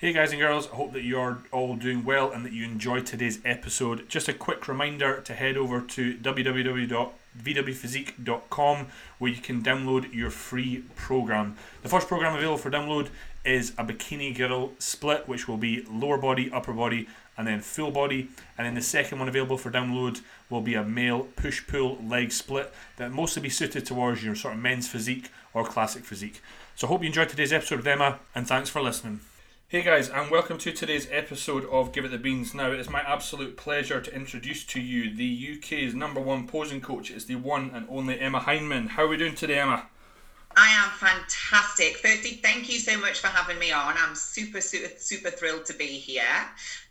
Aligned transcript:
Hey 0.00 0.12
guys 0.14 0.32
and 0.32 0.40
girls, 0.40 0.66
I 0.72 0.76
hope 0.76 0.94
that 0.94 1.04
you're 1.04 1.42
all 1.52 1.76
doing 1.76 2.06
well 2.06 2.32
and 2.32 2.42
that 2.46 2.54
you 2.54 2.64
enjoyed 2.64 3.04
today's 3.04 3.38
episode. 3.44 4.08
Just 4.08 4.28
a 4.28 4.32
quick 4.32 4.66
reminder 4.66 5.20
to 5.20 5.34
head 5.34 5.58
over 5.58 5.82
to 5.82 6.16
www.vwphysique.com 6.16 8.86
where 9.18 9.30
you 9.30 9.42
can 9.42 9.62
download 9.62 10.14
your 10.14 10.30
free 10.30 10.84
program. 10.96 11.54
The 11.82 11.90
first 11.90 12.08
program 12.08 12.34
available 12.34 12.56
for 12.56 12.70
download 12.70 13.10
is 13.44 13.74
a 13.76 13.84
bikini 13.84 14.34
girl 14.34 14.72
split, 14.78 15.28
which 15.28 15.46
will 15.46 15.58
be 15.58 15.82
lower 15.82 16.16
body, 16.16 16.50
upper 16.50 16.72
body, 16.72 17.06
and 17.36 17.46
then 17.46 17.60
full 17.60 17.90
body. 17.90 18.30
And 18.56 18.66
then 18.66 18.72
the 18.72 18.80
second 18.80 19.18
one 19.18 19.28
available 19.28 19.58
for 19.58 19.70
download 19.70 20.22
will 20.48 20.62
be 20.62 20.76
a 20.76 20.82
male 20.82 21.24
push 21.36 21.66
pull 21.66 21.98
leg 22.02 22.32
split 22.32 22.72
that 22.96 23.12
mostly 23.12 23.42
be 23.42 23.50
suited 23.50 23.84
towards 23.84 24.24
your 24.24 24.34
sort 24.34 24.54
of 24.54 24.60
men's 24.60 24.88
physique 24.88 25.30
or 25.52 25.62
classic 25.62 26.06
physique. 26.06 26.40
So 26.74 26.86
I 26.86 26.88
hope 26.88 27.02
you 27.02 27.08
enjoyed 27.08 27.28
today's 27.28 27.52
episode 27.52 27.80
of 27.80 27.86
Emma, 27.86 28.20
and 28.34 28.48
thanks 28.48 28.70
for 28.70 28.80
listening. 28.80 29.20
Hey 29.70 29.82
guys, 29.82 30.08
and 30.08 30.32
welcome 30.32 30.58
to 30.58 30.72
today's 30.72 31.06
episode 31.12 31.64
of 31.66 31.92
Give 31.92 32.04
It 32.04 32.10
the 32.10 32.18
Beans. 32.18 32.54
Now, 32.54 32.72
it's 32.72 32.90
my 32.90 33.02
absolute 33.02 33.56
pleasure 33.56 34.00
to 34.00 34.12
introduce 34.12 34.64
to 34.64 34.80
you 34.80 35.14
the 35.14 35.58
UK's 35.58 35.94
number 35.94 36.20
one 36.20 36.48
posing 36.48 36.80
coach. 36.80 37.08
It's 37.08 37.26
the 37.26 37.36
one 37.36 37.70
and 37.72 37.86
only 37.88 38.18
Emma 38.18 38.40
Hyndman. 38.40 38.88
How 38.88 39.04
are 39.04 39.06
we 39.06 39.16
doing 39.16 39.36
today, 39.36 39.60
Emma? 39.60 39.86
I 40.56 40.72
am 40.72 40.90
fantastic. 40.98 41.98
Firstly, 41.98 42.40
thank 42.42 42.68
you 42.68 42.80
so 42.80 42.98
much 42.98 43.20
for 43.20 43.28
having 43.28 43.60
me 43.60 43.70
on. 43.70 43.94
I'm 43.96 44.16
super, 44.16 44.60
super, 44.60 44.92
super 44.98 45.30
thrilled 45.30 45.66
to 45.66 45.74
be 45.74 45.86
here. 45.86 46.24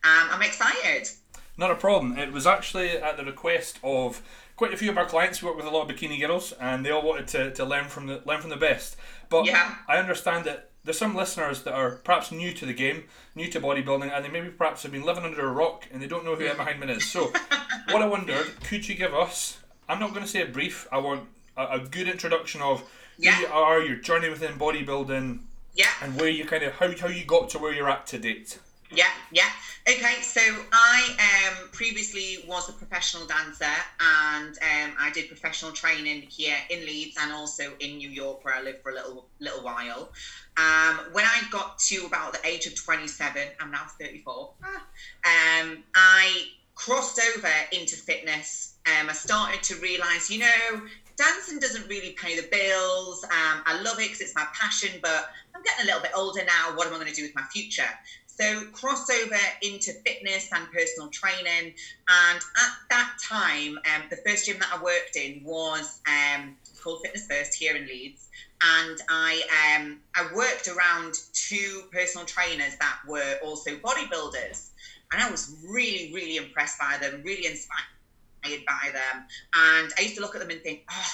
Um, 0.06 0.30
I'm 0.32 0.42
excited. 0.42 1.10
Not 1.58 1.72
a 1.72 1.76
problem. 1.76 2.18
It 2.18 2.32
was 2.32 2.48
actually 2.48 2.92
at 2.92 3.18
the 3.18 3.26
request 3.26 3.80
of 3.84 4.22
quite 4.56 4.74
a 4.74 4.78
few 4.78 4.90
of 4.90 4.98
our 4.98 5.06
clients. 5.06 5.42
We 5.42 5.50
work 5.50 5.58
with 5.58 5.66
a 5.66 5.70
lot 5.70 5.90
of 5.90 5.94
bikini 5.94 6.26
girls, 6.26 6.54
and 6.54 6.86
they 6.86 6.92
all 6.92 7.06
wanted 7.06 7.28
to, 7.28 7.52
to 7.56 7.66
learn 7.66 7.90
from 7.90 8.08
the 8.08 8.22
learn 8.26 8.40
from 8.40 8.52
the 8.52 8.56
best. 8.56 8.96
But 9.28 9.48
Yeah. 9.48 9.76
I 9.90 9.98
understand 9.98 10.46
that 10.46 10.69
there's 10.84 10.98
some 10.98 11.16
listeners 11.16 11.64
that 11.64 11.74
are 11.74 11.92
perhaps 12.04 12.32
new 12.32 12.54
to 12.54 12.66
the 12.66 12.74
game, 12.74 13.04
new 13.36 13.48
to 13.50 13.60
bodybuilding, 13.60 14.12
and 14.16 14.24
they 14.26 14.30
maybe 14.30 14.50
perhaps 14.50 14.84
have 14.84 14.92
been 14.92 15.04
living 15.04 15.24
under 15.24 15.46
a 15.48 15.52
rock 15.52 15.88
and 15.92 16.02
they 16.02 16.08
don't 16.08 16.24
know 16.26 16.36
who 16.36 16.46
Emma 16.46 16.64
Hyndman 16.66 16.90
is. 16.96 17.10
So, 17.10 17.34
what 17.92 18.02
I 18.02 18.08
wondered, 18.08 18.48
could 18.64 18.88
you 18.88 18.96
give 18.96 19.14
us? 19.14 19.58
I'm 19.88 20.00
not 20.00 20.12
going 20.12 20.24
to 20.24 20.28
say 20.30 20.42
a 20.42 20.46
brief. 20.48 20.88
I 20.92 21.00
want 21.00 21.24
a, 21.58 21.66
a 21.66 21.80
good 21.80 22.08
introduction 22.08 22.62
of 22.62 22.84
Yeah. 23.18 23.34
who 23.36 23.42
you 23.42 23.48
are, 23.48 23.82
your 23.82 23.98
journey 23.98 24.30
within 24.30 24.54
bodybuilding, 24.54 25.40
Yeah. 25.74 25.88
and 26.02 26.16
where 26.20 26.30
you 26.30 26.46
kind 26.46 26.64
of 26.64 26.74
how 26.76 26.96
how 26.98 27.08
you 27.08 27.26
got 27.26 27.50
to 27.50 27.60
where 27.60 27.74
you're 27.74 27.90
at 27.90 28.08
to 28.08 28.18
date. 28.20 28.60
Yeah, 28.92 29.10
yeah. 29.32 29.50
Okay, 29.88 30.22
so 30.22 30.42
I 30.72 31.52
um, 31.54 31.70
previously 31.72 32.44
was 32.48 32.70
a 32.70 32.74
professional 32.74 33.26
dancer 33.28 33.66
and 34.00 34.58
um, 34.62 34.96
I 35.00 35.12
did 35.14 35.28
professional 35.28 35.72
training 35.72 36.24
here 36.24 36.58
in 36.72 36.80
Leeds 36.86 37.16
and 37.20 37.32
also 37.32 37.76
in 37.80 37.98
New 37.98 38.10
York 38.10 38.44
where 38.44 38.56
I 38.56 38.62
lived 38.62 38.82
for 38.82 38.92
a 38.92 38.96
little 38.96 39.28
little 39.40 39.62
while. 39.62 40.10
Um, 40.58 41.02
when 41.12 41.24
I 41.24 41.44
got 41.52 41.78
to 41.90 42.06
about 42.06 42.34
the 42.34 42.40
age 42.48 42.66
of 42.66 42.76
27, 42.76 43.50
I'm 43.60 43.70
now 43.72 43.86
34, 44.00 44.50
ah, 44.64 44.84
um, 45.24 45.84
I 45.96 46.46
crossed 46.74 47.20
over 47.36 47.52
into 47.72 47.96
fitness. 47.96 48.74
Um, 48.88 49.10
I 49.10 49.14
started 49.14 49.62
to 49.64 49.76
realise, 49.76 50.30
you 50.32 50.40
know, 50.40 50.82
dancing 51.20 51.60
doesn't 51.60 51.88
really 51.90 52.12
pay 52.12 52.40
the 52.40 52.48
bills. 52.48 53.24
Um, 53.26 53.62
I 53.66 53.80
love 53.82 54.00
it 54.00 54.04
because 54.08 54.22
it's 54.22 54.36
my 54.36 54.48
passion, 54.54 55.00
but 55.02 55.30
I'm 55.54 55.62
getting 55.62 55.84
a 55.84 55.86
little 55.86 56.02
bit 56.02 56.12
older 56.16 56.44
now. 56.46 56.76
What 56.76 56.88
am 56.88 56.94
I 56.94 56.96
going 56.96 57.10
to 57.10 57.14
do 57.14 57.24
with 57.24 57.36
my 57.36 57.44
future? 57.54 57.90
So 58.26 58.64
crossover 58.72 59.38
into 59.62 59.92
fitness 60.06 60.48
and 60.54 60.66
personal 60.72 61.10
training. 61.10 61.74
And 62.08 62.40
at 62.40 62.72
that 62.90 63.12
time, 63.22 63.78
um, 63.94 64.04
the 64.10 64.16
first 64.26 64.46
gym 64.46 64.60
that 64.60 64.70
I 64.74 64.82
worked 64.82 65.18
in 65.18 65.42
was 65.44 66.00
um, 66.08 66.56
called 66.82 67.02
Fitness 67.04 67.28
First 67.28 67.54
here 67.54 67.76
in 67.76 67.86
Leeds. 67.86 68.30
And 68.62 68.98
I 69.10 69.76
um, 69.76 70.00
I 70.16 70.34
worked 70.34 70.70
around 70.70 71.16
two 71.34 71.84
personal 71.92 72.26
trainers 72.26 72.78
that 72.80 72.98
were 73.06 73.36
also 73.44 73.76
bodybuilders. 73.76 74.70
And 75.12 75.22
I 75.22 75.30
was 75.30 75.54
really, 75.66 76.14
really 76.14 76.38
impressed 76.38 76.80
by 76.80 76.98
them, 77.02 77.22
really 77.26 77.46
inspired 77.46 77.84
by 78.44 78.92
them. 78.92 79.26
And 79.54 79.92
I 79.98 80.02
used 80.02 80.16
to 80.16 80.22
look 80.22 80.36
at 80.36 80.42
them 80.42 80.50
and 80.50 80.62
think, 80.62 80.84
oh, 80.92 81.14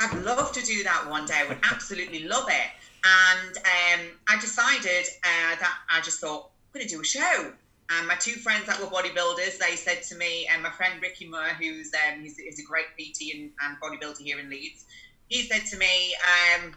I'd 0.00 0.22
love 0.24 0.52
to 0.52 0.64
do 0.64 0.82
that 0.84 1.08
one 1.08 1.26
day. 1.26 1.34
I 1.36 1.48
would 1.48 1.58
absolutely 1.70 2.24
love 2.24 2.48
it. 2.48 2.70
And 3.04 3.56
um, 3.56 4.06
I 4.28 4.40
decided 4.40 5.06
uh, 5.24 5.56
that 5.58 5.78
I 5.90 6.00
just 6.00 6.20
thought, 6.20 6.50
I'm 6.74 6.78
going 6.78 6.88
to 6.88 6.94
do 6.94 7.00
a 7.00 7.04
show. 7.04 7.52
And 7.90 8.08
my 8.08 8.14
two 8.14 8.32
friends 8.32 8.66
that 8.66 8.80
were 8.80 8.86
bodybuilders, 8.86 9.58
they 9.58 9.76
said 9.76 10.02
to 10.04 10.16
me, 10.16 10.48
and 10.52 10.62
my 10.62 10.70
friend 10.70 11.00
Ricky 11.02 11.28
Moore, 11.28 11.48
who's 11.60 11.92
um, 11.94 12.22
he's, 12.22 12.38
he's 12.38 12.60
a 12.60 12.62
great 12.62 12.86
PT 12.96 13.34
and, 13.34 13.50
and 13.62 13.76
bodybuilder 13.82 14.18
here 14.18 14.38
in 14.38 14.48
Leeds, 14.48 14.84
he 15.28 15.42
said 15.42 15.66
to 15.66 15.76
me, 15.76 16.14
um, 16.24 16.74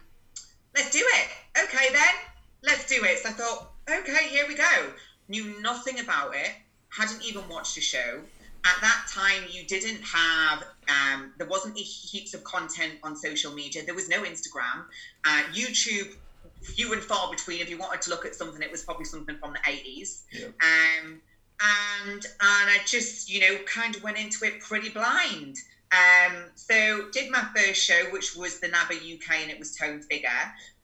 let's 0.74 0.90
do 0.90 1.02
it. 1.02 1.28
Okay, 1.64 1.92
then, 1.92 2.14
let's 2.62 2.86
do 2.86 3.02
it. 3.04 3.18
So 3.18 3.30
I 3.30 3.32
thought, 3.32 3.72
okay, 3.88 4.28
here 4.28 4.44
we 4.46 4.56
go. 4.56 4.92
Knew 5.28 5.60
nothing 5.60 6.00
about 6.00 6.34
it, 6.34 6.52
hadn't 6.90 7.22
even 7.24 7.48
watched 7.48 7.76
a 7.78 7.80
show. 7.80 8.20
At 8.66 8.80
that 8.80 9.06
time, 9.08 9.44
you 9.48 9.64
didn't 9.64 10.02
have, 10.02 10.64
um, 10.88 11.32
there 11.38 11.46
wasn't 11.46 11.76
heaps 11.76 12.34
of 12.34 12.42
content 12.42 12.94
on 13.04 13.14
social 13.14 13.52
media. 13.52 13.84
There 13.84 13.94
was 13.94 14.08
no 14.08 14.22
Instagram. 14.22 14.86
Uh, 15.24 15.42
YouTube, 15.52 16.16
few 16.62 16.92
and 16.92 17.02
far 17.02 17.30
between. 17.30 17.60
If 17.60 17.70
you 17.70 17.78
wanted 17.78 18.02
to 18.02 18.10
look 18.10 18.26
at 18.26 18.34
something, 18.34 18.60
it 18.60 18.72
was 18.72 18.82
probably 18.82 19.04
something 19.04 19.36
from 19.38 19.52
the 19.52 19.60
80s. 19.60 20.22
Yeah. 20.32 20.46
Um, 20.46 21.20
and 21.60 22.24
and 22.24 22.70
I 22.70 22.78
just, 22.84 23.30
you 23.30 23.40
know, 23.40 23.58
kind 23.66 23.94
of 23.94 24.02
went 24.02 24.18
into 24.18 24.44
it 24.44 24.60
pretty 24.60 24.88
blind. 24.88 25.56
Um, 25.92 26.50
so 26.56 27.08
did 27.12 27.30
my 27.30 27.46
first 27.54 27.80
show, 27.80 28.10
which 28.10 28.34
was 28.36 28.58
the 28.58 28.68
NABA 28.68 28.94
UK, 28.94 29.42
and 29.42 29.50
it 29.50 29.58
was 29.58 29.76
Tone 29.76 30.00
Figure. 30.00 30.28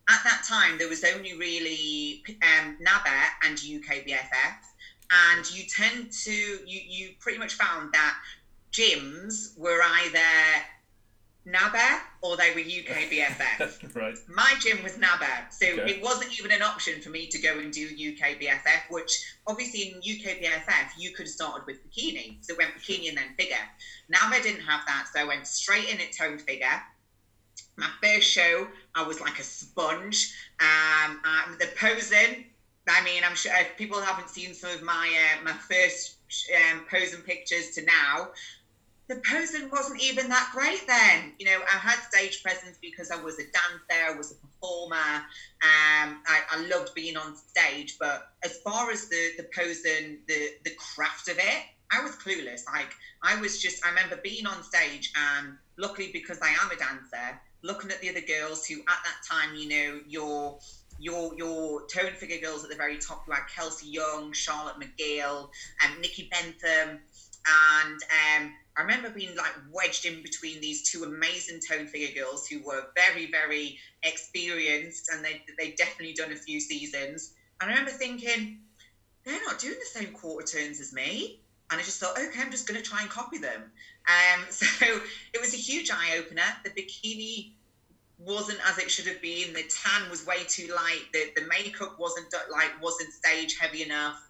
At 0.09 0.21
that 0.25 0.45
time, 0.49 0.79
there 0.79 0.89
was 0.89 1.05
only 1.05 1.37
really 1.37 2.23
um, 2.43 2.77
NABA 2.81 3.23
and 3.45 3.55
UK 3.55 4.05
BFF, 4.07 4.55
and 5.13 5.51
you 5.55 5.65
tend 5.65 6.11
to 6.11 6.33
you 6.33 6.81
you 6.89 7.11
pretty 7.21 7.39
much 7.39 7.55
found 7.55 7.93
that 7.93 8.17
gyms 8.73 9.57
were 9.59 9.81
either 9.83 10.19
NABA 11.45 12.01
or 12.23 12.37
they 12.37 12.51
were 12.53 12.61
UK 12.61 13.11
BFF. 13.11 13.95
right. 13.97 14.15
My 14.29 14.55
gym 14.61 14.83
was 14.83 14.97
NABA, 14.97 15.47
so 15.51 15.67
Okay. 15.67 15.91
it 15.95 16.03
wasn't 16.03 16.39
even 16.39 16.53
an 16.53 16.63
option 16.63 17.01
for 17.01 17.11
me 17.11 17.27
to 17.27 17.39
go 17.39 17.59
and 17.59 17.73
do 17.73 17.85
UK 17.87 18.39
BFF, 18.41 18.83
which 18.91 19.13
obviously 19.47 19.89
in 19.91 19.99
UK 19.99 20.39
BFF 20.41 20.91
you 20.99 21.11
could 21.11 21.27
have 21.27 21.33
started 21.35 21.67
with 21.67 21.79
bikini. 21.85 22.37
So 22.45 22.53
it 22.55 22.59
went 22.59 22.75
bikini 22.75 23.09
and 23.09 23.19
then 23.19 23.35
figure. 23.37 23.57
NABA 24.09 24.43
didn't 24.43 24.63
have 24.63 24.83
that, 24.87 25.09
so 25.13 25.21
I 25.21 25.25
went 25.25 25.47
straight 25.47 25.89
in 25.89 26.01
at 26.01 26.13
toned 26.13 26.43
figure. 26.43 26.81
My 27.77 27.89
first 28.03 28.29
show, 28.31 28.69
I 28.95 29.03
was 29.03 29.21
like 29.21 29.39
a 29.39 29.43
sponge. 29.43 30.33
Um, 30.61 31.21
um, 31.25 31.57
the 31.59 31.69
posing, 31.77 32.45
I 32.89 33.03
mean, 33.03 33.23
I'm 33.25 33.35
sure 33.35 33.53
if 33.57 33.77
people 33.77 34.01
haven't 34.01 34.31
seen 34.31 34.55
some 34.55 34.71
of 34.71 34.83
my 34.83 35.35
uh, 35.39 35.43
my 35.43 35.53
first 35.53 36.17
um, 36.71 36.83
posing 36.91 37.23
pictures 37.23 37.71
to 37.71 37.83
now, 37.83 38.29
the 39.09 39.21
posing 39.29 39.69
wasn't 39.71 40.01
even 40.01 40.29
that 40.29 40.49
great 40.53 40.87
then. 40.87 41.33
You 41.39 41.47
know, 41.47 41.61
I 41.73 41.79
had 41.79 41.99
stage 42.01 42.43
presence 42.43 42.79
because 42.81 43.11
I 43.11 43.17
was 43.17 43.39
a 43.39 43.43
dancer, 43.43 44.07
I 44.07 44.11
was 44.17 44.31
a 44.33 44.35
performer. 44.37 45.17
Um, 45.63 46.19
I, 46.27 46.41
I 46.51 46.57
loved 46.57 46.91
being 46.95 47.17
on 47.17 47.35
stage, 47.35 47.97
but 48.01 48.21
as 48.45 48.59
far 48.65 48.91
as 48.91 49.07
the 49.09 49.31
the 49.37 49.45
posing, 49.55 50.19
the 50.27 50.49
the 50.65 50.73
craft 50.77 51.29
of 51.29 51.39
it, 51.39 51.63
I 51.93 52.01
was 52.01 52.17
clueless. 52.17 52.63
Like 52.73 52.93
I 53.23 53.37
was 53.37 53.59
just, 53.59 53.85
I 53.85 53.89
remember 53.91 54.19
being 54.23 54.47
on 54.47 54.63
stage, 54.63 55.11
and 55.15 55.55
luckily 55.79 56.11
because 56.13 56.39
I 56.43 56.51
am 56.51 56.71
a 56.71 56.77
dancer, 56.77 57.39
looking 57.63 57.91
at 57.91 58.01
the 58.01 58.09
other 58.09 58.21
girls 58.21 58.65
who 58.65 58.77
at 58.89 58.99
that 59.05 59.17
time, 59.31 59.55
you 59.55 59.69
know, 59.69 60.01
your 60.07 60.57
your 61.03 61.35
your 61.37 61.83
tone 61.87 62.13
figure 62.15 62.39
girls 62.39 62.63
at 62.65 62.71
the 62.71 62.77
very 62.77 62.97
top, 62.97 63.25
like 63.27 63.49
Kelsey 63.55 63.89
Young, 63.89 64.33
Charlotte 64.33 64.77
McGill, 64.81 65.49
and 65.83 66.01
Nikki 66.01 66.29
Bentham, 66.31 67.01
and 67.47 67.99
um, 68.03 68.53
I 68.77 68.81
remember 68.81 69.11
being 69.11 69.35
like 69.37 69.53
wedged 69.71 70.07
in 70.07 70.23
between 70.23 70.61
these 70.61 70.83
two 70.83 71.03
amazing 71.03 71.61
tone 71.69 71.87
figure 71.87 72.23
girls 72.23 72.47
who 72.47 72.61
were 72.65 72.85
very, 72.97 73.27
very 73.31 73.77
experienced 74.03 75.11
and 75.13 75.25
they 75.25 75.43
they 75.59 75.75
definitely 75.77 76.15
done 76.15 76.33
a 76.33 76.37
few 76.37 76.61
seasons. 76.61 77.33
And 77.61 77.71
I 77.71 77.75
remember 77.75 77.91
thinking, 77.91 78.59
they're 79.25 79.41
not 79.47 79.59
doing 79.59 79.77
the 79.79 80.01
same 80.01 80.13
quarter 80.13 80.47
turns 80.47 80.81
as 80.81 80.93
me. 80.93 81.39
And 81.71 81.81
I 81.81 81.85
just 81.85 81.99
thought, 82.01 82.19
okay, 82.19 82.41
I'm 82.41 82.51
just 82.51 82.67
going 82.67 82.81
to 82.81 82.87
try 82.87 83.01
and 83.01 83.09
copy 83.09 83.39
them. 83.39 83.71
Um, 84.07 84.45
so 84.51 85.01
it 85.33 85.41
was 85.41 85.55
a 85.55 85.59
huge 85.59 85.91
eye 85.91 86.17
opener. 86.19 86.43
The 86.65 86.71
bikini 86.71 87.51
wasn't 88.25 88.59
as 88.69 88.79
it 88.79 88.91
should 88.91 89.07
have 89.07 89.21
been. 89.21 89.53
The 89.53 89.65
tan 89.65 90.11
was 90.11 90.27
way 90.27 90.45
too 90.49 90.73
light. 90.75 91.05
The, 91.13 91.31
the 91.37 91.47
makeup 91.47 91.97
wasn't 91.99 92.27
like 92.51 92.81
wasn't 92.83 93.13
stage 93.13 93.59
heavy 93.59 93.83
enough. 93.83 94.21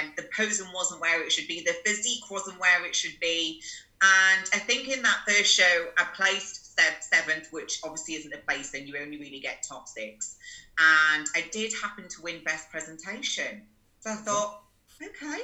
And 0.00 0.12
the 0.16 0.28
posing 0.36 0.72
wasn't 0.74 1.00
where 1.00 1.22
it 1.22 1.32
should 1.32 1.48
be. 1.48 1.62
The 1.64 1.74
physique 1.84 2.30
wasn't 2.30 2.60
where 2.60 2.84
it 2.84 2.94
should 2.94 3.18
be. 3.20 3.60
And 4.02 4.48
I 4.52 4.58
think 4.58 4.88
in 4.88 5.02
that 5.02 5.20
first 5.26 5.52
show, 5.52 5.86
I 5.96 6.04
placed 6.14 6.62
seventh, 7.00 7.48
which 7.50 7.80
obviously 7.84 8.14
isn't 8.14 8.32
a 8.32 8.38
place, 8.38 8.70
placing. 8.70 8.86
You 8.86 8.96
only 9.00 9.18
really 9.18 9.40
get 9.40 9.64
top 9.68 9.88
six. 9.88 10.36
And 10.78 11.26
I 11.36 11.44
did 11.52 11.72
happen 11.80 12.08
to 12.08 12.22
win 12.22 12.42
best 12.44 12.70
presentation. 12.70 13.62
So 14.00 14.10
I 14.10 14.16
thought, 14.16 14.62
okay, 15.00 15.42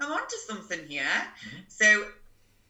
I'm 0.00 0.10
onto 0.10 0.36
something 0.46 0.80
here. 0.88 1.04
Mm-hmm. 1.04 1.58
So 1.68 2.06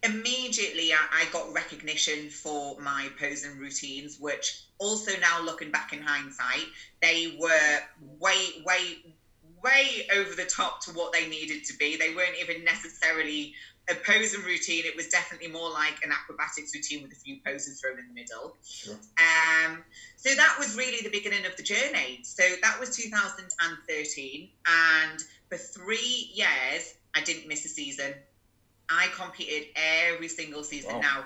immediately 0.03 0.93
I, 0.93 0.99
I 1.13 1.33
got 1.33 1.53
recognition 1.53 2.31
for 2.31 2.79
my 2.81 3.09
posing 3.19 3.59
routines, 3.59 4.19
which 4.19 4.65
also 4.79 5.13
now 5.21 5.43
looking 5.43 5.71
back 5.71 5.93
in 5.93 6.01
hindsight, 6.01 6.67
they 7.03 7.37
were 7.39 7.79
way, 8.19 8.63
way, 8.65 8.97
way 9.63 10.07
over 10.15 10.35
the 10.35 10.45
top 10.45 10.83
to 10.85 10.93
what 10.93 11.13
they 11.13 11.29
needed 11.29 11.65
to 11.65 11.77
be. 11.77 11.97
They 11.97 12.15
weren't 12.15 12.37
even 12.41 12.65
necessarily 12.65 13.55
a 13.91 13.95
posing 13.95 14.43
routine. 14.43 14.85
It 14.87 14.97
was 14.97 15.09
definitely 15.09 15.49
more 15.49 15.71
like 15.71 16.03
an 16.05 16.13
acrobatics 16.13 16.75
routine 16.75 17.03
with 17.03 17.13
a 17.13 17.17
few 17.17 17.39
poses 17.45 17.81
thrown 17.81 17.99
in 17.99 18.07
the 18.09 18.15
middle. 18.15 18.57
Sure. 18.65 18.95
Um, 19.19 19.85
so 20.17 20.35
that 20.35 20.57
was 20.59 20.77
really 20.77 21.03
the 21.03 21.11
beginning 21.11 21.45
of 21.45 21.57
the 21.57 21.63
journey. 21.63 22.21
So 22.23 22.43
that 22.63 22.79
was 22.79 22.97
2013, 22.97 24.49
and 24.67 25.25
for 25.49 25.57
three 25.57 26.31
years, 26.33 26.95
I 27.15 27.21
didn't 27.23 27.49
miss 27.49 27.65
a 27.65 27.69
season. 27.69 28.15
I 28.91 29.09
competed 29.15 29.69
every 29.77 30.29
single 30.29 30.65
season. 30.65 30.95
Wow. 30.95 31.01
Now, 31.01 31.25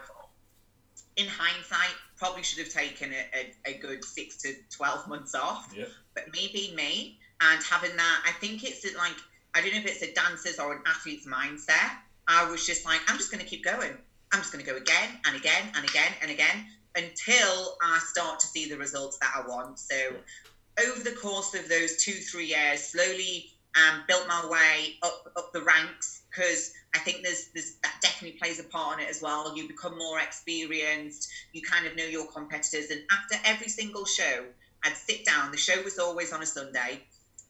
in 1.17 1.27
hindsight, 1.27 1.95
probably 2.17 2.43
should 2.43 2.59
have 2.59 2.73
taken 2.73 3.13
a, 3.13 3.71
a, 3.71 3.75
a 3.75 3.79
good 3.79 4.05
six 4.05 4.37
to 4.39 4.55
12 4.71 5.09
months 5.09 5.35
off. 5.35 5.73
Yeah. 5.77 5.85
But 6.15 6.33
me 6.33 6.51
being 6.53 6.75
me 6.75 7.19
and 7.41 7.63
having 7.63 7.97
that, 7.97 8.23
I 8.27 8.33
think 8.33 8.65
it's 8.65 8.85
like, 8.97 9.15
I 9.55 9.61
don't 9.61 9.73
know 9.73 9.79
if 9.79 9.87
it's 9.87 10.03
a 10.03 10.13
dancer's 10.13 10.59
or 10.59 10.73
an 10.73 10.83
athlete's 10.87 11.27
mindset. 11.27 11.97
I 12.27 12.51
was 12.51 12.67
just 12.67 12.85
like, 12.85 13.01
I'm 13.09 13.17
just 13.17 13.31
going 13.31 13.43
to 13.43 13.49
keep 13.49 13.65
going. 13.65 13.97
I'm 14.33 14.41
just 14.41 14.53
going 14.53 14.65
to 14.65 14.71
go 14.71 14.77
again 14.77 15.11
and 15.27 15.37
again 15.37 15.71
and 15.77 15.85
again 15.89 16.13
and 16.23 16.31
again 16.31 16.67
until 16.97 17.77
I 17.83 17.99
start 17.99 18.41
to 18.41 18.47
see 18.47 18.69
the 18.69 18.77
results 18.77 19.19
that 19.19 19.33
I 19.37 19.47
want. 19.47 19.79
So, 19.79 19.97
over 20.85 21.05
the 21.05 21.13
course 21.13 21.55
of 21.55 21.69
those 21.69 21.97
two, 21.97 22.13
three 22.13 22.47
years, 22.47 22.83
slowly 22.83 23.47
um, 23.77 24.03
built 24.09 24.27
my 24.27 24.47
way 24.49 24.97
up 25.03 25.31
up 25.37 25.53
the 25.53 25.63
ranks 25.63 26.23
because 26.35 26.73
I 26.95 26.99
think 26.99 27.23
there's 27.23 27.49
there's 27.55 27.77
that 27.83 27.97
definitely 28.03 28.39
plays 28.39 28.59
a 28.59 28.65
part 28.65 28.99
in 28.99 29.07
it 29.07 29.11
as 29.11 29.21
well. 29.21 29.57
You 29.57 29.67
become 29.69 29.97
more 29.97 30.19
experienced. 30.21 31.29
You 31.53 31.63
kind 31.63 31.87
of 31.87 31.97
know 31.97 32.05
your 32.05 32.27
competitors, 32.27 32.91
and 32.91 33.03
after 33.11 33.37
every 33.45 33.69
single 33.69 34.05
show, 34.05 34.47
I'd 34.85 34.97
sit 34.97 35.25
down. 35.25 35.51
The 35.51 35.57
show 35.57 35.81
was 35.83 35.99
always 35.99 36.33
on 36.33 36.43
a 36.43 36.47
Sunday. 36.47 37.03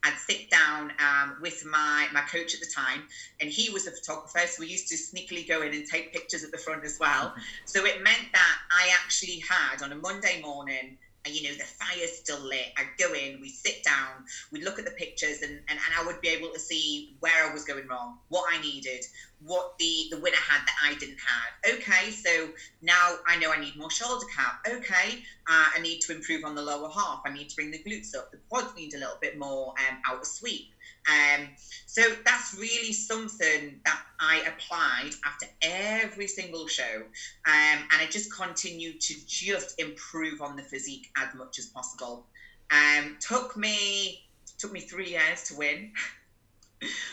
I'd 0.03 0.19
sit 0.19 0.51
down 0.51 0.93
um, 0.99 1.37
with 1.41 1.65
my 1.65 2.07
my 2.13 2.21
coach 2.21 2.55
at 2.55 2.61
the 2.61 2.71
time, 2.75 3.05
and 3.41 3.51
he 3.51 3.71
was 3.71 3.87
a 3.87 3.91
photographer, 3.91 4.47
so 4.47 4.61
we 4.61 4.67
used 4.67 4.89
to 4.89 4.97
sneakily 4.97 5.49
go 5.49 5.63
in 5.63 5.73
and 5.73 5.85
take 5.87 6.13
pictures 6.13 6.45
at 6.45 6.51
the 6.51 6.59
front 6.59 6.85
as 6.85 6.99
well. 7.01 7.33
So 7.65 7.87
it 7.87 8.03
meant 8.03 8.27
that 8.33 8.57
I 8.71 8.91
actually 9.03 9.43
had 9.49 9.83
on 9.83 9.93
a 9.93 9.97
Monday 9.97 10.41
morning, 10.43 10.97
you 11.27 11.43
know 11.43 11.55
the 11.55 11.65
fire's 11.65 12.13
still 12.13 12.41
lit. 12.41 12.73
I'd 12.77 12.87
go 12.99 13.13
in, 13.13 13.41
we 13.41 13.49
sit 13.49 13.83
down, 13.83 14.25
we'd 14.51 14.63
look 14.65 14.79
at 14.79 14.85
the 14.85 14.91
pictures, 14.93 15.43
and, 15.43 15.53
and, 15.69 15.79
and 15.79 15.95
I 15.99 16.05
would 16.05 16.21
be 16.21 16.29
able 16.29 16.49
to 16.53 16.59
see 16.59 17.17
where 17.21 17.49
I 17.49 17.53
was 17.53 17.65
going 17.65 17.87
wrong, 17.87 18.19
what 18.29 18.45
I 18.51 18.61
needed, 18.61 19.05
what 19.41 19.73
the 19.79 20.07
the 20.11 20.19
winner 20.19 20.37
had 20.37 20.61
that 20.67 20.77
I 20.83 20.95
didn't 20.95 21.19
have. 21.19 21.75
Okay, 21.75 22.11
so 22.11 22.51
now 22.83 23.17
I 23.27 23.37
know 23.37 23.51
I 23.51 23.59
need 23.59 23.77
more 23.77 23.91
shoulder 23.91 24.27
cap. 24.35 24.57
Okay, 24.69 25.23
uh, 25.49 25.69
I 25.75 25.81
need 25.81 26.01
to 26.01 26.13
improve 26.13 26.45
on 26.45 26.55
the 26.55 26.63
lower 26.63 26.89
half. 26.89 27.23
I 27.25 27.33
need 27.33 27.49
to 27.49 27.57
bring 27.57 27.71
the 27.71 27.79
glutes 27.79 28.15
up. 28.17 28.31
The 28.31 28.39
quads 28.49 28.75
need 28.77 28.95
a 28.95 28.99
little 28.99 29.19
bit 29.21 29.39
more 29.39 29.75
um, 29.89 29.99
outer 30.07 30.25
sweep. 30.25 30.74
Um, 31.09 31.49
so 31.87 32.03
that's 32.25 32.57
really 32.59 32.93
something 32.93 33.81
that 33.85 34.01
I 34.19 34.43
applied 34.49 35.11
after 35.25 35.47
every 35.63 36.27
single 36.27 36.67
show, 36.67 37.03
um, 37.47 37.79
and 37.93 37.93
I 37.93 38.07
just 38.11 38.35
continued 38.35 39.01
to 39.03 39.15
just 39.27 39.79
improve 39.79 40.41
on 40.41 40.57
the 40.57 40.63
physique 40.63 41.11
as 41.17 41.35
much 41.35 41.59
as 41.59 41.67
possible. 41.67 42.27
Um, 42.71 43.17
took 43.21 43.57
me 43.57 44.25
took 44.59 44.73
me 44.73 44.81
three 44.81 45.11
years 45.11 45.45
to 45.45 45.57
win. 45.57 45.93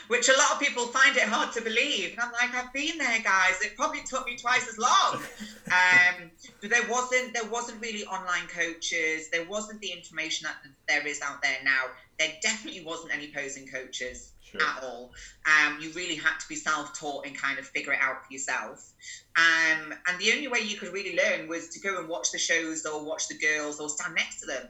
Which 0.08 0.28
a 0.28 0.32
lot 0.32 0.52
of 0.52 0.60
people 0.60 0.86
find 0.88 1.16
it 1.16 1.22
hard 1.22 1.52
to 1.54 1.62
believe. 1.62 2.12
And 2.12 2.20
I'm 2.20 2.32
like, 2.32 2.54
I've 2.54 2.72
been 2.74 2.98
there, 2.98 3.20
guys. 3.22 3.62
It 3.62 3.74
probably 3.74 4.00
took 4.02 4.26
me 4.26 4.36
twice 4.36 4.68
as 4.68 4.78
long. 4.78 5.22
Um, 5.72 6.30
but 6.60 6.68
there 6.68 6.86
wasn't 6.90 7.32
there 7.32 7.46
wasn't 7.46 7.80
really 7.80 8.04
online 8.04 8.46
coaches. 8.48 9.30
There 9.30 9.46
wasn't 9.46 9.80
the 9.80 9.88
information 9.88 10.46
that 10.46 10.56
there 10.86 11.06
is 11.06 11.22
out 11.22 11.40
there 11.40 11.56
now. 11.64 11.84
There 12.22 12.32
definitely 12.40 12.84
wasn't 12.84 13.12
any 13.12 13.32
posing 13.32 13.66
coaches 13.66 14.30
Sure. 14.42 14.62
at 14.62 14.84
all. 14.84 15.12
Um, 15.46 15.80
you 15.80 15.90
really 15.92 16.14
had 16.14 16.38
to 16.38 16.46
be 16.48 16.54
self-taught 16.54 17.26
and 17.26 17.36
kind 17.36 17.58
of 17.58 17.66
figure 17.66 17.92
it 17.94 17.98
out 18.00 18.24
for 18.24 18.32
yourself. 18.32 18.92
Um, 19.34 19.92
and 20.06 20.20
the 20.20 20.32
only 20.32 20.46
way 20.46 20.60
you 20.60 20.76
could 20.76 20.92
really 20.92 21.16
learn 21.16 21.48
was 21.48 21.68
to 21.70 21.80
go 21.80 21.98
and 21.98 22.08
watch 22.08 22.30
the 22.30 22.38
shows 22.38 22.86
or 22.86 23.04
watch 23.04 23.26
the 23.26 23.38
girls 23.38 23.80
or 23.80 23.88
stand 23.88 24.14
next 24.14 24.40
to 24.40 24.46
them. 24.46 24.68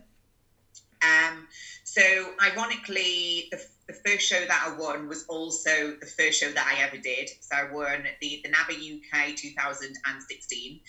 Um, 1.03 1.49
so 1.85 2.01
ironically, 2.41 3.49
the, 3.51 3.63
the 3.89 3.95
first 4.07 4.27
show 4.27 4.41
that 4.41 4.65
I 4.67 4.81
won 4.81 5.09
was 5.09 5.27
also 5.29 5.97
the 6.01 6.07
first 6.07 6.41
show 6.41 6.51
that 6.53 6.67
I 6.67 6.83
ever 6.83 6.97
did. 6.97 7.29
So 7.41 7.57
I 7.57 7.71
won 7.71 8.05
the, 8.21 8.41
the 8.45 8.51
NABA 8.51 8.73
UK 8.73 9.37
2016. 9.37 10.81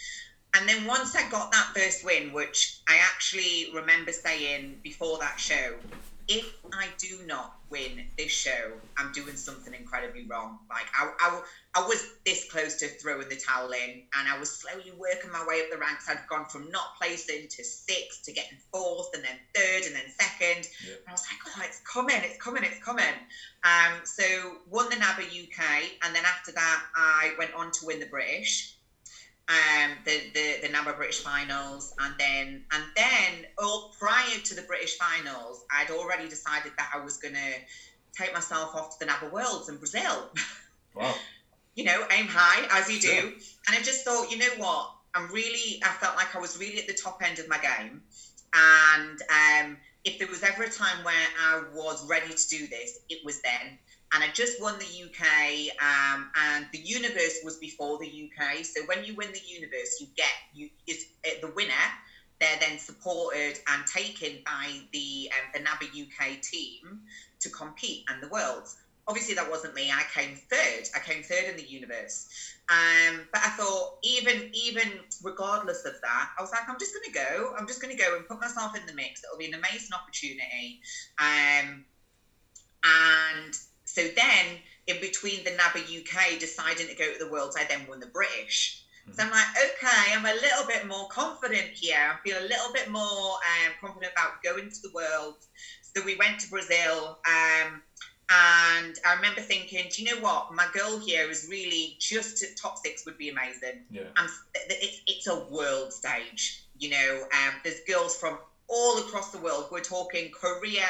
And 0.53 0.69
then 0.69 0.85
once 0.85 1.15
I 1.15 1.27
got 1.29 1.51
that 1.51 1.71
first 1.75 2.05
win, 2.05 2.31
which 2.31 2.79
I 2.87 2.97
actually 2.97 3.71
remember 3.73 4.11
saying 4.13 4.79
before 4.83 5.17
that 5.17 5.39
show, 5.39 5.73
if 6.27 6.53
I 6.71 6.87
do 6.97 7.19
not 7.25 7.55
win 7.69 8.05
this 8.17 8.31
show, 8.31 8.71
I'm 8.97 9.11
doing 9.11 9.35
something 9.35 9.73
incredibly 9.73 10.25
wrong. 10.25 10.59
Like 10.69 10.85
I, 10.97 11.09
I, 11.19 11.41
I 11.75 11.87
was 11.87 12.03
this 12.25 12.49
close 12.49 12.75
to 12.77 12.87
throwing 12.87 13.29
the 13.29 13.35
towel 13.35 13.71
in, 13.71 14.03
and 14.17 14.29
I 14.29 14.39
was 14.39 14.49
slowly 14.49 14.93
working 14.97 15.31
my 15.31 15.45
way 15.45 15.61
up 15.61 15.67
the 15.71 15.77
ranks. 15.77 16.09
I'd 16.09 16.25
gone 16.29 16.45
from 16.45 16.69
not 16.71 16.95
placing 17.01 17.47
to 17.49 17.63
sixth 17.63 18.23
to 18.25 18.31
getting 18.31 18.57
fourth, 18.71 19.09
and 19.13 19.23
then 19.23 19.37
third, 19.53 19.85
and 19.85 19.95
then 19.95 20.09
second. 20.09 20.67
Yeah. 20.85 20.93
And 20.93 21.09
I 21.09 21.11
was 21.11 21.23
like, 21.29 21.39
oh, 21.57 21.61
it's 21.63 21.79
coming, 21.79 22.21
it's 22.23 22.41
coming, 22.41 22.63
it's 22.63 22.79
coming. 22.79 23.05
Um, 23.63 24.01
so 24.03 24.57
won 24.69 24.89
the 24.89 24.95
NABA 24.95 25.23
UK, 25.23 25.83
and 26.03 26.15
then 26.15 26.23
after 26.25 26.51
that, 26.53 26.83
I 26.95 27.33
went 27.37 27.53
on 27.53 27.71
to 27.71 27.85
win 27.85 27.99
the 27.99 28.07
British 28.07 28.75
um, 29.49 29.97
the, 30.05 30.31
the 30.33 30.59
the 30.61 30.69
NABA 30.69 30.93
British 30.93 31.19
finals, 31.19 31.93
and 31.99 32.13
then 32.17 32.63
and 32.71 32.83
then 32.95 33.45
all 33.57 33.91
prior 33.99 34.37
to 34.37 34.55
the 34.55 34.61
British 34.61 34.97
finals, 34.97 35.65
I'd 35.71 35.91
already 35.91 36.27
decided 36.29 36.71
that 36.77 36.89
I 36.93 36.99
was 36.99 37.17
going 37.17 37.33
to 37.33 37.59
take 38.17 38.33
myself 38.33 38.73
off 38.73 38.97
to 38.97 39.05
the 39.05 39.05
NABA 39.05 39.31
Worlds 39.31 39.69
in 39.69 39.77
Brazil. 39.77 40.29
Wow. 40.95 41.15
you 41.73 41.83
know, 41.83 42.03
aim 42.11 42.27
high 42.27 42.67
as 42.69 42.87
you 42.87 42.99
do, 42.99 43.31
and 43.65 43.75
I 43.75 43.81
just 43.81 44.05
thought, 44.05 44.29
you 44.29 44.37
know 44.37 44.51
what, 44.57 44.91
I'm 45.15 45.27
really, 45.31 45.81
I 45.83 45.89
felt 45.89 46.15
like 46.15 46.35
I 46.35 46.37
was 46.37 46.55
really 46.55 46.77
at 46.77 46.85
the 46.85 46.93
top 46.93 47.19
end 47.23 47.39
of 47.39 47.47
my 47.47 47.57
game, 47.57 47.99
and 48.53 49.19
um, 49.27 49.77
if 50.03 50.19
there 50.19 50.27
was 50.27 50.43
ever 50.43 50.61
a 50.61 50.69
time 50.69 51.03
where 51.03 51.27
I 51.39 51.63
was 51.73 52.07
ready 52.07 52.31
to 52.31 52.47
do 52.47 52.67
this, 52.67 52.99
it 53.09 53.25
was 53.25 53.41
then. 53.41 53.79
And 54.13 54.23
I 54.23 54.27
just 54.27 54.61
won 54.61 54.77
the 54.77 54.85
UK, 54.85 55.73
um, 55.81 56.29
and 56.35 56.67
the 56.71 56.79
universe 56.79 57.39
was 57.43 57.57
before 57.57 57.97
the 57.99 58.29
UK. 58.29 58.63
So 58.63 58.81
when 58.85 59.03
you 59.03 59.15
win 59.15 59.31
the 59.31 59.41
universe, 59.45 59.99
you 59.99 60.07
get 60.15 60.31
you 60.53 60.69
is 60.87 61.05
uh, 61.25 61.31
the 61.41 61.51
winner. 61.55 61.73
They're 62.39 62.59
then 62.59 62.77
supported 62.77 63.59
and 63.67 63.85
taken 63.87 64.41
by 64.45 64.81
the 64.91 65.29
um, 65.33 65.49
the 65.53 65.59
NABA 65.61 65.85
UK 65.85 66.41
team 66.41 66.99
to 67.39 67.49
compete 67.49 68.03
and 68.09 68.21
the 68.21 68.27
worlds. 68.27 68.75
Obviously, 69.07 69.33
that 69.33 69.49
wasn't 69.49 69.73
me. 69.73 69.91
I 69.91 70.03
came 70.13 70.35
third. 70.49 70.87
I 70.95 70.99
came 70.99 71.23
third 71.23 71.45
in 71.45 71.57
the 71.57 71.63
universe. 71.63 72.27
Um, 72.69 73.27
but 73.33 73.41
I 73.41 73.49
thought, 73.49 73.97
even 74.03 74.49
even 74.53 74.91
regardless 75.23 75.85
of 75.85 75.93
that, 76.01 76.29
I 76.37 76.41
was 76.41 76.51
like, 76.51 76.69
I'm 76.69 76.79
just 76.79 76.93
going 76.93 77.11
to 77.11 77.19
go. 77.19 77.53
I'm 77.57 77.67
just 77.67 77.81
going 77.81 77.95
to 77.95 78.01
go 78.01 78.15
and 78.15 78.27
put 78.27 78.39
myself 78.39 78.77
in 78.77 78.85
the 78.85 78.93
mix. 78.93 79.21
It'll 79.23 79.39
be 79.39 79.47
an 79.47 79.55
amazing 79.55 79.93
opportunity. 79.93 80.79
Um, 81.19 81.83
and 82.83 83.57
so 83.93 84.01
then, 84.15 84.57
in 84.87 84.99
between 84.99 85.43
the 85.43 85.51
NABA 85.51 85.81
UK 85.81 86.39
deciding 86.39 86.87
to 86.87 86.95
go 86.95 87.13
to 87.13 87.19
the 87.19 87.29
Worlds, 87.29 87.55
I 87.55 87.65
then 87.65 87.85
won 87.87 87.99
the 87.99 88.07
British. 88.07 88.83
So 89.11 89.21
I'm 89.21 89.29
like, 89.29 89.45
okay, 89.57 90.13
I'm 90.15 90.25
a 90.25 90.33
little 90.33 90.65
bit 90.65 90.87
more 90.87 91.07
confident 91.09 91.67
here. 91.73 91.97
I 91.97 92.27
feel 92.27 92.39
a 92.39 92.47
little 92.47 92.73
bit 92.73 92.89
more 92.89 93.33
um, 93.33 93.73
confident 93.79 94.13
about 94.13 94.41
going 94.43 94.69
to 94.69 94.81
the 94.81 94.89
Worlds. 94.95 95.47
So 95.95 96.03
we 96.03 96.15
went 96.15 96.39
to 96.39 96.49
Brazil. 96.49 97.19
Um, 97.27 97.83
and 98.29 98.97
I 99.05 99.13
remember 99.15 99.41
thinking, 99.41 99.89
do 99.91 100.01
you 100.01 100.15
know 100.15 100.21
what? 100.21 100.53
My 100.53 100.65
goal 100.73 100.97
here 100.97 101.29
is 101.29 101.45
really 101.47 101.97
just 101.99 102.37
to, 102.37 102.47
top 102.55 102.77
six 102.77 103.05
would 103.05 103.17
be 103.17 103.29
amazing. 103.29 103.83
Yeah. 103.91 104.03
Um, 104.17 104.27
it's, 104.55 105.01
it's 105.05 105.27
a 105.27 105.45
world 105.51 105.93
stage. 105.93 106.65
You 106.79 106.89
know, 106.89 107.23
um, 107.31 107.53
there's 107.63 107.81
girls 107.87 108.15
from 108.15 108.39
all 108.67 108.97
across 108.99 109.31
the 109.31 109.37
world. 109.37 109.67
We're 109.71 109.81
talking 109.81 110.31
Korea, 110.31 110.87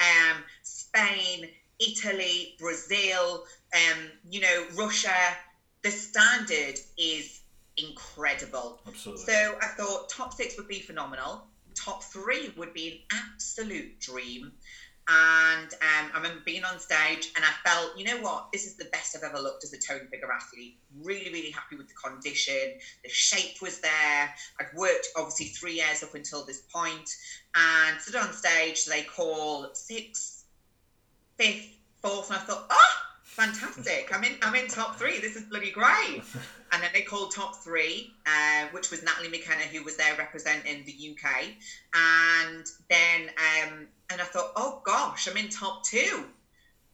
um, 0.00 0.42
Spain, 0.62 1.50
Italy, 1.82 2.54
Brazil, 2.58 3.44
um, 3.74 3.98
you 4.28 4.40
know, 4.40 4.66
Russia. 4.74 5.36
The 5.82 5.90
standard 5.90 6.78
is 6.96 7.40
incredible. 7.76 8.80
Absolutely. 8.86 9.24
So 9.24 9.56
I 9.60 9.66
thought 9.66 10.08
top 10.08 10.32
six 10.34 10.56
would 10.56 10.68
be 10.68 10.80
phenomenal. 10.80 11.46
Top 11.74 12.04
three 12.04 12.52
would 12.56 12.72
be 12.72 12.88
an 13.10 13.18
absolute 13.34 13.98
dream. 13.98 14.52
And 15.08 15.74
um, 15.74 16.10
I 16.12 16.16
remember 16.16 16.42
being 16.46 16.62
on 16.64 16.78
stage 16.78 17.32
and 17.34 17.44
I 17.44 17.50
felt, 17.68 17.98
you 17.98 18.04
know 18.04 18.18
what, 18.18 18.52
this 18.52 18.66
is 18.66 18.76
the 18.76 18.84
best 18.92 19.16
I've 19.16 19.24
ever 19.24 19.38
looked 19.38 19.64
as 19.64 19.72
a 19.72 19.78
tone 19.78 20.06
figure 20.08 20.30
athlete. 20.30 20.76
Really, 21.02 21.30
really 21.32 21.50
happy 21.50 21.74
with 21.76 21.88
the 21.88 21.94
condition. 21.94 22.74
The 23.02 23.10
shape 23.10 23.60
was 23.60 23.80
there. 23.80 24.32
I'd 24.60 24.72
worked 24.76 25.08
obviously 25.16 25.46
three 25.46 25.74
years 25.74 26.04
up 26.04 26.14
until 26.14 26.46
this 26.46 26.62
point 26.72 27.10
and 27.56 28.00
stood 28.00 28.14
on 28.14 28.32
stage. 28.32 28.84
They 28.84 29.02
call 29.02 29.70
sixth, 29.74 30.44
fifth, 31.36 31.71
fourth, 32.02 32.30
and 32.30 32.38
I 32.38 32.42
thought, 32.42 32.66
oh, 32.68 32.96
fantastic. 33.22 34.10
I'm 34.12 34.24
in, 34.24 34.32
I'm 34.42 34.54
in 34.54 34.68
top 34.68 34.96
three. 34.96 35.20
This 35.20 35.36
is 35.36 35.44
bloody 35.44 35.70
great. 35.70 36.22
And 36.74 36.82
then 36.82 36.88
they 36.94 37.02
called 37.02 37.32
top 37.32 37.56
three, 37.56 38.14
uh, 38.24 38.66
which 38.70 38.90
was 38.90 39.02
Natalie 39.02 39.28
McKenna, 39.28 39.60
who 39.60 39.84
was 39.84 39.96
there 39.96 40.14
representing 40.16 40.82
the 40.86 41.10
UK. 41.10 41.48
And 41.92 42.64
then, 42.88 43.28
um, 43.36 43.86
and 44.08 44.22
I 44.22 44.24
thought, 44.24 44.52
oh 44.56 44.80
gosh, 44.82 45.28
I'm 45.28 45.36
in 45.36 45.50
top 45.50 45.84
two. 45.84 46.24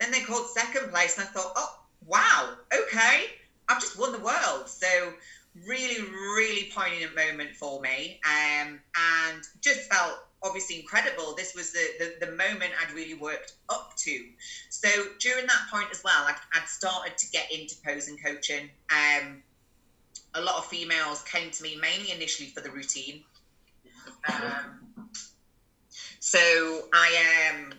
Then 0.00 0.10
they 0.10 0.20
called 0.22 0.48
second 0.48 0.90
place, 0.90 1.16
and 1.16 1.28
I 1.28 1.30
thought, 1.30 1.52
oh, 1.54 1.78
wow, 2.06 2.54
okay, 2.74 3.26
I've 3.68 3.80
just 3.80 3.96
won 3.96 4.10
the 4.10 4.18
world. 4.18 4.66
So 4.66 5.12
really, 5.64 6.02
really 6.02 6.72
poignant 6.74 7.14
moment 7.14 7.54
for 7.54 7.80
me, 7.80 8.20
um, 8.26 8.80
and 8.96 9.42
just 9.60 9.82
felt 9.92 10.18
obviously 10.42 10.80
incredible. 10.80 11.34
This 11.36 11.54
was 11.54 11.72
the, 11.72 11.86
the, 11.98 12.26
the 12.26 12.32
moment 12.32 12.72
I'd 12.80 12.92
really 12.94 13.14
worked 13.14 13.52
up 13.68 13.92
to. 13.96 14.24
So 14.68 14.88
during 15.18 15.46
that 15.46 15.66
point 15.72 15.88
as 15.90 16.02
well, 16.04 16.24
I'd, 16.24 16.36
I'd 16.54 16.68
started 16.68 17.16
to 17.18 17.30
get 17.30 17.50
into 17.52 17.76
posing 17.84 18.16
coaching. 18.18 18.70
Um, 18.90 19.42
a 20.34 20.40
lot 20.40 20.56
of 20.56 20.66
females 20.66 21.22
came 21.22 21.50
to 21.50 21.62
me 21.62 21.78
mainly 21.80 22.12
initially 22.12 22.50
for 22.50 22.60
the 22.60 22.70
routine. 22.70 23.22
Um, 24.32 25.10
so 26.20 26.38
I 26.92 27.50
um, 27.50 27.72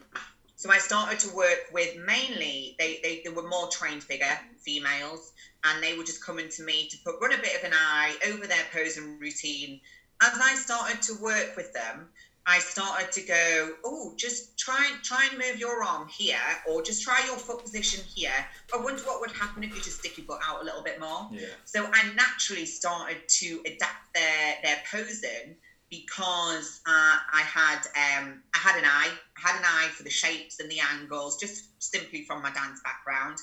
so 0.55 0.69
I 0.69 0.77
started 0.77 1.19
to 1.19 1.35
work 1.35 1.67
with 1.71 1.95
mainly 2.05 2.75
they, 2.79 2.99
they, 3.01 3.21
they 3.23 3.29
were 3.29 3.47
more 3.47 3.69
trained 3.69 4.03
figure 4.03 4.37
females 4.57 5.31
and 5.63 5.81
they 5.83 5.97
were 5.97 6.03
just 6.03 6.23
coming 6.23 6.49
to 6.49 6.63
me 6.63 6.87
to 6.89 6.97
put 7.05 7.15
run 7.21 7.33
a 7.33 7.37
bit 7.37 7.57
of 7.57 7.63
an 7.63 7.73
eye 7.73 8.15
over 8.27 8.45
their 8.45 8.63
posing 8.73 9.19
routine. 9.19 9.79
As 10.21 10.37
I 10.41 10.55
started 10.55 11.01
to 11.03 11.13
work 11.21 11.55
with 11.55 11.73
them, 11.73 12.09
I 12.46 12.60
started 12.60 13.12
to 13.12 13.22
go, 13.22 13.72
oh, 13.86 14.13
just 14.17 14.58
try 14.58 14.91
try 15.03 15.27
and 15.29 15.38
move 15.38 15.60
your 15.60 15.84
arm 15.84 16.08
here, 16.08 16.38
or 16.67 16.81
just 16.81 17.03
try 17.03 17.24
your 17.25 17.38
foot 17.38 17.62
position 17.62 18.03
here. 18.15 18.34
I 18.74 18.77
wonder 18.77 19.01
what 19.03 19.22
would 19.22 19.31
happen 19.31 19.63
if 19.63 19.75
you 19.75 19.81
just 19.81 20.00
stick 20.00 20.17
your 20.17 20.25
foot 20.25 20.39
out 20.46 20.62
a 20.62 20.65
little 20.65 20.84
bit 20.84 21.00
more. 21.00 21.29
Yeah. 21.31 21.48
So 21.65 21.89
I 21.91 22.13
naturally 22.13 22.65
started 22.65 23.17
to 23.27 23.62
adapt 23.65 24.13
their 24.13 24.55
their 24.63 24.81
posing 24.91 25.55
because 25.89 26.81
uh, 26.86 27.17
I 27.34 27.41
had 27.41 27.79
um, 27.96 28.41
I 28.53 28.58
had 28.58 28.77
an 28.77 28.86
eye, 28.86 29.12
I 29.38 29.50
had 29.50 29.60
an 29.60 29.65
eye 29.65 29.89
for 29.96 30.03
the 30.03 30.10
shapes 30.10 30.60
and 30.60 30.69
the 30.69 30.79
angles, 30.79 31.38
just 31.38 31.65
simply 31.79 32.24
from 32.24 32.41
my 32.41 32.51
dance 32.51 32.79
background 32.84 33.38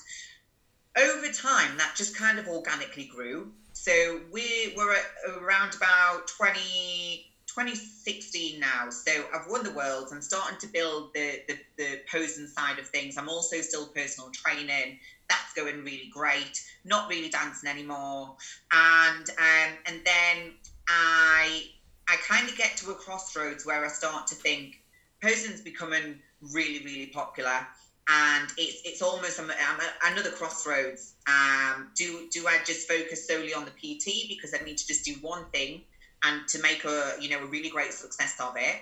over 0.97 1.31
time, 1.31 1.77
that 1.77 1.93
just 1.95 2.15
kind 2.15 2.39
of 2.39 2.47
organically 2.47 3.05
grew. 3.05 3.51
So 3.73 4.21
we 4.31 4.73
were 4.75 4.93
at 4.93 5.05
around 5.41 5.75
about 5.75 6.27
20, 6.27 7.31
2016 7.57 8.59
now. 8.59 8.89
So 8.91 9.11
I've 9.33 9.49
won 9.49 9.63
the 9.63 9.71
world. 9.71 10.09
I'm 10.11 10.21
starting 10.21 10.59
to 10.59 10.67
build 10.67 11.09
the, 11.15 11.41
the, 11.47 11.57
the 11.77 11.99
posing 12.11 12.45
side 12.45 12.77
of 12.77 12.87
things. 12.89 13.17
I'm 13.17 13.29
also 13.29 13.61
still 13.61 13.87
personal 13.87 14.29
training. 14.29 14.99
That's 15.27 15.53
going 15.55 15.83
really 15.83 16.11
great. 16.13 16.61
Not 16.85 17.09
really 17.09 17.29
dancing 17.29 17.67
anymore. 17.67 18.35
And 18.71 19.27
um, 19.29 19.73
and 19.87 20.01
then 20.05 20.53
I 20.87 21.63
I 22.07 22.17
kind 22.27 22.47
of 22.47 22.55
get 22.55 22.77
to 22.77 22.91
a 22.91 22.95
crossroads 22.95 23.65
where 23.65 23.83
I 23.83 23.87
start 23.87 24.27
to 24.27 24.35
think 24.35 24.75
posing's 25.23 25.61
becoming 25.61 26.19
really 26.53 26.85
really 26.85 27.07
popular 27.07 27.65
and 28.07 28.47
it's 28.57 28.81
it's 28.85 29.01
almost 29.01 29.39
I'm, 29.39 29.49
I'm 29.49 30.13
another 30.13 30.29
crossroads. 30.29 31.15
Um, 31.27 31.89
do 31.95 32.27
do 32.31 32.47
I 32.47 32.59
just 32.63 32.87
focus 32.87 33.27
solely 33.27 33.55
on 33.55 33.65
the 33.65 33.71
PT 33.71 34.29
because 34.29 34.53
I 34.53 34.63
need 34.63 34.77
to 34.77 34.87
just 34.87 35.03
do 35.03 35.15
one 35.21 35.45
thing 35.51 35.81
and 36.23 36.47
to 36.47 36.61
make 36.61 36.83
a 36.85 37.13
you 37.19 37.29
know 37.29 37.39
a 37.39 37.45
really 37.45 37.69
great 37.69 37.93
success 37.93 38.35
of 38.39 38.53
it, 38.55 38.77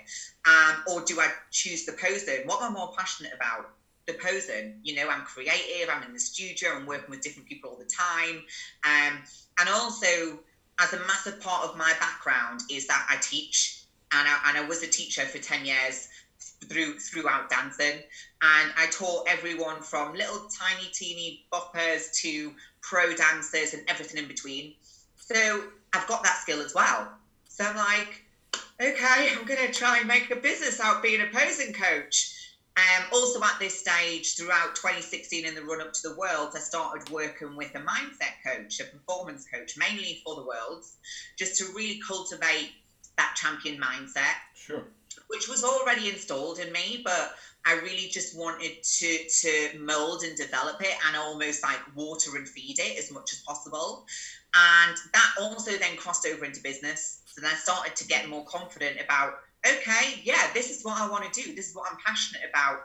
um, 0.46 0.82
or 0.88 1.02
do 1.02 1.20
I 1.20 1.30
choose 1.52 1.86
the 1.86 1.94
posing? 1.94 2.46
What 2.46 2.62
am 2.62 2.72
I 2.72 2.74
more 2.74 2.92
passionate 2.98 3.34
about? 3.34 3.72
The 4.08 4.14
posing. 4.14 4.80
You 4.84 4.96
know, 4.96 5.10
I'm 5.10 5.22
creative. 5.22 5.90
I'm 5.90 6.04
in 6.04 6.14
the 6.14 6.20
studio. 6.20 6.72
I'm 6.76 6.86
working 6.86 7.10
with 7.10 7.22
different 7.22 7.48
people 7.48 7.72
all 7.72 7.78
the 7.78 7.86
time, 7.86 8.44
um, 8.84 9.24
and 9.60 9.70
also 9.70 10.40
as 10.80 10.94
a 10.94 10.98
massive 11.00 11.40
part 11.40 11.64
of 11.64 11.76
my 11.78 11.94
background 12.00 12.60
is 12.70 12.86
that 12.88 13.06
I 13.10 13.18
teach, 13.22 13.80
and 14.12 14.28
I, 14.28 14.38
and 14.50 14.58
I 14.58 14.62
was 14.62 14.84
a 14.84 14.88
teacher 14.88 15.26
for 15.26 15.40
ten 15.40 15.66
years 15.66 16.08
through 16.70 16.98
throughout 17.00 17.50
dancing 17.50 18.02
and 18.42 18.72
I 18.78 18.88
taught 18.92 19.28
everyone 19.28 19.82
from 19.82 20.14
little 20.14 20.48
tiny 20.60 20.90
teeny 20.94 21.42
boppers 21.52 22.12
to 22.22 22.54
pro 22.82 23.14
dancers 23.14 23.74
and 23.74 23.84
everything 23.88 24.22
in 24.22 24.28
between. 24.28 24.74
So 25.16 25.64
I've 25.94 26.08
got 26.08 26.24
that 26.24 26.36
skill 26.38 26.62
as 26.62 26.74
well. 26.74 27.10
So 27.56 27.64
I'm 27.64 27.78
like, 27.78 28.22
okay, 28.82 29.30
I'm 29.32 29.46
going 29.46 29.66
to 29.66 29.72
try 29.72 30.00
and 30.00 30.08
make 30.10 30.30
a 30.30 30.36
business 30.36 30.82
out 30.82 31.02
being 31.02 31.22
a 31.22 31.28
posing 31.28 31.72
coach. 31.74 32.34
Um, 32.76 33.06
also 33.14 33.42
at 33.42 33.58
this 33.62 33.80
stage, 33.80 34.36
throughout 34.36 34.76
2016 34.76 35.46
in 35.46 35.56
the 35.56 35.64
run 35.64 35.80
up 35.80 35.94
to 35.94 36.10
the 36.10 36.18
Worlds, 36.18 36.54
I 36.54 36.60
started 36.60 37.10
working 37.10 37.56
with 37.56 37.74
a 37.74 37.80
mindset 37.80 38.34
coach, 38.46 38.82
a 38.82 38.84
performance 38.84 39.46
coach, 39.46 39.78
mainly 39.78 40.22
for 40.26 40.36
the 40.36 40.44
Worlds, 40.44 40.98
just 41.38 41.58
to 41.60 41.72
really 41.74 42.02
cultivate 42.06 42.72
that 43.18 43.38
champion 43.38 43.80
mindset. 43.80 44.36
Sure. 44.54 44.84
Which 45.30 45.48
was 45.48 45.64
already 45.64 46.10
installed 46.10 46.60
in 46.60 46.74
me, 46.74 47.04
but 47.06 47.36
I 47.66 47.76
really 47.76 48.10
just 48.10 48.38
wanted 48.38 48.84
to 48.84 49.18
to 49.30 49.80
mold 49.80 50.24
and 50.24 50.36
develop 50.36 50.82
it 50.82 50.98
and 51.08 51.16
almost 51.16 51.64
like 51.64 51.80
water 51.96 52.36
and 52.36 52.48
feed 52.48 52.80
it 52.80 53.00
as 53.00 53.14
much 53.14 53.32
as 53.32 53.40
possible. 53.40 54.06
And 54.54 54.98
that 55.14 55.32
also 55.40 55.72
then 55.78 55.96
crossed 55.96 56.28
over 56.28 56.44
into 56.44 56.62
business. 56.62 57.22
Then 57.36 57.50
I 57.50 57.56
started 57.56 57.96
to 57.96 58.08
get 58.08 58.30
more 58.30 58.46
confident 58.46 58.98
about, 59.04 59.40
okay, 59.68 60.22
yeah, 60.24 60.52
this 60.54 60.70
is 60.70 60.84
what 60.84 61.00
I 61.00 61.10
want 61.10 61.32
to 61.32 61.42
do. 61.42 61.54
This 61.54 61.70
is 61.70 61.76
what 61.76 61.92
I'm 61.92 61.98
passionate 62.06 62.44
about. 62.50 62.80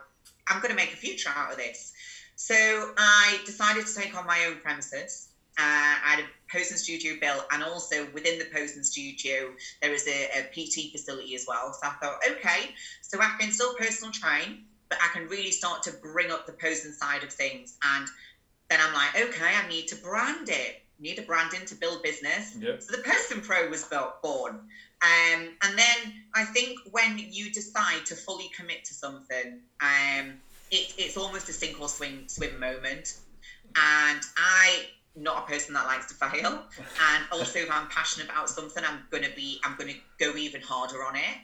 I'm 0.47 0.61
going 0.61 0.71
to 0.71 0.75
make 0.75 0.93
a 0.93 0.97
future 0.97 1.29
out 1.35 1.51
of 1.51 1.57
this. 1.57 1.93
So 2.35 2.55
I 2.97 3.39
decided 3.45 3.85
to 3.85 3.93
take 3.93 4.15
on 4.17 4.25
my 4.25 4.45
own 4.45 4.57
premises. 4.57 5.29
Uh, 5.59 5.61
I 5.61 6.15
had 6.15 6.19
a 6.21 6.27
posing 6.51 6.77
studio 6.77 7.15
built, 7.19 7.45
and 7.51 7.61
also 7.61 8.07
within 8.13 8.39
the 8.39 8.45
posing 8.45 8.83
studio, 8.83 9.51
there 9.81 9.93
is 9.93 10.07
a, 10.07 10.29
a 10.39 10.41
PT 10.51 10.91
facility 10.91 11.35
as 11.35 11.45
well. 11.47 11.73
So 11.73 11.87
I 11.87 11.91
thought, 12.01 12.19
okay, 12.31 12.73
so 13.01 13.19
I 13.21 13.35
can 13.39 13.51
still 13.51 13.75
personal 13.75 14.11
train, 14.11 14.63
but 14.89 14.97
I 15.01 15.07
can 15.09 15.27
really 15.27 15.51
start 15.51 15.83
to 15.83 15.91
bring 15.91 16.31
up 16.31 16.45
the 16.45 16.53
posing 16.53 16.93
side 16.93 17.23
of 17.23 17.31
things. 17.31 17.77
And 17.83 18.07
then 18.69 18.79
I'm 18.81 18.93
like, 18.93 19.29
okay, 19.29 19.53
I 19.55 19.67
need 19.67 19.87
to 19.89 19.95
brand 19.97 20.49
it. 20.49 20.81
Need 21.01 21.19
a 21.19 21.23
branding 21.23 21.65
to 21.65 21.75
build 21.75 22.03
business. 22.03 22.55
Yep. 22.59 22.81
So 22.81 22.95
the 22.95 23.03
Posing 23.03 23.41
Pro 23.41 23.67
was 23.69 23.83
built, 23.85 24.21
born. 24.21 24.53
Um, 25.01 25.57
and 25.63 25.77
then 25.77 26.13
I 26.35 26.43
think 26.43 26.77
when 26.91 27.17
you 27.17 27.51
decide 27.51 28.05
to 28.05 28.15
fully 28.15 28.49
commit 28.55 28.85
to 28.85 28.93
something, 28.93 29.59
um, 29.81 30.39
it, 30.69 30.93
it's 30.97 31.17
almost 31.17 31.49
a 31.49 31.53
sink 31.53 31.81
or 31.81 31.89
swim 31.89 32.25
swim 32.27 32.59
moment. 32.59 33.13
And 33.75 34.21
I 34.37 34.85
not 35.15 35.43
a 35.43 35.51
person 35.51 35.73
that 35.73 35.85
likes 35.85 36.05
to 36.05 36.13
fail 36.13 36.63
and 36.77 37.25
also 37.31 37.59
if 37.59 37.69
i'm 37.69 37.85
passionate 37.87 38.29
about 38.29 38.49
something 38.49 38.81
i'm 38.85 39.03
going 39.11 39.23
to 39.23 39.29
be 39.35 39.59
i'm 39.63 39.75
going 39.75 39.89
to 39.89 39.99
go 40.19 40.37
even 40.37 40.61
harder 40.61 41.03
on 41.03 41.15
it 41.17 41.37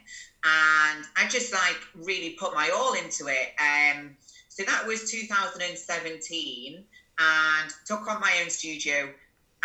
and 0.44 1.04
i 1.16 1.26
just 1.28 1.52
like 1.52 1.76
really 1.94 2.30
put 2.38 2.54
my 2.54 2.70
all 2.70 2.94
into 2.94 3.26
it 3.26 3.48
um 3.60 4.16
so 4.48 4.62
that 4.64 4.86
was 4.86 5.10
2017 5.10 6.84
and 7.18 7.70
took 7.84 8.08
on 8.08 8.20
my 8.20 8.40
own 8.42 8.48
studio 8.48 9.12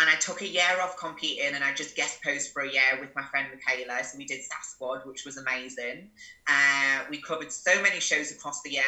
and 0.00 0.10
I 0.10 0.16
took 0.16 0.42
a 0.42 0.46
year 0.46 0.80
off 0.82 0.96
competing 0.96 1.54
and 1.54 1.62
I 1.62 1.72
just 1.72 1.94
guest 1.94 2.20
posed 2.22 2.52
for 2.52 2.62
a 2.62 2.70
year 2.70 2.98
with 3.00 3.14
my 3.14 3.22
friend 3.22 3.46
Michaela. 3.52 4.02
So 4.02 4.18
we 4.18 4.24
did 4.24 4.40
Sasquad, 4.42 5.06
which 5.06 5.24
was 5.24 5.36
amazing. 5.36 6.10
Uh, 6.48 7.04
we 7.08 7.20
covered 7.20 7.52
so 7.52 7.80
many 7.80 8.00
shows 8.00 8.32
across 8.32 8.60
the 8.62 8.70
year. 8.70 8.82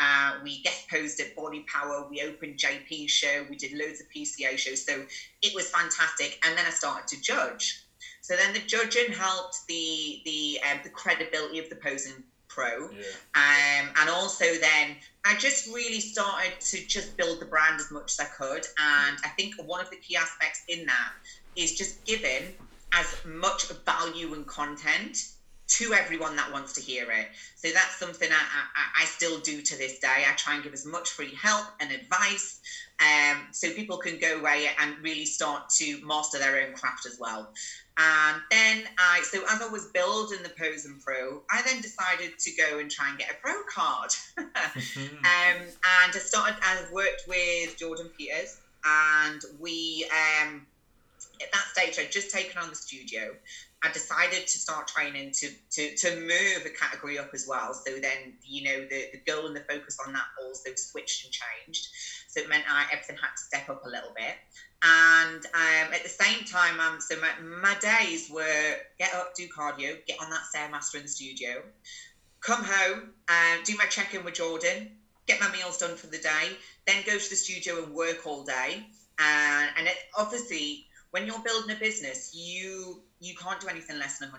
Uh, 0.00 0.38
we 0.42 0.60
guest 0.62 0.90
posed 0.90 1.20
at 1.20 1.36
Body 1.36 1.64
Power. 1.72 2.08
We 2.10 2.22
opened 2.22 2.58
JP 2.58 3.08
show. 3.08 3.46
We 3.48 3.56
did 3.56 3.72
loads 3.72 4.00
of 4.00 4.08
PCA 4.14 4.58
shows. 4.58 4.84
So 4.84 5.04
it 5.42 5.54
was 5.54 5.70
fantastic. 5.70 6.40
And 6.44 6.58
then 6.58 6.66
I 6.66 6.70
started 6.70 7.06
to 7.08 7.20
judge. 7.20 7.86
So 8.20 8.34
then 8.34 8.52
the 8.52 8.60
judging 8.60 9.12
helped 9.12 9.58
the 9.68 10.22
the 10.24 10.60
um, 10.70 10.80
the 10.82 10.90
credibility 10.90 11.58
of 11.58 11.68
the 11.68 11.76
posing 11.76 12.24
pro. 12.54 12.90
Yeah. 12.90 13.04
Um, 13.34 13.92
and 13.96 14.10
also 14.10 14.44
then 14.44 14.96
I 15.24 15.34
just 15.34 15.66
really 15.66 16.00
started 16.00 16.60
to 16.60 16.86
just 16.86 17.16
build 17.16 17.40
the 17.40 17.46
brand 17.46 17.80
as 17.80 17.90
much 17.90 18.12
as 18.12 18.20
I 18.20 18.24
could. 18.24 18.64
And 18.78 19.18
I 19.24 19.28
think 19.36 19.54
one 19.64 19.80
of 19.80 19.90
the 19.90 19.96
key 19.96 20.16
aspects 20.16 20.62
in 20.68 20.86
that 20.86 21.12
is 21.56 21.72
just 21.72 22.04
giving 22.04 22.54
as 22.92 23.06
much 23.24 23.66
value 23.84 24.34
and 24.34 24.46
content 24.46 25.16
to 25.78 25.94
everyone 25.94 26.36
that 26.36 26.52
wants 26.52 26.74
to 26.74 26.80
hear 26.82 27.10
it. 27.10 27.28
So 27.56 27.70
that's 27.72 27.98
something 27.98 28.30
I, 28.30 28.34
I, 28.34 29.02
I 29.02 29.04
still 29.06 29.38
do 29.40 29.62
to 29.62 29.78
this 29.78 29.98
day. 30.00 30.24
I 30.28 30.32
try 30.36 30.54
and 30.54 30.62
give 30.62 30.74
as 30.74 30.84
much 30.84 31.10
free 31.10 31.34
help 31.34 31.64
and 31.80 31.90
advice 31.90 32.60
um, 33.00 33.46
so 33.52 33.70
people 33.72 33.96
can 33.96 34.18
go 34.18 34.38
away 34.38 34.68
and 34.78 34.96
really 35.02 35.24
start 35.24 35.70
to 35.78 36.04
master 36.04 36.38
their 36.38 36.62
own 36.62 36.74
craft 36.74 37.06
as 37.06 37.16
well. 37.18 37.52
And 37.96 38.40
then 38.50 38.84
I, 38.98 39.22
so 39.22 39.42
as 39.48 39.62
I 39.62 39.68
was 39.68 39.86
building 39.86 40.42
the 40.42 40.50
Posing 40.50 41.00
Pro, 41.04 41.42
I 41.50 41.62
then 41.62 41.80
decided 41.80 42.38
to 42.38 42.50
go 42.52 42.78
and 42.78 42.90
try 42.90 43.08
and 43.08 43.18
get 43.18 43.30
a 43.30 43.34
pro 43.34 43.54
card. 43.70 44.10
um, 44.38 44.44
and 45.24 45.72
I 45.84 46.10
started, 46.10 46.56
I've 46.62 46.90
worked 46.92 47.24
with 47.26 47.78
Jordan 47.78 48.10
Peters, 48.16 48.58
and 48.84 49.40
we, 49.58 50.06
um, 50.10 50.66
at 51.40 51.50
that 51.52 51.64
stage, 51.72 51.98
I'd 51.98 52.12
just 52.12 52.30
taken 52.30 52.58
on 52.58 52.68
the 52.68 52.76
studio. 52.76 53.34
I 53.84 53.90
decided 53.90 54.46
to 54.46 54.58
start 54.58 54.86
training 54.86 55.32
to, 55.40 55.48
to, 55.72 55.94
to 55.96 56.16
move 56.20 56.64
a 56.64 56.70
category 56.70 57.18
up 57.18 57.30
as 57.34 57.46
well. 57.48 57.74
So 57.74 57.94
then, 58.00 58.34
you 58.44 58.62
know, 58.64 58.86
the, 58.88 59.06
the 59.12 59.20
goal 59.26 59.46
and 59.46 59.56
the 59.56 59.64
focus 59.68 59.96
on 60.06 60.12
that 60.12 60.24
also 60.40 60.70
switched 60.76 61.24
and 61.24 61.32
changed. 61.32 61.88
So 62.28 62.40
it 62.40 62.48
meant 62.48 62.64
I, 62.70 62.84
everything 62.92 63.16
had 63.16 63.30
to 63.36 63.42
step 63.42 63.68
up 63.68 63.84
a 63.84 63.88
little 63.88 64.12
bit. 64.16 64.36
And 64.84 65.44
um, 65.46 65.92
at 65.92 66.02
the 66.02 66.08
same 66.08 66.44
time, 66.44 66.78
um, 66.80 67.00
so 67.00 67.16
my, 67.20 67.30
my 67.40 67.74
days 67.80 68.30
were 68.30 68.76
get 68.98 69.14
up, 69.14 69.34
do 69.34 69.48
cardio, 69.48 69.96
get 70.06 70.16
on 70.20 70.30
that 70.30 70.42
Stairmaster 70.54 70.96
in 70.96 71.02
the 71.02 71.08
studio, 71.08 71.62
come 72.40 72.62
home, 72.64 73.14
and 73.28 73.64
do 73.64 73.76
my 73.76 73.86
check 73.86 74.14
in 74.14 74.24
with 74.24 74.34
Jordan, 74.34 74.90
get 75.26 75.40
my 75.40 75.50
meals 75.50 75.78
done 75.78 75.96
for 75.96 76.06
the 76.06 76.18
day, 76.18 76.56
then 76.86 77.02
go 77.04 77.18
to 77.18 77.30
the 77.30 77.36
studio 77.36 77.82
and 77.82 77.92
work 77.92 78.26
all 78.26 78.44
day. 78.44 78.84
Uh, 79.18 79.66
and 79.76 79.86
it, 79.86 79.96
obviously, 80.16 80.86
when 81.10 81.26
you're 81.26 81.42
building 81.44 81.76
a 81.76 81.78
business, 81.78 82.34
you 82.34 83.02
you 83.22 83.34
can't 83.36 83.60
do 83.60 83.68
anything 83.68 83.98
less 83.98 84.18
than 84.18 84.28
100%. 84.30 84.34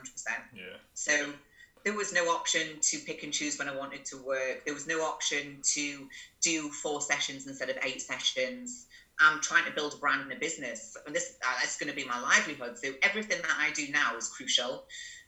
Yeah. 0.54 0.63
So 0.94 1.34
there 1.86 1.94
was 1.94 2.13
no 2.13 2.30
option 2.30 2.80
to 2.82 3.00
pick 3.00 3.24
and 3.24 3.32
choose 3.32 3.58
when 3.58 3.70
I 3.70 3.75
wanted 3.75 4.06
to 4.06 4.18
work. 4.18 4.66
There 4.66 4.74
was 4.74 4.88
no 4.88 5.02
option 5.02 5.60
to 5.74 6.08
do 6.42 6.70
four 6.70 7.02
sessions 7.02 7.48
instead 7.48 7.70
of 7.70 7.78
eight 7.82 8.02
sessions. 8.02 8.88
I'm 9.20 9.40
trying 9.40 9.66
to 9.66 9.72
build 9.72 9.94
a 9.94 9.98
brand 9.98 10.22
and 10.24 10.32
a 10.34 10.36
business, 10.36 10.98
and 11.06 11.16
this 11.16 11.36
uh, 11.46 11.54
that's 11.60 11.78
going 11.78 11.90
to 11.90 11.96
be 11.96 12.04
my 12.04 12.20
livelihood. 12.20 12.78
So 12.78 12.94
everything 13.04 13.42
that 13.42 13.56
I 13.58 13.72
do 13.72 13.88
now 13.92 14.18
is 14.18 14.28
crucial. 14.28 14.86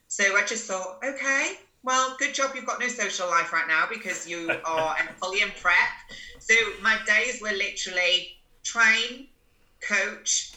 So 0.08 0.36
I 0.36 0.44
just 0.44 0.66
thought, 0.66 1.00
okay, 1.04 1.54
well, 1.84 2.16
good 2.18 2.34
job 2.34 2.52
you've 2.56 2.66
got 2.66 2.80
no 2.80 2.88
social 2.88 3.28
life 3.28 3.54
right 3.54 3.68
now 3.68 3.86
because 3.88 4.28
you 4.28 4.52
are 4.66 4.96
fully 5.22 5.42
in 5.42 5.50
prep. 5.62 5.76
So 6.40 6.56
my 6.82 6.98
days 7.06 7.42
were 7.42 7.52
literally 7.52 8.38
train, 8.64 9.28
coach, 9.82 10.54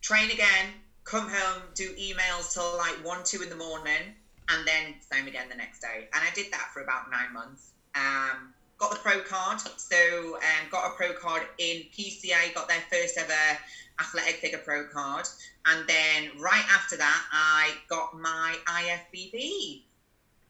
train 0.00 0.30
again, 0.30 0.74
come 1.04 1.28
home, 1.28 1.62
do 1.74 1.92
emails 1.94 2.52
till 2.52 2.76
like 2.76 2.94
one, 3.04 3.22
two 3.24 3.42
in 3.42 3.48
the 3.48 3.56
morning, 3.56 4.14
and 4.48 4.66
then 4.66 4.94
same 5.12 5.26
again 5.26 5.48
the 5.48 5.54
next 5.56 5.80
day. 5.80 6.08
And 6.12 6.24
I 6.24 6.34
did 6.34 6.52
that 6.52 6.70
for 6.72 6.82
about 6.82 7.10
nine 7.10 7.32
months. 7.32 7.70
Um, 7.94 8.52
got 8.78 8.90
the 8.90 8.96
pro 8.96 9.20
card, 9.20 9.60
so 9.76 10.36
um, 10.36 10.70
got 10.70 10.90
a 10.90 10.94
pro 10.96 11.12
card 11.12 11.42
in 11.58 11.82
PCA, 11.96 12.54
got 12.54 12.68
their 12.68 12.82
first 12.90 13.16
ever 13.18 13.58
athletic 14.00 14.36
figure 14.36 14.58
pro 14.58 14.86
card, 14.86 15.26
and 15.66 15.86
then 15.86 16.30
right 16.40 16.64
after 16.72 16.96
that, 16.96 17.22
I 17.30 17.74
got 17.88 18.18
my 18.18 18.56
IFBB 18.66 19.82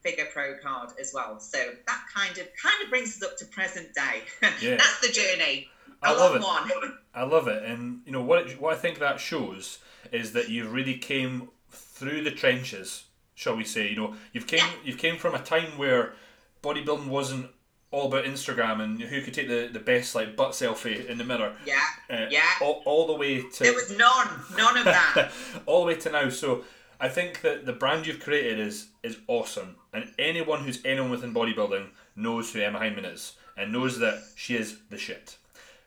figure 0.03 0.27
pro 0.33 0.57
card 0.63 0.91
as 1.01 1.13
well. 1.15 1.41
So 1.41 1.59
that 1.87 2.05
kind 2.15 2.33
of 2.39 2.47
kind 2.61 2.83
of 2.83 2.91
brings 2.91 3.17
us 3.17 3.23
up 3.23 3.37
to 3.39 3.45
present 3.47 3.89
day. 3.95 4.23
Yeah. 4.63 4.77
That's 4.77 5.01
the 5.01 5.13
journey. 5.13 5.69
I 6.03 6.13
love 6.13 6.37
it. 6.37 6.43
one. 6.43 6.99
I 7.15 7.23
love 7.25 7.49
it, 7.49 7.63
and 7.65 8.01
you 8.07 8.13
know 8.13 8.23
what? 8.23 8.47
It, 8.47 8.61
what 8.61 8.73
I 8.75 8.77
think 8.77 8.99
that 8.99 9.21
shows 9.21 9.79
is 10.13 10.33
that 10.33 10.49
you've 10.49 10.73
really 10.73 10.97
came 10.97 11.49
through 11.71 12.23
the 12.23 12.31
trenches, 12.31 13.05
shall 13.35 13.57
we 13.57 13.65
say? 13.65 13.89
You 13.91 13.97
know, 13.97 14.15
you've 14.33 14.47
came 14.47 14.65
you've 14.85 14.99
came 14.99 15.17
from 15.17 15.35
a 15.35 15.39
time 15.41 15.77
where 15.79 16.15
bodybuilding 16.63 17.07
wasn't 17.09 17.47
all 17.91 18.09
about 18.09 18.25
Instagram 18.25 18.83
and 18.83 19.01
who 19.01 19.23
could 19.23 19.35
take 19.35 19.47
the, 19.49 19.69
the 19.73 19.79
best 19.79 20.15
like 20.17 20.35
butt 20.35 20.51
selfie 20.51 21.07
in 21.07 21.17
the 21.17 21.23
mirror. 21.25 21.55
Yeah, 21.65 21.81
Uh, 22.11 22.27
yeah. 22.29 22.43
All, 22.61 22.83
all 22.87 23.07
the 23.07 23.13
way 23.15 23.41
to 23.43 23.63
There 23.63 23.73
was 23.73 23.97
none, 23.97 24.29
none 24.57 24.79
of 24.79 24.85
that. 24.85 25.31
all 25.67 25.83
the 25.83 25.87
way 25.95 25.97
to 26.01 26.11
now. 26.11 26.29
So 26.29 26.65
I 26.99 27.09
think 27.09 27.43
that 27.43 27.67
the 27.67 27.73
brand 27.73 28.07
you've 28.07 28.19
created 28.21 28.59
is 28.59 28.89
is 29.03 29.19
awesome, 29.29 29.77
and 29.93 30.11
anyone 30.19 30.65
who's 30.65 30.81
anyone 30.85 31.11
within 31.11 31.33
bodybuilding 31.35 31.87
knows 32.17 32.53
who 32.53 32.61
Emma 32.61 32.81
Hyndman 32.81 33.13
is 33.13 33.35
and 33.57 33.73
knows 33.73 33.99
that 34.01 34.21
she 34.35 34.57
is 34.57 34.79
the 34.91 34.99
shit. 34.99 35.37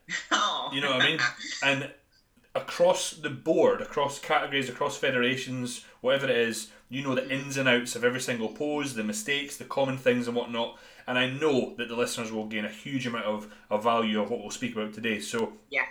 Oh. 0.31 0.69
You 0.73 0.79
know 0.79 0.91
what 0.91 1.01
I 1.01 1.05
mean? 1.05 1.19
And 1.63 1.91
across 2.57 3.11
the 3.11 3.29
board, 3.29 3.81
across 3.81 4.19
categories, 4.19 4.69
across 4.69 4.97
federations, 4.97 5.85
whatever 6.01 6.25
it 6.25 6.35
is, 6.37 6.69
you 6.89 7.03
know 7.03 7.15
the 7.15 7.29
ins 7.29 7.57
and 7.57 7.67
outs 7.69 7.95
of 7.95 8.03
every 8.03 8.19
single 8.21 8.49
pose, 8.49 8.93
the 8.95 9.03
mistakes, 9.03 9.57
the 9.57 9.65
common 9.65 9.97
things, 9.97 10.27
and 10.27 10.35
whatnot. 10.35 10.77
And 11.05 11.17
I 11.17 11.29
know 11.29 11.73
that 11.77 11.87
the 11.87 11.95
listeners 11.95 12.31
will 12.31 12.47
gain 12.47 12.65
a 12.65 12.69
huge 12.69 13.07
amount 13.07 13.25
of, 13.25 13.47
of 13.69 13.83
value 13.83 14.21
of 14.21 14.29
what 14.29 14.41
we'll 14.41 14.51
speak 14.51 14.75
about 14.75 14.93
today. 14.93 15.19
So 15.19 15.53
Yeah. 15.69 15.85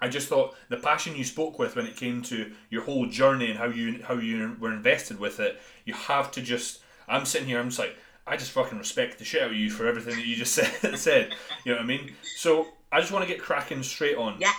I 0.00 0.08
just 0.08 0.28
thought 0.28 0.54
the 0.68 0.76
passion 0.76 1.16
you 1.16 1.24
spoke 1.24 1.58
with 1.58 1.76
when 1.76 1.86
it 1.86 1.96
came 1.96 2.22
to 2.22 2.52
your 2.70 2.82
whole 2.82 3.06
journey 3.06 3.50
and 3.50 3.58
how 3.58 3.66
you 3.66 4.02
how 4.02 4.14
you 4.14 4.56
were 4.60 4.72
invested 4.72 5.18
with 5.18 5.40
it, 5.40 5.60
you 5.84 5.94
have 5.94 6.30
to 6.32 6.42
just. 6.42 6.80
I'm 7.08 7.24
sitting 7.24 7.48
here. 7.48 7.58
I'm 7.58 7.68
just 7.68 7.78
like 7.78 7.96
I 8.26 8.36
just 8.36 8.52
fucking 8.52 8.78
respect 8.78 9.18
the 9.18 9.24
shit 9.24 9.42
out 9.42 9.50
of 9.50 9.56
you 9.56 9.70
for 9.70 9.86
everything 9.88 10.16
that 10.16 10.24
you 10.26 10.36
just 10.36 10.52
said. 10.82 10.96
said. 10.98 11.34
You 11.64 11.72
know 11.72 11.78
what 11.78 11.84
I 11.84 11.86
mean? 11.86 12.12
So 12.36 12.68
I 12.92 13.00
just 13.00 13.12
want 13.12 13.26
to 13.26 13.32
get 13.32 13.42
cracking 13.42 13.82
straight 13.82 14.16
on. 14.16 14.36
Yeah. 14.40 14.52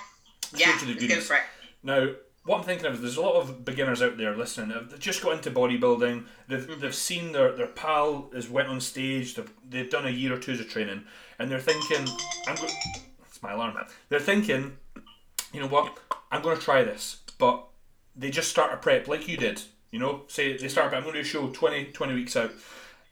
Yeah. 0.56 0.78
to 0.78 0.86
the 0.86 1.08
Let's 1.08 1.28
for 1.28 1.36
it. 1.36 1.42
Now, 1.84 2.10
what 2.44 2.58
I'm 2.58 2.64
thinking 2.64 2.88
of 2.88 2.96
is 2.96 3.02
there's 3.02 3.18
a 3.18 3.22
lot 3.22 3.36
of 3.36 3.64
beginners 3.64 4.02
out 4.02 4.18
there 4.18 4.36
listening. 4.36 4.88
They've 4.90 5.00
just 5.00 5.22
got 5.22 5.34
into 5.34 5.52
bodybuilding. 5.52 6.26
They've, 6.48 6.60
mm-hmm. 6.60 6.80
they've 6.80 6.96
seen 6.96 7.32
their, 7.32 7.52
their 7.52 7.68
pal 7.68 8.30
has 8.34 8.50
went 8.50 8.68
on 8.68 8.82
stage. 8.82 9.36
They've, 9.36 9.52
they've 9.70 9.90
done 9.90 10.08
a 10.08 10.12
year 10.12 10.34
or 10.34 10.38
two's 10.38 10.60
of 10.60 10.68
training, 10.68 11.04
and 11.38 11.52
they're 11.52 11.60
thinking, 11.60 12.08
"I'm 12.48 12.56
going." 12.56 12.72
It's 13.28 13.42
my 13.44 13.54
alarm. 13.54 13.78
They're 14.10 14.20
thinking, 14.20 14.78
you 15.54 15.62
know 15.62 15.68
what? 15.68 15.98
I'm 16.32 16.42
going 16.42 16.58
to 16.58 16.64
try 16.64 16.84
this, 16.84 17.22
but 17.38 17.66
they 18.16 18.30
just 18.30 18.50
start 18.50 18.74
a 18.74 18.78
prep 18.78 19.08
like 19.08 19.28
you 19.28 19.38
did. 19.38 19.62
You 19.92 20.00
know, 20.00 20.24
say 20.28 20.58
they 20.58 20.68
start. 20.68 20.92
but 20.92 20.98
I'm 20.98 21.04
going 21.04 21.16
to 21.16 21.22
do 21.22 21.28
a 21.28 21.30
show 21.30 21.50
20, 21.50 21.86
20 21.86 22.14
weeks 22.14 22.36
out, 22.36 22.52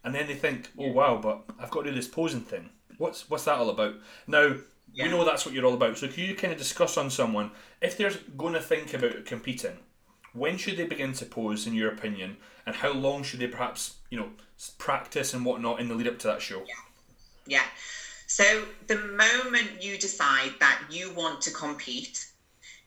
and 0.04 0.16
then 0.16 0.28
they 0.28 0.36
think, 0.36 0.70
"Oh 0.78 0.92
wow, 0.92 1.20
but 1.22 1.44
I've 1.60 1.72
got 1.72 1.84
to 1.84 1.90
do 1.90 1.96
this 1.96 2.08
posing 2.08 2.42
thing. 2.42 2.70
What's 2.98 3.30
what's 3.30 3.46
that 3.46 3.60
all 3.60 3.70
about?" 3.70 3.96
Now 4.28 4.56
Yeah. 4.94 5.06
we 5.06 5.12
know 5.12 5.26
that's 5.26 5.46
what 5.46 5.54
you're 5.54 5.66
all 5.66 5.74
about. 5.74 5.98
So 5.98 6.08
can 6.08 6.24
you 6.24 6.36
kind 6.36 6.52
of 6.52 6.60
discuss 6.60 6.98
on 6.98 7.10
someone 7.10 7.52
if 7.82 7.98
they're 7.98 8.14
going 8.38 8.54
to 8.54 8.62
think 8.62 8.94
about 8.94 9.26
competing? 9.26 9.78
When 10.34 10.58
should 10.58 10.78
they 10.78 10.86
begin 10.86 11.14
to 11.14 11.26
pose, 11.26 11.66
in 11.66 11.74
your 11.74 11.92
opinion, 11.92 12.38
and 12.66 12.76
how 12.76 12.94
long 12.94 13.24
should 13.24 13.40
they 13.40 13.48
perhaps 13.48 13.96
you 14.10 14.20
know 14.20 14.30
practice 14.78 15.34
and 15.34 15.44
whatnot 15.46 15.80
in 15.80 15.88
the 15.88 15.96
lead 15.96 16.08
up 16.08 16.20
to 16.20 16.28
that 16.28 16.42
show? 16.42 16.64
Yeah. 17.46 17.64
So 18.28 18.66
the 18.86 18.98
moment 18.98 19.82
you 19.82 19.98
decide 19.98 20.52
that 20.60 20.84
you 20.92 21.12
want 21.14 21.42
to 21.42 21.52
compete, 21.52 22.28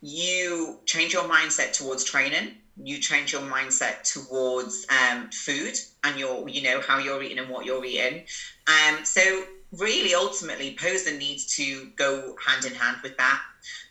you 0.00 0.78
change 0.86 1.12
your 1.12 1.24
mindset 1.24 1.72
towards 1.72 2.04
training. 2.04 2.54
You 2.76 2.98
change 2.98 3.32
your 3.32 3.42
mindset 3.42 4.02
towards 4.04 4.86
um, 4.88 5.30
food 5.30 5.74
and 6.04 6.18
your, 6.18 6.48
you 6.48 6.62
know, 6.62 6.80
how 6.80 6.98
you're 6.98 7.22
eating 7.22 7.38
and 7.38 7.48
what 7.48 7.66
you're 7.66 7.84
eating. 7.84 8.24
Um, 8.68 9.04
so 9.04 9.44
really, 9.72 10.14
ultimately, 10.14 10.76
posing 10.78 11.18
needs 11.18 11.46
to 11.56 11.88
go 11.96 12.34
hand 12.44 12.64
in 12.64 12.74
hand 12.74 12.98
with 13.02 13.16
that. 13.16 13.40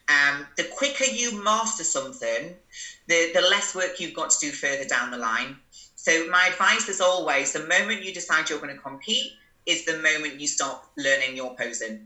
Um, 0.08 0.46
the 0.58 0.64
quicker 0.64 1.06
you 1.06 1.32
master 1.42 1.84
something, 1.84 2.56
the 3.08 3.32
the 3.34 3.42
less 3.42 3.74
work 3.74 4.00
you've 4.00 4.14
got 4.14 4.30
to 4.32 4.40
do 4.40 4.52
further 4.52 4.86
down 4.86 5.12
the 5.12 5.18
line. 5.18 5.58
So 5.96 6.26
my 6.28 6.48
advice 6.48 6.90
is 6.90 7.02
always: 7.02 7.54
the 7.54 7.66
moment 7.66 8.04
you 8.04 8.14
decide 8.14 8.50
you're 8.50 8.60
going 8.60 8.76
to 8.76 8.82
compete, 8.82 9.32
is 9.66 9.86
the 9.86 9.98
moment 9.98 10.40
you 10.40 10.48
start 10.48 10.80
learning 10.98 11.36
your 11.36 11.56
posing. 11.56 12.00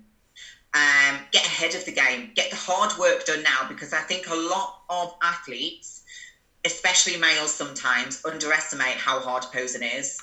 Um, 0.74 1.22
get 1.32 1.46
ahead 1.46 1.74
of 1.74 1.86
the 1.86 1.92
game. 1.92 2.32
Get 2.36 2.50
the 2.50 2.58
hard 2.58 2.98
work 2.98 3.26
done 3.26 3.44
now 3.44 3.66
because 3.68 3.94
I 3.94 4.02
think 4.02 4.28
a 4.28 4.36
lot 4.36 4.82
of 4.90 5.14
athletes, 5.22 6.02
especially 6.66 7.16
males, 7.18 7.54
sometimes 7.54 8.22
underestimate 8.26 8.98
how 8.98 9.20
hard 9.20 9.46
posing 9.54 9.84
is. 9.84 10.20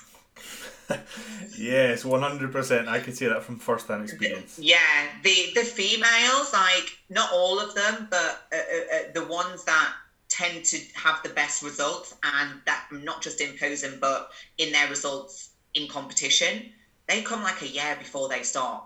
Yes, 1.57 2.05
one 2.05 2.21
hundred 2.21 2.51
percent. 2.51 2.87
I 2.87 2.99
can 2.99 3.13
say 3.13 3.27
that 3.27 3.43
from 3.43 3.57
first 3.57 3.87
hand 3.87 4.03
experience. 4.03 4.59
Yeah, 4.59 4.77
the 5.23 5.51
the 5.55 5.63
females, 5.63 6.53
like 6.53 6.97
not 7.09 7.31
all 7.33 7.59
of 7.59 7.75
them, 7.75 8.07
but 8.09 8.47
uh, 8.51 8.55
uh, 8.55 8.95
uh, 8.95 8.99
the 9.13 9.25
ones 9.25 9.63
that 9.65 9.93
tend 10.29 10.65
to 10.65 10.79
have 10.95 11.21
the 11.23 11.29
best 11.29 11.61
results, 11.63 12.15
and 12.23 12.59
that 12.65 12.87
not 12.91 13.21
just 13.21 13.39
in 13.41 13.57
posing, 13.59 13.99
but 13.99 14.31
in 14.57 14.71
their 14.71 14.89
results 14.89 15.51
in 15.73 15.87
competition, 15.87 16.71
they 17.07 17.21
come 17.21 17.43
like 17.43 17.61
a 17.61 17.67
year 17.67 17.95
before 17.99 18.29
they 18.29 18.43
start, 18.43 18.83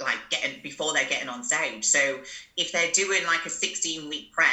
like 0.00 0.18
getting 0.30 0.60
before 0.62 0.92
they're 0.92 1.08
getting 1.08 1.28
on 1.28 1.42
stage. 1.42 1.84
So 1.84 2.20
if 2.56 2.72
they're 2.72 2.92
doing 2.92 3.24
like 3.26 3.46
a 3.46 3.50
sixteen 3.50 4.08
week 4.08 4.32
prep, 4.32 4.48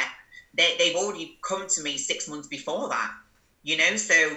they 0.54 0.76
they've 0.78 0.96
already 0.96 1.38
come 1.46 1.66
to 1.68 1.82
me 1.82 1.98
six 1.98 2.28
months 2.28 2.48
before 2.48 2.88
that. 2.88 3.12
You 3.62 3.76
know, 3.76 3.96
so 3.96 4.36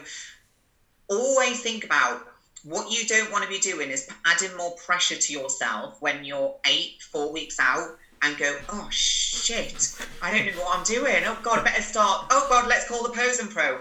always 1.08 1.62
think 1.62 1.86
about 1.86 2.28
what 2.64 2.92
you 2.92 3.08
don't 3.08 3.32
want 3.32 3.44
to 3.44 3.50
be 3.50 3.60
doing 3.60 3.90
is 3.90 4.08
adding 4.26 4.56
more 4.58 4.72
pressure 4.86 5.16
to 5.16 5.34
yourself 5.34 5.98
when 6.02 6.24
you're 6.24 6.56
eight, 6.66 7.02
four 7.02 7.32
weeks 7.32 7.60
out 7.60 7.98
and 8.22 8.38
go, 8.38 8.56
oh 8.70 8.88
shit, 8.92 9.96
I 10.22 10.32
don't 10.32 10.46
know 10.46 10.62
what 10.62 10.78
I'm 10.78 10.84
doing. 10.84 11.24
Oh 11.26 11.38
God, 11.42 11.64
better 11.66 11.82
start. 11.82 12.28
Oh 12.30 12.46
God, 12.50 12.68
let's 12.68 12.88
call 12.88 13.04
the 13.04 13.10
posing 13.10 13.48
pro. 13.48 13.80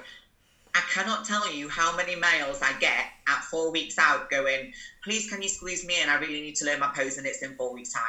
I 0.74 0.80
cannot 0.92 1.24
tell 1.24 1.52
you 1.52 1.68
how 1.68 1.94
many 1.96 2.14
mails 2.14 2.60
I 2.62 2.72
get 2.78 3.06
at 3.28 3.44
four 3.44 3.70
weeks 3.70 3.98
out 3.98 4.30
going, 4.30 4.72
please 5.02 5.28
can 5.28 5.42
you 5.42 5.48
squeeze 5.48 5.84
me 5.84 6.00
in? 6.00 6.08
I 6.08 6.18
really 6.18 6.40
need 6.40 6.54
to 6.56 6.64
learn 6.64 6.78
my 6.78 6.90
pose 6.94 7.18
and 7.18 7.26
it's 7.26 7.42
in 7.42 7.54
four 7.56 7.74
weeks' 7.74 7.92
time. 7.92 8.02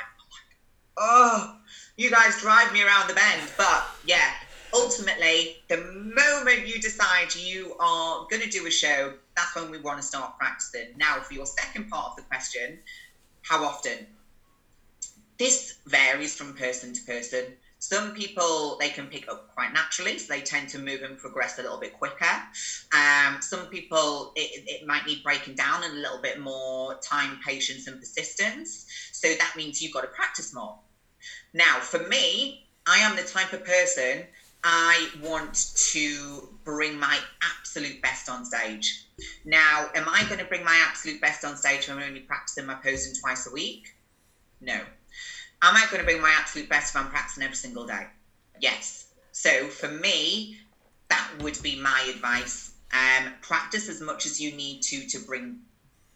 Oh, 0.98 1.58
you 1.98 2.12
guys 2.12 2.40
drive 2.40 2.72
me 2.72 2.84
around 2.84 3.10
the 3.10 3.14
bend. 3.14 3.42
But 3.58 3.84
yeah, 4.06 4.32
ultimately, 4.74 5.58
the 5.70 5.78
moment 5.78 6.68
you 6.68 6.80
decide 6.80 7.36
you 7.36 7.76
are 7.80 8.28
going 8.30 8.44
to 8.44 8.50
do 8.50 8.68
a 8.68 8.72
show, 8.72 9.14
that's 9.42 9.56
when 9.56 9.72
we 9.72 9.80
want 9.80 10.00
to 10.00 10.04
start 10.06 10.38
practicing. 10.38 10.94
Now, 10.98 11.20
for 11.22 11.34
your 11.34 11.46
second 11.46 11.90
part 11.90 12.12
of 12.12 12.16
the 12.16 12.24
question, 12.24 12.80
how 13.42 13.64
often? 13.64 14.08
This 15.38 15.76
varies 15.88 16.36
from 16.36 16.54
person 16.54 16.94
to 16.94 17.02
person. 17.04 17.56
Some 17.80 18.14
people 18.14 18.78
they 18.80 18.90
can 18.90 19.08
pick 19.08 19.28
up 19.28 19.48
quite 19.48 19.74
naturally, 19.74 20.20
so 20.20 20.32
they 20.32 20.42
tend 20.42 20.70
to 20.70 20.78
move 20.78 21.02
and 21.02 21.18
progress 21.18 21.58
a 21.58 21.64
little 21.64 21.80
bit 21.80 21.94
quicker. 21.94 22.44
Um, 22.94 23.42
some 23.42 23.66
people 23.70 24.34
it, 24.36 24.64
it 24.68 24.86
might 24.86 25.08
need 25.08 25.24
breaking 25.24 25.56
down 25.56 25.84
and 25.84 25.98
a 25.98 26.00
little 26.00 26.22
bit 26.22 26.40
more 26.40 26.96
time, 27.02 27.40
patience, 27.44 27.88
and 27.88 28.00
persistence. 28.00 28.86
So 29.12 29.34
that 29.34 29.54
means 29.56 29.82
you've 29.82 29.94
got 29.94 30.02
to 30.02 30.10
practice 30.10 30.54
more. 30.54 30.78
Now, 31.56 31.80
for 31.80 31.98
me, 32.08 32.68
I 32.86 33.00
am 33.00 33.16
the 33.16 33.24
type 33.24 33.52
of 33.52 33.64
person 33.66 34.28
I 34.64 35.10
want 35.24 35.74
to 35.92 36.51
bring 36.64 37.00
my 37.00 37.20
absolute 37.42 38.02
best 38.02 38.30
on 38.30 38.46
stage. 38.46 39.06
Now, 39.46 39.90
am 39.96 40.08
I 40.08 40.24
going 40.26 40.40
to 40.40 40.46
bring 40.46 40.64
my 40.64 40.76
absolute 40.88 41.22
best 41.22 41.46
on 41.46 41.56
stage 41.56 41.88
when 41.88 41.98
I'm 41.98 42.04
only 42.04 42.22
practicing 42.22 42.66
my 42.66 42.76
posing 42.76 43.14
twice 43.14 43.48
a 43.48 43.52
week? 43.52 43.96
No. 44.60 44.74
Am 45.64 45.76
I 45.76 45.86
going 45.92 46.00
to 46.00 46.04
bring 46.04 46.22
my 46.22 46.32
absolute 46.32 46.70
best 46.70 46.96
if 46.96 47.02
I'm 47.02 47.10
practicing 47.10 47.44
every 47.44 47.56
single 47.56 47.86
day? 47.86 48.08
Yes. 48.60 49.08
So 49.32 49.68
for 49.68 49.88
me, 49.88 50.58
that 51.10 51.30
would 51.40 51.62
be 51.62 51.80
my 51.80 52.08
advice. 52.10 52.72
Um, 52.94 53.32
practice 53.42 53.90
as 53.90 54.02
much 54.02 54.26
as 54.26 54.40
you 54.40 54.52
need 54.52 54.82
to 54.84 55.06
to 55.08 55.20
bring 55.20 55.60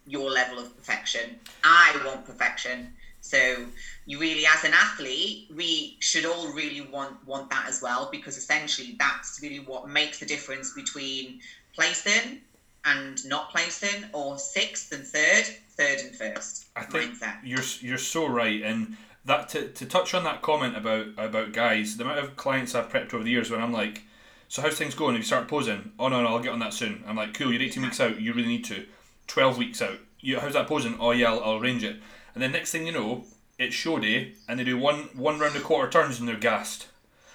your 0.05 0.29
level 0.29 0.59
of 0.59 0.75
perfection. 0.75 1.39
I 1.63 1.99
want 2.05 2.25
perfection. 2.25 2.93
So 3.25 3.65
you 4.05 4.19
really, 4.19 4.45
as 4.45 4.63
an 4.63 4.73
athlete, 4.73 5.47
we 5.55 5.97
should 5.99 6.25
all 6.25 6.53
really 6.53 6.81
want 6.81 7.25
want 7.25 7.49
that 7.49 7.65
as 7.67 7.81
well 7.81 8.09
because 8.11 8.37
essentially 8.37 8.95
that's 8.99 9.39
really 9.41 9.59
what 9.59 9.89
makes 9.89 10.19
the 10.19 10.25
difference 10.25 10.73
between 10.73 11.39
placing 11.73 12.41
and 12.85 13.25
not 13.25 13.49
placing, 13.49 14.03
or 14.13 14.37
sixth 14.37 14.91
and 14.91 15.03
third, 15.03 15.45
third 15.71 15.99
and 16.01 16.15
first. 16.15 16.65
I 16.75 16.83
think 16.83 17.15
mindset. 17.15 17.37
you're 17.43 17.63
you're 17.81 17.97
so 17.97 18.27
right, 18.27 18.61
and 18.61 18.95
that 19.25 19.49
to, 19.49 19.69
to 19.69 19.85
touch 19.87 20.13
on 20.13 20.23
that 20.25 20.43
comment 20.43 20.77
about 20.77 21.07
about 21.17 21.51
guys, 21.51 21.97
the 21.97 22.03
amount 22.03 22.19
of 22.19 22.35
clients 22.35 22.75
I've 22.75 22.89
prepped 22.89 23.13
over 23.15 23.23
the 23.23 23.31
years 23.31 23.49
when 23.49 23.59
I'm 23.59 23.73
like, 23.73 24.03
so 24.47 24.61
how's 24.61 24.77
things 24.77 24.93
going? 24.93 25.15
Have 25.15 25.21
you 25.21 25.25
start 25.25 25.47
posing? 25.47 25.93
Oh 25.97 26.09
no, 26.09 26.21
no, 26.21 26.27
I'll 26.27 26.39
get 26.39 26.53
on 26.53 26.59
that 26.59 26.73
soon. 26.73 27.03
I'm 27.07 27.15
like, 27.15 27.33
cool, 27.33 27.51
you're 27.51 27.63
18 27.63 27.81
weeks 27.81 27.99
out. 27.99 28.21
You 28.21 28.33
really 28.33 28.47
need 28.47 28.65
to. 28.65 28.85
12 29.27 29.57
weeks 29.57 29.81
out. 29.81 29.97
You, 30.19 30.39
how's 30.39 30.53
that 30.53 30.67
posing? 30.67 30.97
Oh 30.99 31.09
yeah, 31.09 31.31
I'll, 31.31 31.43
I'll 31.43 31.57
arrange 31.57 31.83
it. 31.83 31.97
And 32.35 32.43
then 32.43 32.51
next 32.51 32.71
thing 32.71 32.85
you 32.85 32.93
know, 32.93 33.23
it's 33.57 33.73
show 33.73 33.97
day, 33.97 34.33
and 34.47 34.59
they 34.59 34.63
do 34.63 34.77
one 34.77 35.09
one 35.15 35.39
round 35.39 35.55
of 35.55 35.63
quarter 35.63 35.89
turns 35.89 36.19
and 36.19 36.27
they're 36.27 36.35
gassed. 36.35 36.87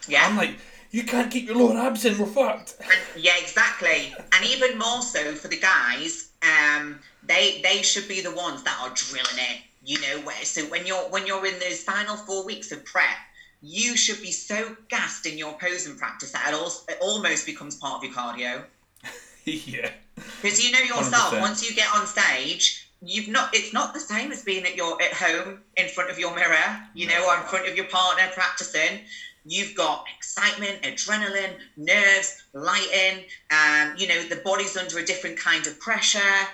Yeah. 0.07 0.27
I'm 0.27 0.37
like, 0.37 0.57
you 0.91 1.05
can't 1.05 1.31
keep 1.31 1.47
your 1.47 1.57
lower 1.57 1.79
abs 1.79 2.05
in. 2.05 2.19
We're 2.19 2.27
fucked. 2.27 2.77
And, 2.81 3.25
yeah, 3.25 3.35
exactly. 3.41 4.15
And 4.33 4.45
even 4.45 4.79
more 4.79 5.03
so 5.03 5.35
for 5.35 5.49
the 5.49 5.59
guys, 5.59 6.31
um, 6.43 6.99
they 7.23 7.61
they 7.63 7.83
should 7.83 8.09
be 8.09 8.21
the 8.21 8.35
ones 8.35 8.63
that 8.65 8.79
are 8.83 8.93
drilling 8.95 9.39
it. 9.39 9.63
You 9.85 10.01
know, 10.01 10.21
where 10.25 10.45
so 10.45 10.63
when 10.67 10.87
you're 10.87 11.09
when 11.11 11.27
you're 11.27 11.47
in 11.47 11.59
those 11.59 11.83
final 11.83 12.17
four 12.17 12.45
weeks 12.45 12.71
of 12.71 12.85
prep, 12.85 13.17
you 13.63 13.97
should 13.97 14.21
be 14.21 14.33
so 14.33 14.77
gassed 14.89 15.27
in 15.27 15.39
your 15.39 15.55
posing 15.59 15.97
practice 15.97 16.33
that 16.33 16.49
it, 16.49 16.55
al- 16.55 16.85
it 16.89 16.99
almost 17.01 17.47
becomes 17.47 17.77
part 17.77 17.99
of 17.99 18.05
your 18.05 18.13
cardio. 18.13 18.65
yeah. 19.45 19.91
Because 20.15 20.63
you 20.63 20.73
know 20.73 20.81
yourself, 20.81 21.33
100%. 21.33 21.41
once 21.41 21.69
you 21.69 21.75
get 21.75 21.89
on 21.95 22.07
stage, 22.07 22.90
you've 23.03 23.29
not. 23.29 23.55
It's 23.55 23.73
not 23.73 23.95
the 23.95 24.01
same 24.01 24.33
as 24.33 24.43
being 24.43 24.65
at 24.65 24.77
your 24.77 25.01
at 25.03 25.13
home 25.13 25.61
in 25.77 25.89
front 25.89 26.11
of 26.11 26.19
your 26.19 26.35
mirror. 26.35 26.81
You 26.95 27.07
know, 27.07 27.27
or 27.29 27.37
in 27.37 27.43
front 27.43 27.69
of 27.69 27.77
your 27.77 27.87
partner 27.87 28.29
practicing. 28.33 29.01
You've 29.47 29.75
got 29.75 30.05
excitement, 30.15 30.83
adrenaline, 30.83 31.57
nerves, 31.77 32.45
lighting. 32.53 33.25
Um, 33.51 33.95
you 33.97 34.07
know, 34.07 34.23
the 34.23 34.37
body's 34.37 34.77
under 34.77 34.99
a 34.99 35.05
different 35.05 35.39
kind 35.39 35.67
of 35.67 35.79
pressure. 35.81 36.47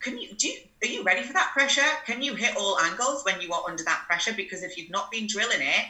Can 0.00 0.18
you 0.18 0.34
do? 0.34 0.48
You, 0.48 0.58
are 0.82 0.88
you 0.88 1.02
ready 1.04 1.22
for 1.22 1.32
that 1.32 1.50
pressure? 1.52 1.88
Can 2.04 2.20
you 2.22 2.34
hit 2.34 2.56
all 2.56 2.78
angles 2.80 3.24
when 3.24 3.40
you 3.40 3.52
are 3.52 3.62
under 3.68 3.84
that 3.84 4.02
pressure? 4.06 4.32
Because 4.32 4.62
if 4.62 4.76
you've 4.76 4.90
not 4.90 5.10
been 5.10 5.26
drilling 5.26 5.60
it 5.60 5.86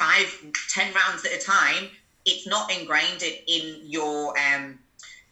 five, 0.00 0.34
ten 0.70 0.92
rounds 0.94 1.24
at 1.26 1.32
a 1.32 1.38
time, 1.38 1.90
it's 2.24 2.46
not 2.46 2.72
ingrained 2.72 3.22
in, 3.22 3.34
in 3.46 3.80
your 3.84 4.34
um, 4.38 4.78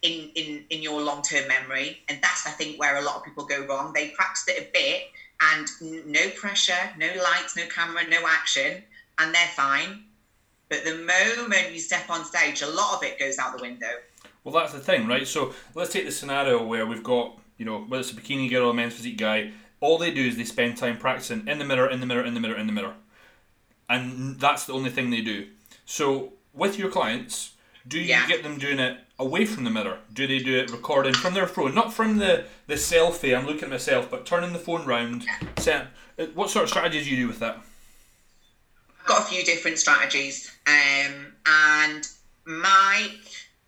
in 0.03 0.31
in 0.35 0.65
in 0.71 0.83
your 0.83 1.01
long 1.01 1.23
term 1.23 1.49
memory, 1.49 1.99
and 2.09 2.19
that's 2.23 2.47
I 2.47 2.51
think 2.51 2.79
where 2.79 2.97
a 2.97 3.03
lot 3.03 3.17
of 3.17 3.25
people 3.25 3.45
go 3.45 3.67
wrong. 3.67 3.93
They 3.93 4.11
practice 4.11 4.49
it 4.49 4.69
a 4.69 4.71
bit, 4.73 5.03
and 5.41 6.07
no 6.07 6.31
pressure, 6.31 6.91
no 6.99 7.07
lights, 7.07 7.57
no 7.57 7.67
camera, 7.67 8.03
no 8.09 8.27
action, 8.27 8.83
and 9.19 9.35
they're 9.35 9.47
fine. 9.49 10.05
But 10.69 10.85
the 10.85 10.97
moment 10.97 11.73
you 11.73 11.81
step 11.81 12.11
on 12.11 12.25
stage, 12.25 12.63
a 12.63 12.67
lot 12.67 12.97
of 12.97 13.03
it 13.03 13.19
goes 13.19 13.39
out 13.39 13.57
the 13.57 13.63
window. 13.63 13.87
Well, 14.45 14.55
that's 14.55 14.73
the 14.73 14.81
thing, 14.81 15.07
right? 15.07 15.27
So 15.27 15.55
let's 15.75 15.93
take 15.93 16.05
the 16.05 16.13
scenario 16.13 16.65
where 16.65 16.87
we've 16.87 17.03
got, 17.03 17.39
you 17.57 17.65
know, 17.65 17.81
whether 17.81 18.01
it's 18.01 18.13
a 18.13 18.15
bikini 18.15 18.51
girl 18.51 18.67
or 18.67 18.71
a 18.71 18.75
men's 18.75 18.95
physique 18.95 19.19
guy, 19.19 19.53
all 19.81 19.99
they 19.99 20.11
do 20.13 20.27
is 20.27 20.37
they 20.37 20.45
spend 20.45 20.77
time 20.77 20.99
practicing 20.99 21.47
in 21.49 21.59
the 21.59 21.65
mirror, 21.65 21.89
in 21.89 22.01
the 22.01 22.07
mirror, 22.07 22.25
in 22.25 22.35
the 22.35 22.41
mirror, 22.41 22.57
in 22.57 22.67
the 22.67 22.73
mirror. 22.73 22.95
And 23.89 24.39
that's 24.39 24.67
the 24.67 24.75
only 24.75 24.91
thing 24.91 25.11
they 25.11 25.23
do. 25.23 25.49
So 25.87 26.35
with 26.53 26.79
your 26.79 26.91
clients, 26.91 27.53
do 27.89 27.99
you 27.99 28.05
Yeah. 28.05 28.27
get 28.27 28.43
them 28.43 28.59
doing 28.59 28.79
it 28.79 28.99
away 29.19 29.45
from 29.47 29.65
the 29.65 29.71
mirror? 29.71 29.99
Do 30.13 30.27
they 30.27 30.39
do 30.39 30.57
it 30.59 30.71
recording 30.71 31.15
from 31.15 31.35
their 31.35 31.47
phone? 31.47 31.75
Not 31.75 31.93
from 31.93 32.19
the, 32.19 32.45
the 32.67 32.75
selfie, 32.75 33.37
I'm 33.37 33.47
looking 33.47 33.65
at 33.65 33.71
myself, 33.71 34.11
but 34.11 34.27
turning 34.27 34.53
the 34.53 34.59
phone 34.59 34.85
round. 34.85 35.25
Set, 35.59 35.89
uh, 36.19 36.27
what 36.35 36.51
sort 36.51 36.65
of 36.65 36.69
strategies 36.71 37.05
do 37.05 37.11
you 37.11 37.17
do 37.17 37.29
with 37.29 37.39
that? 37.41 37.59
I've 39.01 39.07
got 39.07 39.23
a 39.23 39.25
few 39.25 39.45
different 39.45 39.79
strategies, 39.79 40.51
um, 40.67 41.33
and 41.47 42.07
my 42.45 43.11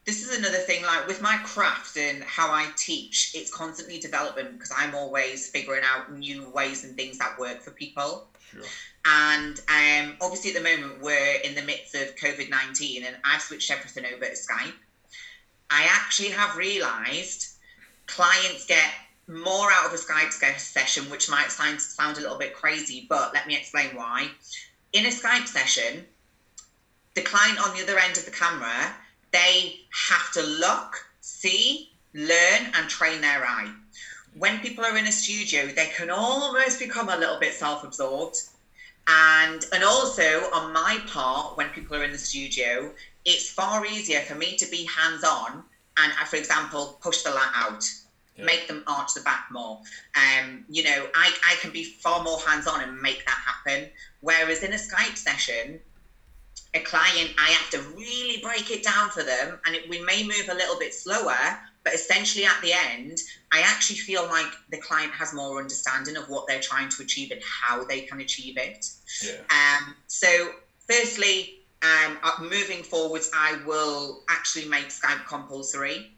this 0.05 0.23
is 0.23 0.37
another 0.37 0.57
thing. 0.57 0.83
Like 0.85 1.07
with 1.07 1.21
my 1.21 1.37
craft 1.45 1.97
and 1.97 2.23
how 2.25 2.51
I 2.51 2.69
teach, 2.77 3.33
it's 3.35 3.53
constantly 3.53 3.99
development 3.99 4.53
because 4.53 4.73
I'm 4.77 4.95
always 4.95 5.49
figuring 5.49 5.83
out 5.85 6.13
new 6.13 6.49
ways 6.51 6.85
and 6.85 6.97
things 6.97 7.19
that 7.19 7.39
work 7.39 7.61
for 7.61 7.71
people. 7.71 8.27
Sure. 8.51 8.63
And 9.05 9.61
um, 9.69 10.17
obviously, 10.21 10.51
at 10.51 10.63
the 10.63 10.69
moment, 10.69 11.01
we're 11.01 11.41
in 11.45 11.55
the 11.55 11.63
midst 11.63 11.95
of 11.95 12.15
COVID 12.17 12.51
19, 12.51 13.05
and 13.05 13.17
I've 13.25 13.43
switched 13.43 13.71
everything 13.71 14.05
over 14.07 14.25
to 14.25 14.33
Skype. 14.33 14.75
I 15.71 15.87
actually 15.89 16.31
have 16.31 16.57
realized 16.57 17.49
clients 18.07 18.67
get 18.67 18.91
more 19.29 19.71
out 19.71 19.87
of 19.87 19.93
a 19.93 19.97
Skype 19.97 20.33
session, 20.59 21.09
which 21.11 21.31
might 21.31 21.51
sound, 21.51 21.81
sound 21.81 22.19
a 22.19 22.21
little 22.21 22.39
bit 22.39 22.55
crazy, 22.55 23.07
but 23.09 23.33
let 23.33 23.47
me 23.47 23.57
explain 23.57 23.95
why. 23.95 24.29
In 24.93 25.07
a 25.07 25.11
Skype 25.11 25.47
session, 25.47 26.05
the 27.15 27.23
client 27.23 27.61
on 27.61 27.77
the 27.77 27.83
other 27.83 27.99
end 27.99 28.19
of 28.19 28.25
the 28.25 28.31
camera, 28.33 28.93
they 29.33 29.81
have 30.09 30.33
to 30.33 30.43
look, 30.43 31.07
see, 31.21 31.91
learn, 32.15 32.71
and 32.75 32.89
train 32.89 33.21
their 33.21 33.45
eye. 33.45 33.71
When 34.35 34.59
people 34.61 34.85
are 34.85 34.97
in 34.97 35.07
a 35.07 35.13
studio, 35.13 35.67
they 35.69 35.87
can 35.87 36.11
almost 36.11 36.79
become 36.79 37.09
a 37.09 37.17
little 37.17 37.39
bit 37.39 37.53
self 37.55 37.85
absorbed. 37.85 38.37
And, 39.07 39.65
and 39.73 39.83
also, 39.83 40.51
on 40.53 40.73
my 40.73 40.99
part, 41.07 41.57
when 41.57 41.69
people 41.71 41.97
are 41.97 42.05
in 42.05 42.13
the 42.13 42.19
studio, 42.19 42.93
it's 43.25 43.51
far 43.51 43.85
easier 43.85 44.21
for 44.21 44.35
me 44.37 44.57
to 44.57 44.67
be 44.67 44.85
hands 44.87 45.25
on 45.25 45.65
and, 45.97 46.13
for 46.29 46.37
example, 46.37 46.99
push 47.03 47.23
the 47.23 47.31
lat 47.31 47.51
out 47.55 47.85
Yeah. 48.37 48.45
make 48.47 48.69
them 48.69 48.85
arch 48.87 49.15
the 49.15 49.21
back 49.21 49.47
more. 49.51 49.81
Um, 50.15 50.65
you 50.69 50.83
know, 50.85 51.09
I, 51.15 51.33
I 51.51 51.55
can 51.57 51.71
be 51.73 51.85
far 51.85 52.23
more 52.23 52.39
hands 52.41 52.67
on 52.67 52.81
and 52.81 53.01
make 53.01 53.25
that 53.27 53.39
happen. 53.45 53.91
Whereas 54.21 54.63
in 54.63 54.73
a 54.73 54.77
Skype 54.77 55.17
session, 55.17 55.81
a 56.75 56.81
client, 56.81 57.31
I 57.39 57.51
have 57.51 57.71
to 57.71 57.81
really 57.97 58.39
break 58.43 58.71
it 58.71 58.83
down 58.83 59.11
for 59.11 59.23
them, 59.23 59.59
and 59.67 59.75
it, 59.75 59.89
we 59.89 60.01
may 60.01 60.23
move 60.23 60.49
a 60.49 60.55
little 60.55 60.79
bit 60.79 60.95
slower. 60.95 61.37
But 61.83 61.95
essentially, 61.95 62.45
at 62.45 62.61
the 62.63 62.73
end, 62.73 63.19
I 63.53 63.63
actually 63.63 63.97
feel 63.97 64.29
like 64.29 64.53
the 64.71 64.77
client 64.79 65.13
has 65.13 65.33
more 65.33 65.59
understanding 65.59 66.17
of 66.17 66.29
what 66.29 66.47
they're 66.47 66.61
trying 66.61 66.91
to 66.91 67.03
achieve 67.03 67.31
and 67.31 67.41
how 67.43 67.85
they 67.85 68.03
can 68.03 68.21
achieve 68.21 68.59
it. 68.59 68.87
Yeah. 69.23 69.41
Um, 69.51 69.95
so, 70.07 70.51
firstly, 70.87 71.61
um, 71.83 72.19
uh, 72.23 72.33
moving 72.41 72.83
forwards, 72.83 73.31
I 73.35 73.59
will 73.65 74.25
actually 74.29 74.67
make 74.67 74.89
Skype 74.89 75.25
compulsory 75.27 76.13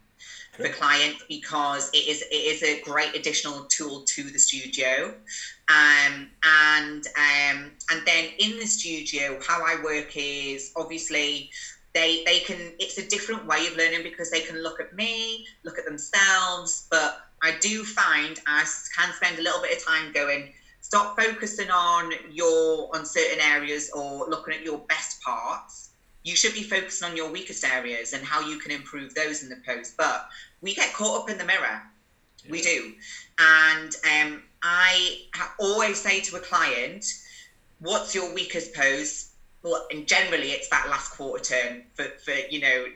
For 0.52 0.68
clients 0.68 1.24
because 1.28 1.88
it 1.94 2.06
is 2.06 2.22
it 2.30 2.34
is 2.34 2.62
a 2.62 2.78
great 2.80 3.16
additional 3.16 3.62
tool 3.70 4.00
to 4.00 4.30
the 4.30 4.38
studio. 4.38 5.14
Um, 5.68 6.28
and 6.44 7.02
um, 7.16 7.72
and 7.90 8.02
then 8.04 8.28
in 8.38 8.58
the 8.58 8.66
studio, 8.66 9.38
how 9.40 9.62
I 9.62 9.80
work 9.82 10.12
is 10.14 10.70
obviously 10.76 11.48
they 11.94 12.22
they 12.26 12.40
can 12.40 12.74
it's 12.78 12.98
a 12.98 13.08
different 13.08 13.46
way 13.46 13.66
of 13.66 13.74
learning 13.76 14.02
because 14.02 14.28
they 14.30 14.40
can 14.40 14.62
look 14.62 14.78
at 14.78 14.92
me, 14.92 15.46
look 15.64 15.78
at 15.78 15.86
themselves, 15.86 16.86
but 16.90 17.14
I 17.42 17.52
do 17.60 17.82
find 17.82 18.38
I 18.46 18.66
can 18.94 19.12
spend 19.14 19.38
a 19.38 19.42
little 19.42 19.60
bit 19.60 19.76
of 19.76 19.82
time 19.82 20.10
going 20.12 20.50
stop 20.80 21.18
focusing 21.18 21.70
on 21.70 22.12
your 22.28 22.94
on 22.94 23.06
certain 23.06 23.40
areas 23.40 23.88
or 23.94 24.28
looking 24.28 24.52
at 24.52 24.62
your 24.62 24.84
best 24.88 25.20
parts 25.22 25.91
you 26.22 26.37
should 26.37 26.54
be 26.54 26.62
focusing 26.62 27.08
on 27.08 27.16
your 27.16 27.30
weakest 27.30 27.64
areas 27.64 28.12
and 28.12 28.24
how 28.24 28.40
you 28.40 28.58
can 28.58 28.70
improve 28.70 29.14
those 29.14 29.42
in 29.42 29.48
the 29.48 29.58
post 29.66 29.96
but 29.96 30.26
we 30.61 30.74
get 30.74 30.92
caught 30.94 31.22
up 31.22 31.30
in 31.30 31.38
the 31.38 31.44
mirror. 31.44 31.82
We 32.48 32.61
do. 32.61 32.92
And 33.38 33.94
um, 34.04 34.42
i 34.62 35.22
always 35.58 36.00
say 36.00 36.20
to 36.20 36.37
a 36.37 36.40
client 36.40 37.04
what's 37.80 38.14
your 38.14 38.32
weakest 38.32 38.74
pose? 38.74 39.30
Well 39.62 39.87
and 39.90 40.06
generally 40.06 40.52
it's 40.52 40.68
that 40.68 40.88
last 40.88 41.11
quarter 41.11 41.42
turn 41.42 41.85
for, 41.94 42.06
for 42.24 42.35
you 42.50 42.61
know 42.61 42.87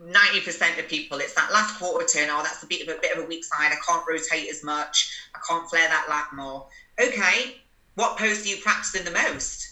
90% 0.00 0.78
of 0.78 0.88
people 0.88 1.18
it's 1.18 1.34
that 1.34 1.52
last 1.52 1.78
quarter 1.78 2.04
turn 2.06 2.28
oh 2.30 2.42
that's 2.42 2.62
a 2.62 2.66
bit 2.66 2.86
of 2.86 2.96
a 2.96 3.00
bit 3.00 3.16
of 3.16 3.24
a 3.24 3.26
weak 3.26 3.44
side. 3.44 3.72
I 3.72 3.76
can't 3.86 4.04
rotate 4.08 4.48
as 4.48 4.62
much. 4.62 5.10
I 5.34 5.38
can't 5.48 5.68
flare 5.68 5.88
that 5.88 6.06
lat 6.08 6.26
more. 6.32 6.66
Okay 7.00 7.56
what 7.94 8.16
pose 8.16 8.42
do 8.42 8.48
you 8.48 8.56
practice 8.56 8.94
in 8.94 9.04
the 9.04 9.10
most 9.10 9.71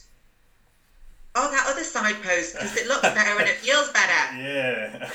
oh 1.35 1.51
that 1.51 1.67
other 1.69 1.85
side 1.85 2.17
pose 2.23 2.53
because 2.53 2.77
it 2.77 2.87
looks 2.89 3.03
better 3.03 3.39
and 3.41 3.49
it 3.49 3.57
feels 3.67 3.89
better 3.91 4.37
Yeah. 4.37 5.11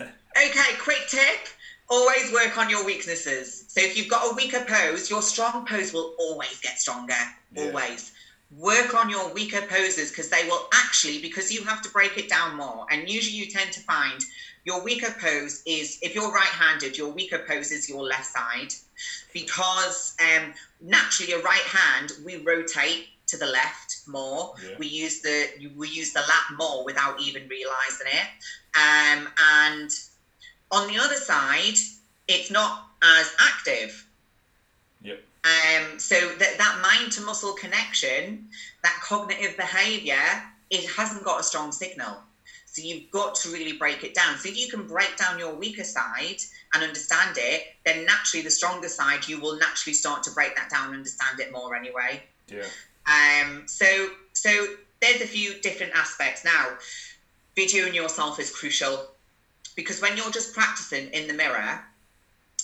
Okay, 0.00 0.74
quick 0.80 1.04
tip. 1.08 1.48
Always 1.88 2.30
work 2.32 2.58
on 2.58 2.68
your 2.68 2.84
weaknesses. 2.84 3.64
So 3.68 3.80
if 3.80 3.96
you've 3.96 4.08
got 4.10 4.30
a 4.32 4.34
weaker 4.34 4.64
pose, 4.68 5.08
your 5.08 5.22
strong 5.22 5.64
pose 5.66 5.92
will 5.94 6.14
always 6.18 6.60
get 6.60 6.78
stronger. 6.78 7.14
Yeah. 7.54 7.64
Always. 7.68 8.12
Work 8.58 8.94
on 8.94 9.08
your 9.08 9.32
weaker 9.32 9.62
poses 9.62 10.10
because 10.10 10.28
they 10.28 10.44
will 10.46 10.68
actually, 10.74 11.20
because 11.22 11.50
you 11.52 11.64
have 11.64 11.80
to 11.82 11.90
break 11.90 12.18
it 12.18 12.28
down 12.28 12.56
more. 12.56 12.84
And 12.90 13.08
usually 13.08 13.36
you 13.36 13.46
tend 13.46 13.72
to 13.72 13.80
find 13.80 14.20
your 14.64 14.82
weaker 14.84 15.14
pose 15.18 15.62
is, 15.64 15.98
if 16.02 16.14
you're 16.14 16.30
right 16.32 16.44
handed, 16.48 16.98
your 16.98 17.08
weaker 17.10 17.38
pose 17.48 17.70
is 17.72 17.88
your 17.88 18.02
left 18.02 18.26
side. 18.26 18.72
because 19.32 20.14
um, 20.20 20.52
naturally 20.80 21.30
your 21.32 21.42
right 21.42 21.60
hand 21.60 22.12
we 22.24 22.36
rotate 22.36 23.06
to 23.26 23.36
the 23.36 23.46
left 23.46 24.02
more. 24.06 24.54
Yeah. 24.62 24.76
We 24.78 24.86
use 24.86 25.20
the 25.20 25.48
we 25.76 25.88
use 25.88 26.12
the 26.12 26.20
lat 26.20 26.58
more 26.58 26.84
without 26.84 27.20
even 27.20 27.48
realizing 27.48 28.06
it. 28.06 28.28
Um, 28.76 29.28
and 29.38 29.90
on 30.70 30.88
the 30.88 30.98
other 30.98 31.14
side, 31.14 31.78
it's 32.28 32.50
not 32.50 32.88
as 33.02 33.34
active. 33.40 34.06
Yep. 35.02 35.22
Um, 35.44 35.98
so 35.98 36.16
that 36.38 36.58
that 36.58 36.80
mind 36.82 37.12
to 37.12 37.20
muscle 37.22 37.52
connection, 37.52 38.48
that 38.82 39.00
cognitive 39.02 39.56
behavior, 39.56 40.42
it 40.70 40.88
hasn't 40.90 41.24
got 41.24 41.40
a 41.40 41.42
strong 41.42 41.72
signal. 41.72 42.18
So 42.66 42.82
you've 42.82 43.10
got 43.10 43.34
to 43.36 43.48
really 43.48 43.72
break 43.72 44.04
it 44.04 44.14
down. 44.14 44.36
So 44.36 44.50
if 44.50 44.58
you 44.58 44.68
can 44.68 44.86
break 44.86 45.16
down 45.16 45.38
your 45.38 45.54
weaker 45.54 45.82
side 45.82 46.42
and 46.74 46.84
understand 46.84 47.36
it, 47.38 47.62
then 47.86 48.04
naturally 48.04 48.44
the 48.44 48.50
stronger 48.50 48.88
side 48.88 49.26
you 49.26 49.40
will 49.40 49.56
naturally 49.58 49.94
start 49.94 50.22
to 50.24 50.30
break 50.32 50.54
that 50.56 50.68
down 50.68 50.88
and 50.88 50.96
understand 50.96 51.40
it 51.40 51.50
more 51.52 51.74
anyway. 51.74 52.22
Yeah. 52.48 52.64
Um, 53.06 53.64
so 53.66 54.10
so 54.32 54.66
there's 55.00 55.20
a 55.20 55.26
few 55.26 55.60
different 55.60 55.92
aspects 55.94 56.44
now. 56.44 56.70
Videoing 57.56 57.94
yourself 57.94 58.38
is 58.38 58.50
crucial 58.50 59.08
because 59.74 60.00
when 60.00 60.16
you're 60.16 60.30
just 60.30 60.52
practicing 60.52 61.08
in 61.08 61.26
the 61.26 61.32
mirror, 61.34 61.80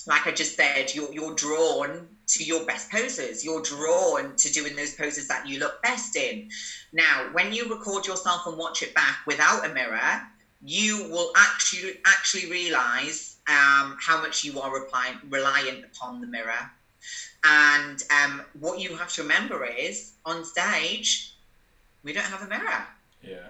like 0.06 0.26
I 0.26 0.32
just 0.32 0.56
said, 0.56 0.94
you're 0.94 1.12
you're 1.12 1.34
drawn 1.34 2.08
to 2.28 2.44
your 2.44 2.64
best 2.64 2.90
poses. 2.90 3.44
You're 3.44 3.60
drawn 3.62 4.34
to 4.36 4.50
doing 4.50 4.74
those 4.74 4.92
poses 4.94 5.28
that 5.28 5.46
you 5.46 5.58
look 5.58 5.80
best 5.82 6.16
in. 6.16 6.48
Now, 6.92 7.28
when 7.32 7.52
you 7.52 7.68
record 7.68 8.06
yourself 8.06 8.42
and 8.46 8.56
watch 8.56 8.82
it 8.82 8.94
back 8.94 9.18
without 9.26 9.64
a 9.64 9.72
mirror, 9.72 10.20
you 10.64 11.08
will 11.08 11.32
actually 11.36 12.00
actually 12.06 12.50
realize 12.50 13.36
um, 13.48 13.96
how 14.00 14.20
much 14.20 14.44
you 14.44 14.58
are 14.60 14.72
relying 14.72 15.18
reliant 15.28 15.84
upon 15.84 16.20
the 16.20 16.26
mirror. 16.26 16.70
And 17.44 18.02
um, 18.10 18.42
what 18.60 18.80
you 18.80 18.96
have 18.96 19.12
to 19.14 19.22
remember 19.22 19.64
is 19.64 20.12
on 20.24 20.44
stage, 20.44 21.34
we 22.04 22.12
don't 22.12 22.24
have 22.24 22.42
a 22.42 22.48
mirror. 22.48 22.86
Yeah. 23.22 23.48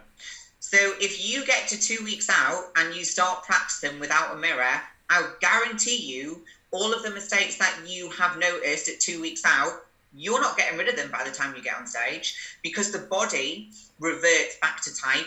So 0.61 0.94
if 1.00 1.24
you 1.24 1.44
get 1.44 1.68
to 1.68 1.78
two 1.78 2.02
weeks 2.02 2.31
out 2.31 2.70
and 2.76 2.94
you 2.94 3.05
start 3.05 3.44
practicing 3.44 4.00
without 4.00 4.35
a 4.35 4.38
mirror, 4.38 4.81
I'll 5.11 5.35
guarantee 5.40 5.96
you 5.96 6.42
all 6.70 6.94
of 6.94 7.02
the 7.02 7.11
mistakes 7.11 7.57
that 7.59 7.74
you 7.87 8.09
have 8.11 8.38
noticed 8.38 8.88
at 8.88 8.98
two 8.98 9.20
weeks 9.20 9.42
out, 9.44 9.85
you're 10.14 10.40
not 10.40 10.57
getting 10.57 10.78
rid 10.78 10.88
of 10.88 10.96
them 10.96 11.11
by 11.11 11.22
the 11.24 11.31
time 11.31 11.55
you 11.55 11.62
get 11.62 11.76
on 11.76 11.87
stage 11.87 12.57
because 12.62 12.90
the 12.90 12.98
body 12.98 13.68
reverts 14.00 14.57
back 14.61 14.81
to 14.83 14.94
type. 14.94 15.26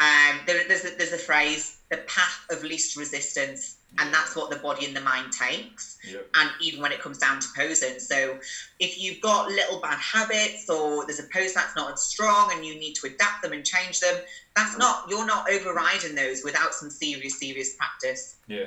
Um, 0.00 0.40
there, 0.46 0.66
there's, 0.66 0.84
a, 0.84 0.96
there's 0.96 1.12
a 1.12 1.18
phrase, 1.18 1.76
the 1.90 1.98
path 1.98 2.46
of 2.50 2.64
least 2.64 2.96
resistance, 2.96 3.76
and 3.98 4.14
that's 4.14 4.36
what 4.36 4.50
the 4.50 4.56
body 4.56 4.86
and 4.86 4.94
the 4.94 5.00
mind 5.00 5.32
takes. 5.32 5.98
Yep. 6.08 6.28
And 6.34 6.50
even 6.60 6.80
when 6.80 6.92
it 6.92 7.00
comes 7.00 7.18
down 7.18 7.40
to 7.40 7.48
posing, 7.56 7.98
so 7.98 8.38
if 8.78 9.00
you've 9.00 9.20
got 9.20 9.48
little 9.48 9.80
bad 9.80 9.98
habits 9.98 10.70
or 10.70 11.04
there's 11.06 11.18
a 11.18 11.28
pose 11.32 11.54
that's 11.54 11.74
not 11.76 11.92
as 11.92 12.02
strong 12.02 12.52
and 12.52 12.64
you 12.64 12.74
need 12.76 12.94
to 12.94 13.08
adapt 13.08 13.42
them 13.42 13.52
and 13.52 13.64
change 13.64 14.00
them, 14.00 14.16
that's 14.54 14.78
not 14.78 15.04
you're 15.08 15.26
not 15.26 15.50
overriding 15.50 16.14
those 16.14 16.42
without 16.44 16.72
some 16.72 16.90
serious, 16.90 17.38
serious 17.38 17.74
practice. 17.76 18.36
Yeah. 18.46 18.66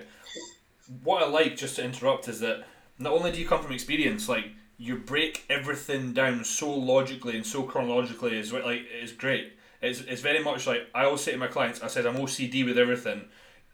What 1.03 1.23
I 1.23 1.27
like, 1.27 1.55
just 1.55 1.77
to 1.77 1.83
interrupt, 1.83 2.27
is 2.27 2.39
that 2.41 2.65
not 2.99 3.13
only 3.13 3.31
do 3.31 3.39
you 3.39 3.47
come 3.47 3.63
from 3.63 3.71
experience, 3.71 4.27
like 4.27 4.51
you 4.77 4.97
break 4.97 5.45
everything 5.49 6.13
down 6.13 6.43
so 6.43 6.69
logically 6.69 7.37
and 7.37 7.45
so 7.45 7.63
chronologically 7.63 8.37
is 8.37 8.51
like 8.51 8.85
is 9.01 9.13
great. 9.13 9.53
It's, 9.81 10.01
it's 10.01 10.21
very 10.21 10.43
much 10.43 10.67
like 10.67 10.87
I 10.93 11.05
always 11.05 11.21
say 11.21 11.31
to 11.31 11.37
my 11.37 11.47
clients, 11.47 11.81
I 11.81 11.87
said 11.87 12.05
I'm 12.05 12.17
OCD 12.17 12.65
with 12.65 12.77
everything. 12.77 13.25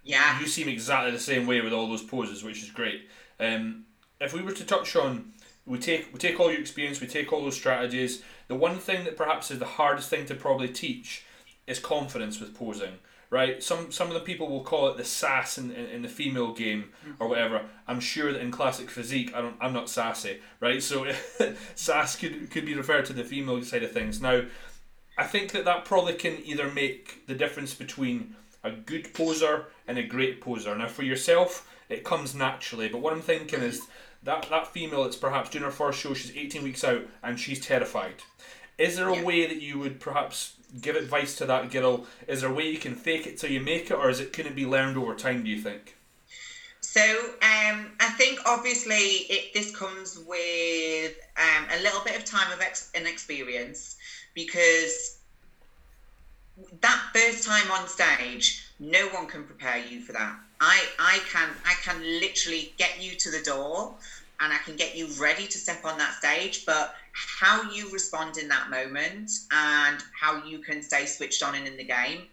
Yeah. 0.03 0.39
You 0.39 0.47
seem 0.47 0.69
exactly 0.69 1.11
the 1.11 1.19
same 1.19 1.45
way 1.45 1.61
with 1.61 1.73
all 1.73 1.87
those 1.87 2.03
poses, 2.03 2.43
which 2.43 2.63
is 2.63 2.71
great. 2.71 3.07
Um, 3.39 3.85
if 4.19 4.33
we 4.33 4.41
were 4.41 4.51
to 4.51 4.65
touch 4.65 4.95
on, 4.95 5.33
we 5.65 5.77
take 5.77 6.11
we 6.11 6.19
take 6.19 6.39
all 6.39 6.51
your 6.51 6.59
experience, 6.59 6.99
we 6.99 7.07
take 7.07 7.31
all 7.31 7.43
those 7.43 7.55
strategies. 7.55 8.23
The 8.47 8.55
one 8.55 8.77
thing 8.77 9.05
that 9.05 9.15
perhaps 9.15 9.51
is 9.51 9.59
the 9.59 9.65
hardest 9.65 10.09
thing 10.09 10.25
to 10.25 10.35
probably 10.35 10.67
teach 10.67 11.23
is 11.67 11.79
confidence 11.79 12.39
with 12.39 12.57
posing. 12.57 12.99
Right, 13.31 13.61
some 13.61 13.91
some 13.91 14.07
of 14.07 14.15
the 14.15 14.21
people 14.21 14.49
will 14.49 14.63
call 14.63 14.87
it 14.87 14.97
the 14.97 15.05
sass 15.05 15.59
in, 15.59 15.69
in, 15.69 15.85
in 15.85 16.01
the 16.01 16.07
female 16.07 16.51
game 16.51 16.85
or 17.19 17.27
whatever. 17.27 17.61
I'm 17.87 17.99
sure 17.99 18.33
that 18.33 18.41
in 18.41 18.49
classic 18.49 18.89
physique, 18.89 19.35
I 19.35 19.41
don't, 19.41 19.55
I'm 19.61 19.71
not 19.71 19.87
sassy, 19.87 20.39
right? 20.59 20.81
So 20.81 21.05
sass 21.75 22.15
could 22.15 22.49
could 22.49 22.65
be 22.65 22.73
referred 22.73 23.05
to 23.05 23.13
the 23.13 23.23
female 23.23 23.61
side 23.61 23.83
of 23.83 23.91
things. 23.91 24.19
Now, 24.19 24.45
I 25.15 25.25
think 25.25 25.51
that 25.51 25.65
that 25.65 25.85
probably 25.85 26.13
can 26.13 26.39
either 26.43 26.71
make 26.71 27.27
the 27.27 27.35
difference 27.35 27.75
between 27.75 28.35
a 28.63 28.71
good 28.71 29.13
poser 29.13 29.65
and 29.87 29.97
a 29.97 30.03
great 30.03 30.41
poser. 30.41 30.75
Now, 30.75 30.87
for 30.87 31.03
yourself, 31.03 31.69
it 31.89 32.03
comes 32.03 32.35
naturally, 32.35 32.89
but 32.89 33.01
what 33.01 33.13
I'm 33.13 33.21
thinking 33.21 33.61
is 33.61 33.87
that 34.23 34.47
that 34.49 34.67
female 34.67 35.03
that's 35.03 35.15
perhaps 35.15 35.49
doing 35.49 35.63
her 35.63 35.71
first 35.71 35.99
show, 35.99 36.13
she's 36.13 36.35
18 36.35 36.63
weeks 36.63 36.83
out 36.83 37.03
and 37.23 37.39
she's 37.39 37.65
terrified. 37.65 38.15
Is 38.77 38.95
there 38.97 39.09
a 39.09 39.15
Yeah. 39.15 39.23
way 39.23 39.45
that 39.45 39.61
you 39.61 39.79
would 39.79 39.99
perhaps 39.99 40.53
give 40.81 40.95
advice 40.95 41.35
to 41.37 41.45
that 41.45 41.71
girl? 41.71 42.05
Is 42.27 42.41
there 42.41 42.49
a 42.49 42.53
way 42.53 42.69
you 42.69 42.77
can 42.77 42.95
fake 42.95 43.27
it 43.27 43.37
till 43.37 43.49
you 43.51 43.59
make 43.61 43.89
it, 43.91 43.93
or 43.93 44.09
is 44.09 44.19
it 44.19 44.33
can 44.33 44.45
it 44.45 44.55
be 44.55 44.65
learned 44.65 44.97
over 44.97 45.15
time? 45.15 45.43
Do 45.43 45.49
you 45.49 45.61
think? 45.61 45.95
So 46.81 47.01
um, 47.41 47.91
I 47.99 48.09
think 48.17 48.39
obviously 48.45 48.95
it, 48.95 49.53
this 49.53 49.75
comes 49.75 50.17
with 50.19 51.15
um, 51.37 51.65
a 51.77 51.81
little 51.83 52.01
bit 52.03 52.15
of 52.17 52.25
time 52.25 52.51
of 52.51 52.61
ex- 52.61 52.89
and 52.95 53.05
experience 53.07 53.95
because 54.33 55.18
that 56.81 57.09
first 57.13 57.43
time 57.43 57.71
on 57.71 57.87
stage, 57.87 58.63
no 58.79 59.07
one 59.07 59.27
can 59.27 59.43
prepare 59.43 59.77
you 59.77 59.99
for 59.99 60.13
that. 60.13 60.35
I, 60.61 60.85
I 60.99 61.19
can 61.29 61.49
I 61.65 61.73
can 61.75 62.01
literally 62.19 62.73
get 62.77 63.01
you 63.01 63.15
to 63.15 63.31
the 63.31 63.39
door 63.39 63.95
and 64.39 64.53
I 64.53 64.57
can 64.57 64.75
get 64.75 64.95
you 64.95 65.07
ready 65.19 65.45
to 65.47 65.57
step 65.57 65.83
on 65.83 65.97
that 65.97 66.13
stage, 66.13 66.65
but 66.65 66.93
how 67.13 67.69
you 67.69 67.91
respond 67.91 68.37
in 68.37 68.47
that 68.49 68.69
moment 68.69 69.31
and 69.51 70.01
how 70.19 70.43
you 70.43 70.59
can 70.59 70.81
stay 70.81 71.05
switched 71.05 71.43
on 71.43 71.55
and 71.55 71.67
in 71.67 71.77
the 71.77 71.83
game, 71.83 72.25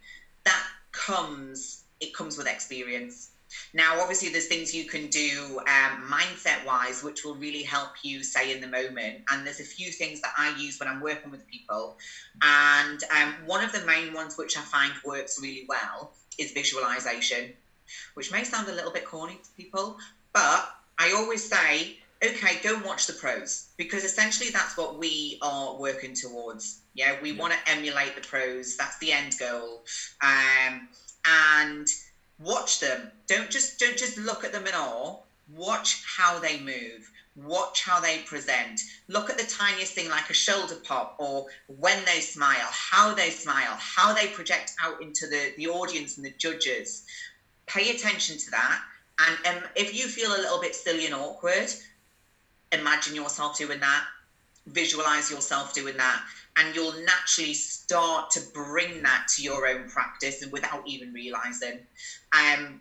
that 0.45 0.63
comes 0.93 1.83
it 2.01 2.13
comes 2.13 2.37
with 2.37 2.47
experience. 2.47 3.31
Now, 3.73 4.01
obviously, 4.01 4.29
there's 4.29 4.47
things 4.47 4.75
you 4.75 4.85
can 4.85 5.09
do 5.09 5.61
um, 5.67 6.11
mindset 6.11 6.65
wise, 6.65 7.03
which 7.03 7.25
will 7.25 7.37
really 7.37 7.63
help 7.63 7.91
you 8.03 8.23
stay 8.23 8.53
in 8.53 8.61
the 8.61 8.67
moment. 8.69 9.23
And 9.31 9.47
there's 9.47 9.61
a 9.61 9.65
few 9.65 9.91
things 9.91 10.21
that 10.23 10.33
I 10.37 10.55
use 10.57 10.79
when 10.79 10.89
I'm 10.89 11.01
working 11.01 11.31
with 11.31 11.47
people. 11.47 11.97
And 12.43 13.03
um, 13.11 13.35
one 13.47 13.63
of 13.63 13.73
the 13.73 13.81
main 13.81 14.13
ones, 14.13 14.37
which 14.37 14.57
I 14.57 14.63
find 14.63 14.93
works 15.05 15.39
really 15.41 15.67
well, 15.69 16.13
is 16.39 16.53
visualization, 16.53 17.55
which 18.15 18.31
may 18.31 18.45
sound 18.45 18.69
a 18.69 18.73
little 18.73 18.93
bit 18.93 19.05
corny 19.05 19.35
to 19.35 19.51
people, 19.57 19.97
but 20.33 20.69
I 20.99 21.13
always 21.13 21.49
say, 21.49 21.97
okay, 22.25 22.57
go 22.63 22.75
and 22.75 22.85
watch 22.85 23.07
the 23.07 23.13
pros 23.13 23.69
because 23.77 24.05
essentially 24.05 24.51
that's 24.51 24.77
what 24.77 24.99
we 24.99 25.39
are 25.43 25.77
working 25.79 26.15
towards. 26.15 26.81
Yeah, 26.95 27.21
we 27.21 27.31
Yeah. 27.31 27.41
want 27.41 27.53
to 27.53 27.71
emulate 27.71 28.15
the 28.15 28.21
pros. 28.23 28.77
That's 28.77 28.99
the 28.99 29.13
end 29.13 29.37
goal. 29.39 29.85
Um, 30.23 30.89
and 31.25 31.87
watch 32.39 32.81
them. 32.81 33.11
Don't 33.27 33.51
just 33.51 33.79
don't 33.79 33.97
just 33.97 34.19
look 34.19 34.45
at 34.45 34.53
them 34.53 34.67
in 34.67 34.75
awe. 34.75 35.17
Watch 35.49 36.03
how 36.17 36.39
they 36.39 36.59
move. 36.59 37.11
Watch 37.37 37.83
how 37.85 38.01
they 38.01 38.19
present. 38.19 38.81
Look 39.09 39.31
at 39.31 39.39
the 39.39 39.45
tiniest 39.45 39.93
thing 39.93 40.09
like 40.09 40.31
a 40.31 40.35
shoulder 40.35 40.77
pop 40.83 41.17
or 41.19 41.47
when 41.67 42.05
they 42.05 42.21
smile, 42.21 42.69
how 42.71 43.15
they 43.15 43.31
smile, 43.31 43.77
how 43.79 44.13
they 44.15 44.29
project 44.29 44.73
out 44.83 45.01
into 45.03 45.27
the, 45.27 45.53
the 45.57 45.67
audience 45.67 46.17
and 46.17 46.25
the 46.25 46.35
judges. 46.39 47.05
Pay 47.67 47.91
attention 47.91 48.39
to 48.39 48.51
that. 48.53 48.81
And 49.19 49.57
um, 49.57 49.63
if 49.75 49.95
you 49.95 50.09
feel 50.09 50.31
a 50.31 50.41
little 50.41 50.61
bit 50.61 50.75
silly 50.75 51.07
and 51.07 51.15
awkward, 51.15 51.73
imagine 52.73 53.15
yourself 53.15 53.59
doing 53.59 53.81
that. 53.81 54.05
Visualize 54.67 55.31
yourself 55.31 55.73
doing 55.75 55.97
that. 55.97 56.23
And 56.57 56.75
you'll 56.75 56.93
naturally 57.05 57.55
start 57.55 58.31
to 58.33 58.41
bring 58.53 59.03
that 59.03 59.27
to 59.37 59.43
your 59.43 59.67
own 59.67 59.87
practice 59.87 60.43
and 60.43 60.51
without 60.53 60.83
even 60.87 61.13
realizing. 61.13 61.83
Um, 62.33 62.81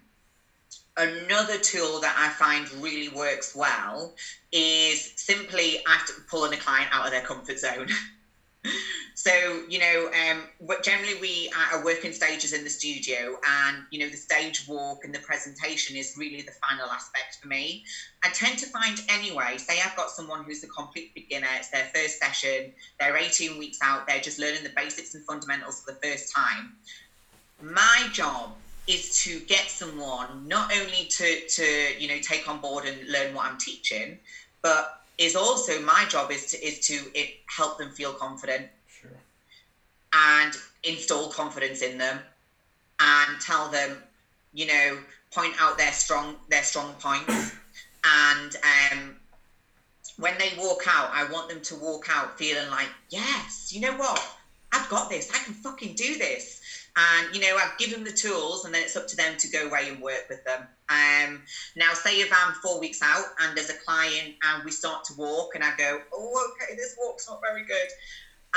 another 0.97 1.57
tool 1.57 1.99
that 1.99 2.15
I 2.17 2.29
find 2.29 2.69
really 2.81 3.09
works 3.09 3.53
well 3.53 4.13
is 4.51 5.11
simply 5.15 5.77
after 5.87 6.13
pulling 6.27 6.53
a 6.53 6.57
client 6.57 6.89
out 6.91 7.05
of 7.05 7.11
their 7.11 7.21
comfort 7.21 7.59
zone. 7.59 7.87
so 9.25 9.63
you 9.67 9.79
know, 9.79 10.11
um, 10.29 10.43
generally 10.83 11.15
we 11.19 11.51
are 11.71 11.83
working 11.83 12.13
stages 12.13 12.53
in 12.53 12.63
the 12.63 12.69
studio, 12.69 13.35
and 13.47 13.83
you 13.89 13.97
know, 13.97 14.07
the 14.07 14.17
stage 14.17 14.67
walk 14.67 14.99
and 15.03 15.13
the 15.15 15.19
presentation 15.19 15.95
is 15.95 16.13
really 16.15 16.41
the 16.41 16.53
final 16.67 16.91
aspect 16.91 17.39
for 17.41 17.47
me. 17.47 17.83
I 18.23 18.29
tend 18.29 18.59
to 18.59 18.67
find 18.67 18.99
anyway, 19.09 19.57
say 19.57 19.81
I've 19.81 19.95
got 19.95 20.11
someone 20.11 20.43
who's 20.43 20.63
a 20.63 20.67
complete 20.67 21.11
beginner, 21.15 21.47
it's 21.55 21.69
their 21.69 21.89
first 21.93 22.19
session, 22.19 22.71
they're 22.99 23.17
18 23.17 23.57
weeks 23.57 23.79
out, 23.81 24.05
they're 24.07 24.19
just 24.19 24.38
learning 24.39 24.61
the 24.61 24.73
basics 24.75 25.15
and 25.15 25.23
fundamentals 25.25 25.81
for 25.83 25.93
the 25.93 26.07
first 26.07 26.31
time. 26.35 26.75
My 27.59 28.07
job 28.13 28.53
is 28.85 29.17
to 29.23 29.39
get 29.47 29.71
someone 29.71 30.47
not 30.47 30.71
only 30.71 31.07
to 31.17 31.47
to 31.47 31.95
you 31.97 32.07
know 32.07 32.19
take 32.19 32.47
on 32.47 32.59
board 32.59 32.85
and 32.85 33.09
learn 33.09 33.33
what 33.33 33.45
I'm 33.47 33.57
teaching, 33.57 34.19
but 34.61 34.85
is 35.17 35.35
also 35.35 35.81
my 35.81 36.05
job 36.05 36.31
is 36.31 36.45
to 36.47 36.63
is 36.63 36.79
to 36.81 37.09
it, 37.15 37.29
help 37.47 37.79
them 37.79 37.89
feel 37.89 38.13
confident. 38.13 38.67
And 40.15 40.54
install 40.84 41.28
confidence 41.30 41.82
in 41.82 41.97
them 41.97 42.21
and 42.99 43.39
tell 43.41 43.67
them 43.69 44.01
you 44.54 44.65
know 44.65 44.97
point 45.32 45.54
out 45.60 45.78
their 45.78 45.91
strong 45.91 46.38
their 46.49 46.63
strong 46.63 46.93
points 46.95 47.51
and 48.04 48.56
um 48.63 49.15
when 50.17 50.38
they 50.38 50.54
walk 50.58 50.84
out, 50.88 51.10
I 51.12 51.25
want 51.25 51.49
them 51.49 51.62
to 51.62 51.75
walk 51.75 52.06
out 52.10 52.38
feeling 52.38 52.69
like, 52.69 52.89
yes, 53.10 53.71
you 53.73 53.82
know 53.82 53.93
what? 53.93 54.21
I've 54.71 54.89
got 54.89 55.10
this. 55.10 55.30
I 55.34 55.39
can 55.39 55.54
fucking 55.54 55.95
do 55.95 56.17
this. 56.17 56.60
And, 56.95 57.34
you 57.34 57.41
know, 57.41 57.58
I've 57.58 57.78
given 57.78 57.95
them 57.95 58.04
the 58.04 58.12
tools 58.12 58.65
and 58.65 58.73
then 58.73 58.82
it's 58.82 58.95
up 58.95 59.08
to 59.08 59.15
them 59.15 59.36
to 59.38 59.47
go 59.49 59.67
away 59.67 59.89
and 59.89 60.01
work 60.01 60.23
with 60.30 60.43
them. 60.43 60.67
Um, 60.89 61.41
now, 61.75 61.93
say 61.93 62.19
if 62.19 62.30
I'm 62.32 62.54
four 62.54 62.80
weeks 62.80 63.01
out 63.01 63.25
and 63.41 63.56
there's 63.56 63.69
a 63.69 63.78
client 63.86 64.34
and 64.43 64.63
we 64.63 64.71
start 64.71 65.04
to 65.06 65.13
walk 65.13 65.56
and 65.56 65.63
I 65.63 65.71
go, 65.78 65.99
oh, 66.13 66.49
okay, 66.62 66.75
this 66.75 66.95
walk's 66.97 67.28
not 67.28 67.39
very 67.41 67.63
good. 67.63 67.88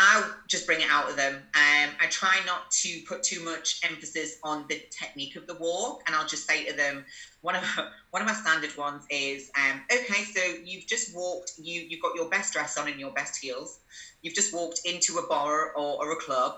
I'll 0.00 0.32
just 0.46 0.64
bring 0.64 0.80
it 0.80 0.88
out 0.88 1.10
of 1.10 1.16
them. 1.16 1.34
Um, 1.34 1.90
I 2.00 2.06
try 2.08 2.38
not 2.46 2.70
to 2.82 3.00
put 3.08 3.24
too 3.24 3.44
much 3.44 3.80
emphasis 3.82 4.36
on 4.44 4.64
the 4.68 4.80
technique 4.96 5.34
of 5.34 5.44
the 5.48 5.56
walk, 5.56 6.02
and 6.06 6.14
I'll 6.14 6.26
just 6.26 6.46
say 6.46 6.64
to 6.66 6.72
them, 6.72 7.04
one 7.40 7.56
of 7.56 7.64
one 8.10 8.22
of 8.22 8.28
my 8.28 8.32
standard 8.34 8.76
ones 8.76 9.04
is, 9.10 9.50
um, 9.58 9.82
okay, 9.92 10.22
so 10.22 10.40
you've 10.62 10.86
just 10.86 11.12
walked, 11.12 11.52
you 11.58 11.84
you've 11.88 12.00
got 12.00 12.14
your 12.14 12.28
best 12.28 12.52
dress 12.52 12.78
on 12.78 12.86
and 12.86 13.00
your 13.00 13.10
best 13.10 13.38
heels, 13.42 13.80
you've 14.22 14.34
just 14.34 14.54
walked 14.54 14.80
into 14.84 15.18
a 15.18 15.26
bar 15.26 15.72
or, 15.74 16.00
or 16.00 16.12
a 16.12 16.16
club. 16.16 16.52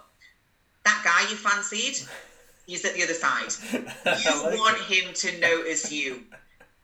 That 0.85 1.01
guy 1.03 1.31
you 1.31 1.37
fancied, 1.37 1.97
he's 2.67 2.85
at 2.85 2.93
the 2.93 3.03
other 3.03 3.15
side. 3.15 3.55
You 4.19 4.43
like 4.43 4.59
want 4.59 4.77
it. 4.77 4.83
him 4.83 5.13
to 5.15 5.39
notice 5.39 5.91
you. 5.91 6.25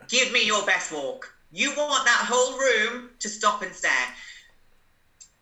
Give 0.09 0.33
me 0.33 0.47
your 0.47 0.65
best 0.65 0.91
walk. 0.93 1.29
You 1.51 1.75
want 1.77 2.05
that 2.05 2.25
whole 2.29 2.59
room 2.59 3.11
to 3.21 3.29
stop 3.29 3.63
and 3.63 3.75
stare 3.75 4.09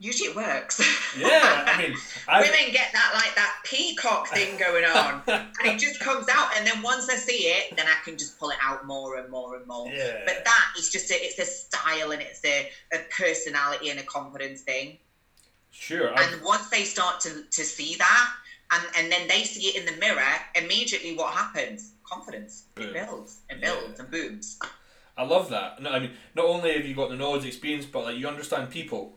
usually 0.05 0.29
it 0.29 0.37
works. 0.37 0.81
Yeah, 1.19 1.65
I 1.67 1.79
mean, 1.83 1.97
women 2.29 2.73
get 2.73 2.93
that 2.93 3.13
like 3.15 3.35
that 3.35 3.55
peacock 3.65 4.29
thing 4.29 4.57
going 4.59 4.85
on, 4.85 5.23
and 5.27 5.49
it 5.65 5.79
just 5.79 5.99
comes 6.01 6.27
out. 6.29 6.51
And 6.57 6.67
then 6.67 6.83
once 6.83 7.09
I 7.09 7.17
see 7.17 7.49
it, 7.49 7.75
then 7.77 7.87
I 7.87 8.05
can 8.05 8.19
just 8.19 8.39
pull 8.39 8.51
it 8.51 8.59
out 8.63 8.87
more 8.87 9.17
and 9.17 9.31
more 9.31 9.57
and 9.57 9.67
more. 9.67 9.89
Yeah. 9.89 10.21
But 10.27 10.45
that 10.45 10.67
is 10.79 10.91
just 10.91 11.11
a, 11.11 11.15
it's 11.15 11.39
a 11.39 11.45
style 11.45 12.13
and 12.13 12.21
it's 12.21 12.45
a, 12.45 12.69
a 12.93 12.99
personality 13.17 13.91
and 13.91 13.99
a 13.99 14.03
confidence 14.03 14.61
thing. 14.61 14.99
Sure. 15.71 16.09
And 16.17 16.43
once 16.43 16.69
they 16.69 16.85
start 16.85 17.21
to 17.21 17.45
to 17.51 17.65
see 17.65 17.97
that, 17.97 18.31
and 18.73 18.85
and 18.97 19.11
then 19.11 19.27
they 19.27 19.45
see 19.45 19.69
it 19.69 19.77
in 19.77 19.87
the 19.87 19.99
mirror, 19.99 20.35
immediately 20.55 21.17
what 21.17 21.33
happens? 21.33 21.93
Confidence. 22.05 22.65
Boom. 22.75 22.89
It 22.89 22.93
builds 22.93 23.41
and 23.49 23.61
builds 23.61 23.95
yeah. 23.97 24.03
and 24.03 24.11
booms. 24.11 24.59
I 25.17 25.23
love 25.23 25.49
that. 25.51 25.81
No, 25.81 25.91
I 25.91 26.01
mean, 26.01 26.11
not 26.35 26.47
only 26.47 26.73
have 26.73 26.85
you 26.85 26.95
got 26.95 27.09
the 27.09 27.15
knowledge, 27.15 27.47
experience, 27.47 27.87
but 27.87 28.05
like 28.05 28.17
you 28.17 28.27
understand 28.27 28.71
people 28.71 29.15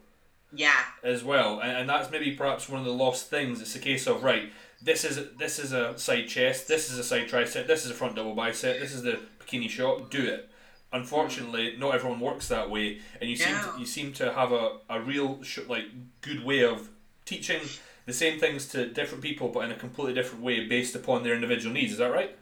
yeah. 0.58 0.82
As 1.04 1.24
well, 1.24 1.60
and, 1.60 1.78
and 1.78 1.90
that's 1.90 2.12
maybe 2.12 2.32
perhaps 2.32 2.68
one 2.68 2.80
of 2.80 2.86
the 2.86 2.92
lost 2.94 3.30
things. 3.30 3.62
It's 3.62 3.76
a 3.76 3.80
case 3.80 4.08
of 4.08 4.24
right. 4.24 4.52
This 4.82 5.06
is 5.06 5.20
this 5.38 5.60
is 5.60 5.72
a 5.72 5.98
side 5.98 6.28
chest. 6.28 6.68
This 6.68 6.92
is 6.92 6.98
a 6.98 7.04
side 7.04 7.30
tricep. 7.30 7.68
This 7.68 7.86
is 7.86 7.92
a 7.92 7.94
front 7.94 8.16
double 8.16 8.36
bicep. 8.36 8.80
This 8.80 8.94
is 8.94 9.04
the 9.04 9.20
bikini 9.40 9.70
shot. 9.70 10.12
Do 10.12 10.26
it. 10.26 10.50
Unfortunately, 10.92 11.76
not 11.78 11.94
everyone 11.94 12.20
works 12.20 12.48
that 12.48 12.70
way, 12.70 13.00
and 13.20 13.30
you 13.30 13.36
seem 13.36 13.56
to, 13.56 13.80
you 13.80 13.86
seem 13.86 14.14
to 14.14 14.32
have 14.34 14.52
a, 14.52 14.78
a 14.90 15.02
real 15.02 15.44
sh- 15.44 15.60
like 15.68 15.86
good 16.22 16.44
way 16.44 16.64
of 16.64 16.90
teaching 17.26 17.62
the 18.06 18.14
same 18.14 18.40
things 18.40 18.68
to 18.70 18.88
different 18.88 19.22
people, 19.24 19.50
but 19.50 19.66
in 19.66 19.72
a 19.72 19.76
completely 19.76 20.14
different 20.14 20.44
way 20.44 20.66
based 20.66 20.96
upon 20.96 21.24
their 21.24 21.36
individual 21.36 21.74
needs. 21.74 21.92
Is 21.92 21.98
that 21.98 22.12
right? 22.12 22.36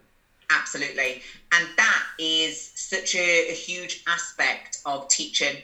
Absolutely, 0.52 1.22
and 1.52 1.68
that 1.76 2.04
is 2.20 2.72
such 2.76 3.16
a, 3.16 3.50
a 3.50 3.54
huge 3.54 4.04
aspect 4.08 4.80
of 4.86 5.08
teaching 5.08 5.56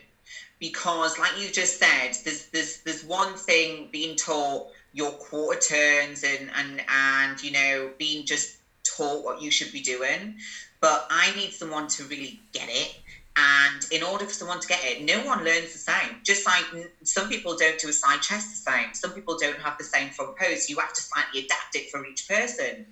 because 0.62 1.18
like 1.18 1.38
you 1.38 1.50
just 1.52 1.80
said 1.80 2.12
there's 2.24 2.46
there's 2.54 2.82
there's 2.86 3.04
one 3.04 3.36
thing 3.36 3.90
being 3.92 4.16
taught 4.16 4.68
your 4.94 5.12
quarter 5.14 5.60
turns 5.60 6.24
and 6.24 6.52
and 6.56 6.84
and 6.88 7.44
you 7.44 7.52
know 7.52 7.92
being 7.98 8.24
just 8.26 8.60
taught 8.86 9.26
what 9.26 9.42
you 9.42 9.52
should 9.52 9.72
be 9.74 9.82
doing. 9.82 10.36
But 10.80 11.06
i 11.10 11.36
need 11.36 11.52
someone 11.52 11.88
to 11.90 12.06
really 12.06 12.40
get 12.54 12.70
it. 12.70 12.94
And 13.36 13.86
in 13.92 14.04
order 14.04 14.26
for 14.26 14.34
someone 14.34 14.60
to 14.60 14.68
get 14.68 14.84
it 14.86 15.02
no 15.02 15.22
one 15.26 15.44
learns 15.44 15.74
the 15.74 15.80
same. 15.80 16.20
Just 16.24 16.46
like 16.46 16.64
some 17.04 17.28
people 17.28 17.56
don't 17.56 17.80
do 17.80 17.90
a 17.90 17.94
side 17.94 18.22
chest 18.22 18.52
the 18.52 18.72
same. 18.72 18.94
Some 18.94 19.14
people 19.14 19.36
don't 19.36 19.60
have 19.60 19.76
the 19.80 19.84
same 19.84 20.12
front 20.12 20.38
pose 20.38 20.70
you 20.70 20.78
have 20.78 20.94
to 20.94 21.02
slightly 21.02 21.40
adapt 21.40 21.76
it 21.76 21.90
for 21.90 22.06
each 22.06 22.28
person. 22.30 22.86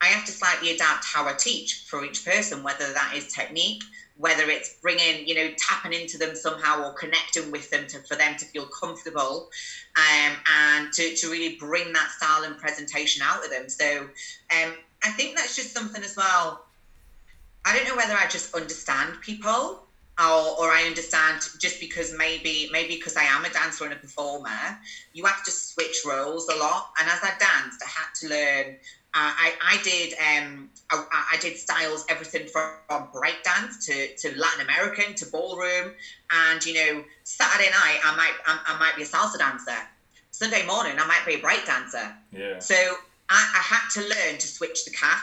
I 0.00 0.06
have 0.08 0.24
to 0.24 0.32
slightly 0.32 0.70
adapt 0.70 1.04
how 1.06 1.26
i 1.28 1.32
teach 1.32 1.84
for 1.86 2.04
each 2.04 2.24
person 2.24 2.62
whether 2.62 2.92
that 2.92 3.14
is 3.14 3.26
technique 3.28 3.82
whether 4.16 4.48
it's 4.48 4.76
bringing, 4.80 5.26
you 5.26 5.34
know, 5.34 5.50
tapping 5.58 5.92
into 5.92 6.16
them 6.18 6.34
somehow 6.36 6.84
or 6.84 6.92
connecting 6.94 7.50
with 7.50 7.68
them 7.70 7.86
to, 7.88 7.98
for 8.00 8.16
them 8.16 8.36
to 8.38 8.44
feel 8.46 8.66
comfortable 8.66 9.48
um, 9.96 10.36
and 10.46 10.92
to, 10.92 11.14
to 11.16 11.30
really 11.30 11.56
bring 11.58 11.92
that 11.92 12.10
style 12.10 12.44
and 12.44 12.56
presentation 12.56 13.22
out 13.22 13.44
of 13.44 13.50
them. 13.50 13.68
So 13.68 14.02
um, 14.02 14.74
I 15.02 15.10
think 15.10 15.36
that's 15.36 15.56
just 15.56 15.72
something 15.72 16.02
as 16.02 16.14
well. 16.16 16.60
I 17.64 17.74
don't 17.74 17.88
know 17.88 17.96
whether 17.96 18.14
I 18.14 18.26
just 18.26 18.54
understand 18.54 19.20
people 19.20 19.80
or, 20.18 20.60
or 20.60 20.70
I 20.70 20.84
understand 20.86 21.40
just 21.58 21.80
because 21.80 22.14
maybe 22.16 22.68
maybe 22.70 22.94
because 22.94 23.16
I 23.16 23.24
am 23.24 23.44
a 23.44 23.48
dancer 23.48 23.84
and 23.84 23.92
a 23.92 23.96
performer, 23.96 24.78
you 25.12 25.24
have 25.24 25.42
to 25.44 25.50
switch 25.50 26.02
roles 26.06 26.48
a 26.48 26.56
lot. 26.56 26.90
And 27.00 27.08
as 27.08 27.18
I 27.22 27.32
danced, 27.38 27.82
I 27.82 27.88
had 27.88 28.06
to 28.20 28.28
learn 28.28 28.76
uh, 29.16 29.30
I, 29.36 29.52
I 29.62 29.82
did 29.84 30.12
um, 30.14 30.68
I, 30.90 31.04
I, 31.34 31.36
did 31.36 31.56
styles 31.56 32.04
everything 32.08 32.48
from, 32.48 32.70
from 32.88 33.08
breakdance 33.14 33.84
to, 33.86 34.08
to 34.16 34.36
Latin 34.36 34.62
American 34.62 35.14
to 35.14 35.26
ballroom, 35.26 35.92
and 36.32 36.64
you 36.66 36.74
know 36.74 37.04
Saturday 37.22 37.70
night 37.70 38.00
I 38.02 38.16
might 38.16 38.34
I, 38.44 38.74
I 38.74 38.78
might 38.78 38.96
be 38.96 39.02
a 39.02 39.06
salsa 39.06 39.38
dancer, 39.38 39.78
Sunday 40.32 40.66
morning 40.66 40.98
I 40.98 41.06
might 41.06 41.22
be 41.24 41.34
a 41.34 41.38
break 41.38 41.64
dancer. 41.64 42.12
Yeah. 42.32 42.58
So 42.58 42.74
I, 43.30 43.52
I 43.54 43.62
had 43.62 43.88
to 43.92 44.00
learn 44.00 44.38
to 44.38 44.48
switch 44.48 44.84
the 44.84 44.90
cap, 44.90 45.22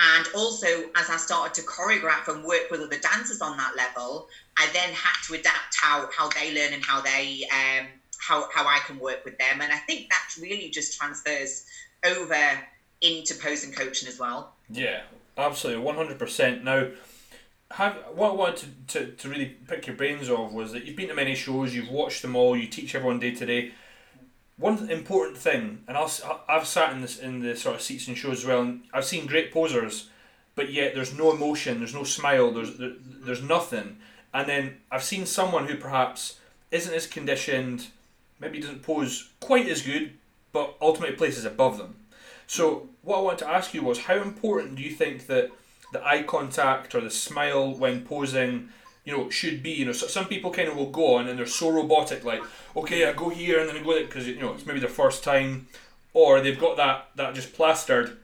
and 0.00 0.26
also 0.34 0.88
as 0.96 1.10
I 1.10 1.18
started 1.18 1.52
to 1.60 1.62
choreograph 1.68 2.28
and 2.28 2.42
work 2.42 2.70
with 2.70 2.80
other 2.80 2.98
dancers 2.98 3.42
on 3.42 3.58
that 3.58 3.76
level, 3.76 4.28
I 4.56 4.66
then 4.72 4.94
had 4.94 5.16
to 5.26 5.34
adapt 5.34 5.76
how 5.78 6.08
how 6.16 6.30
they 6.30 6.54
learn 6.54 6.72
and 6.72 6.82
how 6.82 7.02
they 7.02 7.46
um, 7.52 7.88
how 8.18 8.48
how 8.50 8.66
I 8.66 8.78
can 8.86 8.98
work 8.98 9.26
with 9.26 9.36
them, 9.36 9.60
and 9.60 9.70
I 9.70 9.78
think 9.80 10.08
that 10.08 10.22
really 10.40 10.70
just 10.70 10.98
transfers 10.98 11.66
over 12.02 12.62
into 13.00 13.34
posing 13.34 13.72
coaching 13.72 14.08
as 14.08 14.18
well. 14.18 14.54
Yeah, 14.70 15.02
absolutely, 15.36 15.82
one 15.82 15.96
hundred 15.96 16.18
percent. 16.18 16.64
Now, 16.64 16.88
have 17.72 17.94
what 18.14 18.30
I 18.30 18.34
wanted 18.34 18.88
to, 18.88 19.06
to, 19.06 19.12
to 19.12 19.28
really 19.28 19.56
pick 19.66 19.86
your 19.86 19.96
brains 19.96 20.30
of 20.30 20.52
was 20.52 20.72
that 20.72 20.84
you've 20.84 20.96
been 20.96 21.08
to 21.08 21.14
many 21.14 21.34
shows, 21.34 21.74
you've 21.74 21.90
watched 21.90 22.22
them 22.22 22.36
all, 22.36 22.56
you 22.56 22.66
teach 22.66 22.94
everyone 22.94 23.18
day 23.18 23.34
to 23.34 23.46
day. 23.46 23.72
One 24.58 24.88
important 24.88 25.36
thing, 25.36 25.82
and 25.86 25.96
I'll, 25.96 26.10
I've 26.48 26.66
sat 26.66 26.92
in 26.92 27.02
this 27.02 27.18
in 27.18 27.40
the 27.40 27.54
sort 27.56 27.74
of 27.74 27.82
seats 27.82 28.08
and 28.08 28.16
shows 28.16 28.38
as 28.38 28.46
well, 28.46 28.62
and 28.62 28.84
I've 28.94 29.04
seen 29.04 29.26
great 29.26 29.52
posers, 29.52 30.08
but 30.54 30.72
yet 30.72 30.94
there's 30.94 31.12
no 31.12 31.30
emotion, 31.30 31.78
there's 31.78 31.94
no 31.94 32.04
smile, 32.04 32.52
there's 32.52 32.78
there, 32.78 32.92
there's 32.98 33.42
nothing. 33.42 33.98
And 34.32 34.48
then 34.48 34.78
I've 34.90 35.02
seen 35.02 35.26
someone 35.26 35.66
who 35.66 35.76
perhaps 35.76 36.40
isn't 36.70 36.94
as 36.94 37.06
conditioned, 37.06 37.88
maybe 38.40 38.60
doesn't 38.60 38.82
pose 38.82 39.28
quite 39.40 39.68
as 39.68 39.82
good, 39.82 40.12
but 40.52 40.74
ultimately 40.80 41.16
places 41.16 41.44
above 41.44 41.76
them. 41.76 41.96
So 42.46 42.88
what 43.02 43.18
I 43.18 43.20
want 43.22 43.38
to 43.40 43.48
ask 43.48 43.74
you 43.74 43.82
was 43.82 44.00
how 44.00 44.16
important 44.16 44.76
do 44.76 44.82
you 44.82 44.90
think 44.90 45.26
that 45.26 45.50
the 45.92 46.04
eye 46.06 46.22
contact 46.22 46.94
or 46.94 47.00
the 47.00 47.10
smile 47.10 47.74
when 47.74 48.02
posing 48.04 48.68
you 49.04 49.16
know 49.16 49.30
should 49.30 49.62
be? 49.62 49.70
You 49.70 49.86
know 49.86 49.92
so 49.92 50.06
some 50.06 50.26
people 50.26 50.50
kind 50.50 50.68
of 50.68 50.76
will 50.76 50.90
go 50.90 51.16
on 51.16 51.28
and 51.28 51.38
they're 51.38 51.46
so 51.46 51.70
robotic 51.70 52.24
like 52.24 52.42
okay 52.76 53.06
I 53.06 53.12
go 53.12 53.28
here 53.28 53.60
and 53.60 53.68
then 53.68 53.76
I 53.76 53.82
go 53.82 53.94
there 53.94 54.04
because 54.04 54.26
you 54.26 54.40
know 54.40 54.54
it's 54.54 54.66
maybe 54.66 54.80
their 54.80 54.88
first 54.88 55.24
time 55.24 55.66
or 56.12 56.40
they've 56.40 56.58
got 56.58 56.76
that 56.76 57.08
that 57.16 57.34
just 57.34 57.52
plastered. 57.52 58.16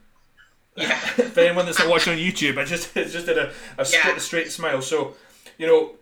Yeah. 0.77 0.97
For 0.99 1.41
anyone 1.41 1.67
that's 1.67 1.85
watching 1.87 2.15
on 2.15 2.19
YouTube 2.19 2.59
I 2.59 2.65
just 2.65 2.97
it's 2.97 3.13
just 3.13 3.27
did 3.27 3.39
a, 3.39 3.53
a 3.79 3.87
yeah. 3.91 4.17
straight 4.19 4.51
smile. 4.51 4.83
So 4.83 5.15
you 5.59 5.67
know 5.67 5.93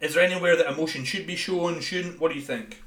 is 0.00 0.14
there 0.14 0.24
anywhere 0.24 0.56
that 0.56 0.66
emotion 0.66 1.04
should 1.04 1.26
be 1.26 1.36
shown 1.36 1.80
shouldn't? 1.80 2.20
What 2.20 2.30
do 2.30 2.36
you 2.36 2.44
think? 2.44 2.82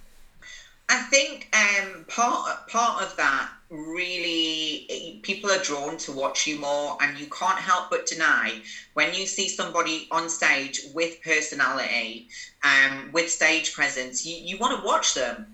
I 0.89 1.01
think 1.01 1.53
um, 1.53 2.05
part 2.07 2.67
part 2.67 3.03
of 3.03 3.15
that 3.17 3.49
really 3.69 5.19
people 5.23 5.49
are 5.49 5.61
drawn 5.61 5.97
to 5.97 6.11
watch 6.11 6.47
you 6.47 6.57
more, 6.57 6.97
and 7.01 7.17
you 7.17 7.27
can't 7.27 7.59
help 7.59 7.89
but 7.89 8.05
deny 8.05 8.61
when 8.93 9.13
you 9.13 9.25
see 9.25 9.47
somebody 9.47 10.07
on 10.11 10.29
stage 10.29 10.81
with 10.93 11.21
personality, 11.21 12.27
um, 12.63 13.09
with 13.11 13.29
stage 13.29 13.73
presence, 13.73 14.25
you, 14.25 14.35
you 14.35 14.57
want 14.57 14.79
to 14.79 14.85
watch 14.85 15.13
them. 15.13 15.47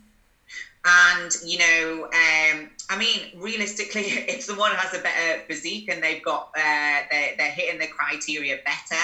And 0.85 1.31
you 1.43 1.57
know, 1.59 2.03
um, 2.05 2.69
I 2.89 2.97
mean, 2.97 3.31
realistically, 3.35 4.01
if 4.27 4.43
someone 4.43 4.71
has 4.73 4.93
a 4.93 5.01
better 5.01 5.41
physique 5.47 5.89
and 5.89 6.03
they've 6.03 6.23
got 6.23 6.49
uh, 6.57 7.01
they're, 7.09 7.35
they're 7.37 7.51
hitting 7.51 7.79
the 7.79 7.87
criteria 7.87 8.57
better, 8.65 9.01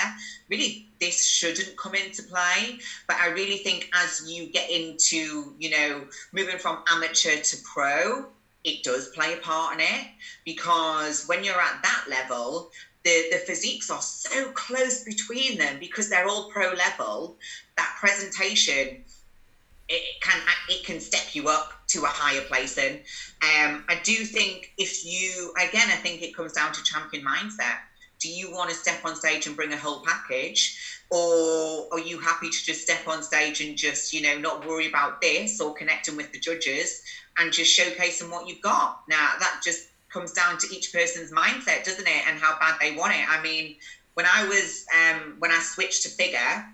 really 0.49 0.86
this 0.99 1.25
shouldn't 1.25 1.77
come 1.77 1.95
into 1.95 2.21
play. 2.23 2.77
But 3.07 3.17
I 3.17 3.27
really 3.27 3.57
think 3.57 3.89
as 3.93 4.29
you 4.29 4.47
get 4.51 4.69
into, 4.69 5.55
you 5.57 5.69
know, 5.69 6.05
moving 6.34 6.57
from 6.57 6.84
amateur 6.89 7.38
to 7.38 7.57
pro, 7.63 8.27
it 8.64 8.84
does 8.84 9.07
play 9.10 9.34
a 9.34 9.38
part 9.38 9.76
in 9.76 9.82
it 9.82 10.07
because 10.45 11.24
when 11.28 11.43
you're 11.43 11.62
at 11.62 11.82
that 11.84 12.05
level, 12.10 12.70
the, 13.03 13.24
the 13.32 13.38
physiques 13.38 13.89
are 13.89 14.01
so 14.01 14.49
close 14.51 15.03
between 15.03 15.57
them 15.57 15.78
because 15.80 16.10
they're 16.10 16.28
all 16.28 16.49
pro 16.49 16.72
level. 16.72 17.38
That 17.78 17.95
presentation 17.99 18.97
it 19.88 20.22
can 20.22 20.41
it 20.68 20.86
can 20.86 20.99
step 20.99 21.34
you 21.34 21.47
up 21.47 21.70
to 21.88 22.03
a 22.03 22.07
higher 22.07 22.41
place 22.41 22.78
And 22.78 22.99
Um, 23.43 23.86
I 23.89 23.95
do 24.03 24.26
think 24.26 24.72
if 24.78 25.03
you 25.03 25.53
again, 25.57 25.89
I 25.89 25.95
think 25.95 26.22
it 26.22 26.36
comes 26.36 26.53
down 26.53 26.72
to 26.74 26.84
champion 26.84 27.24
mindset. 27.24 27.76
do 28.20 28.30
you 28.30 28.51
want 28.51 28.70
to 28.70 28.76
step 28.76 29.01
on 29.05 29.16
stage 29.16 29.45
and 29.47 29.55
bring 29.55 29.74
a 29.74 29.78
whole 29.78 30.01
package? 30.03 30.76
Or 31.12 31.88
are 31.91 31.99
you 31.99 32.20
happy 32.20 32.49
to 32.49 32.64
just 32.64 32.82
step 32.82 33.07
on 33.07 33.24
stage 33.24 33.62
and 33.62 33.76
just, 33.76 34.14
you 34.14 34.22
know, 34.22 34.38
not 34.38 34.66
worry 34.66 34.88
about 34.88 35.22
this 35.22 35.60
or 35.60 35.74
connecting 35.74 36.16
with 36.16 36.32
the 36.32 36.39
judges 36.39 37.01
and 37.39 37.51
just 37.51 37.78
showcasing 37.78 38.32
what 38.32 38.47
you've 38.47 38.62
got? 38.62 39.01
Now, 39.07 39.32
that 39.39 39.62
just 39.64 39.88
comes 40.10 40.32
down 40.32 40.57
to 40.60 40.68
each 40.74 40.93
person's 40.93 41.32
mindset, 41.32 41.84
doesn't 41.84 42.07
it? 42.07 42.28
And 42.28 42.38
how 42.38 42.57
bad 42.60 42.76
they 42.80 42.95
want 42.95 43.14
it. 43.14 43.28
I 43.28 43.41
mean, 43.41 43.76
when 44.14 44.26
I 44.26 44.47
was, 44.47 44.86
um, 44.95 45.36
when 45.39 45.51
I 45.51 45.60
switched 45.60 46.03
to 46.03 46.10
figure, 46.10 46.66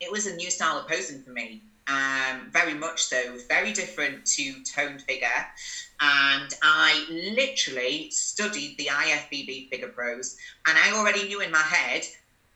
it 0.00 0.10
was 0.10 0.26
a 0.26 0.34
new 0.34 0.50
style 0.50 0.78
of 0.78 0.88
posing 0.88 1.22
for 1.22 1.30
me. 1.30 1.62
Um, 1.88 2.48
very 2.50 2.74
much 2.74 3.02
so, 3.02 3.36
very 3.48 3.72
different 3.72 4.24
to 4.36 4.62
toned 4.62 5.02
figure. 5.02 5.26
And 6.00 6.52
I 6.62 7.04
literally 7.10 8.08
studied 8.10 8.76
the 8.78 8.86
IFBB 8.86 9.68
figure 9.68 9.88
pros, 9.88 10.36
and 10.66 10.78
I 10.78 10.92
already 10.92 11.26
knew 11.26 11.40
in 11.40 11.50
my 11.50 11.58
head 11.58 12.04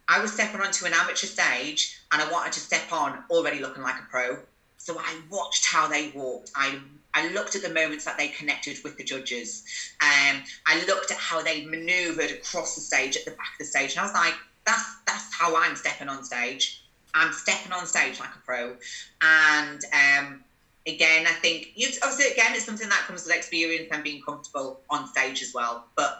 I 0.09 0.21
was 0.21 0.33
stepping 0.33 0.61
onto 0.61 0.85
an 0.87 0.93
amateur 0.93 1.27
stage 1.27 1.99
and 2.13 2.23
I 2.23 2.31
wanted 2.31 2.53
to 2.53 2.61
step 2.61 2.93
on 2.93 3.25
already 3.31 3.61
looking 3.61 3.83
like 3.83 3.99
a 3.99 4.07
pro. 4.11 4.39
So 4.79 4.99
I 4.99 5.21
watched 5.31 5.67
how 5.67 5.89
they 5.89 6.13
walked. 6.15 6.53
I 6.55 6.79
I 7.13 7.29
looked 7.29 7.57
at 7.57 7.63
the 7.63 7.71
moments 7.71 8.05
that 8.05 8.19
they 8.19 8.29
connected 8.29 8.77
with 8.85 8.97
the 8.99 9.03
judges. 9.03 9.65
Um, 10.01 10.43
I 10.67 10.85
looked 10.87 11.11
at 11.11 11.17
how 11.17 11.43
they 11.43 11.65
manoeuvred 11.65 12.31
across 12.31 12.75
the 12.75 12.83
stage 12.83 13.17
at 13.17 13.25
the 13.25 13.33
back 13.33 13.53
of 13.55 13.59
the 13.59 13.65
stage, 13.65 13.93
and 13.93 14.01
I 14.01 14.03
was 14.03 14.15
like, 14.15 14.35
that's 14.65 14.97
that's 15.07 15.35
how 15.35 15.57
I'm 15.57 15.75
stepping 15.75 16.09
on 16.09 16.23
stage. 16.23 16.83
I'm 17.15 17.33
stepping 17.33 17.73
on 17.73 17.87
stage 17.87 18.21
like 18.21 18.35
a 18.35 18.39
pro. 18.45 18.77
And 19.23 19.81
um, 19.93 20.41
again, 20.87 21.27
I 21.27 21.33
think 21.33 21.73
you 21.75 21.89
obviously 22.03 22.33
again 22.33 22.55
it's 22.55 22.65
something 22.65 22.89
that 22.89 23.07
comes 23.07 23.25
with 23.25 23.35
experience 23.35 23.89
and 23.91 24.05
being 24.05 24.21
comfortable 24.21 24.79
on 24.91 25.07
stage 25.09 25.43
as 25.43 25.53
well. 25.55 25.87
But 25.97 26.17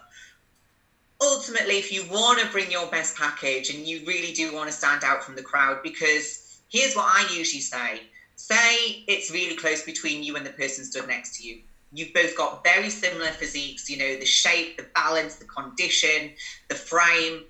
ultimately, 1.21 1.79
if 1.79 1.93
you 1.93 2.05
want 2.11 2.39
to 2.41 2.47
bring 2.47 2.71
your 2.71 2.87
best 2.89 3.17
package 3.17 3.71
and 3.71 3.87
you 3.87 4.05
really 4.07 4.33
do 4.33 4.53
want 4.53 4.69
to 4.69 4.73
stand 4.73 5.05
out 5.05 5.23
from 5.23 5.35
the 5.35 5.43
crowd, 5.43 5.79
because 5.83 6.61
here's 6.69 6.95
what 6.95 7.07
I 7.07 7.27
usually 7.33 7.61
say 7.61 8.09
say 8.37 9.03
it's 9.07 9.31
really 9.31 9.55
close 9.55 9.83
between 9.83 10.23
you 10.23 10.37
and 10.37 10.45
the 10.45 10.51
person 10.51 10.85
stood 10.85 11.07
next 11.09 11.37
to 11.37 11.43
you. 11.43 11.59
You've 11.93 12.13
both 12.13 12.37
got 12.37 12.63
very 12.63 12.91
similar 12.91 13.31
physiques, 13.31 13.89
you 13.89 13.97
know, 13.97 14.15
the 14.17 14.27
shape, 14.27 14.77
the 14.77 14.87
balance, 14.95 15.37
the 15.37 15.47
condition, 15.47 16.31
the 16.69 16.75
frame. 16.75 17.45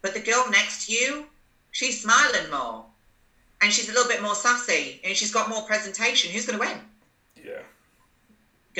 But 0.00 0.14
the 0.14 0.20
girl 0.20 0.48
next 0.50 0.86
to 0.86 0.92
you, 0.92 1.26
she's 1.72 2.00
smiling 2.00 2.50
more 2.50 2.86
and 3.60 3.72
she's 3.72 3.88
a 3.90 3.92
little 3.92 4.08
bit 4.08 4.22
more 4.22 4.34
sassy 4.34 5.00
and 5.04 5.14
she's 5.14 5.30
got 5.30 5.48
more 5.48 5.62
presentation. 5.62 6.30
Who's 6.30 6.46
going 6.46 6.58
to 6.58 6.66
win? 6.66 6.80
Yeah. 7.36 7.60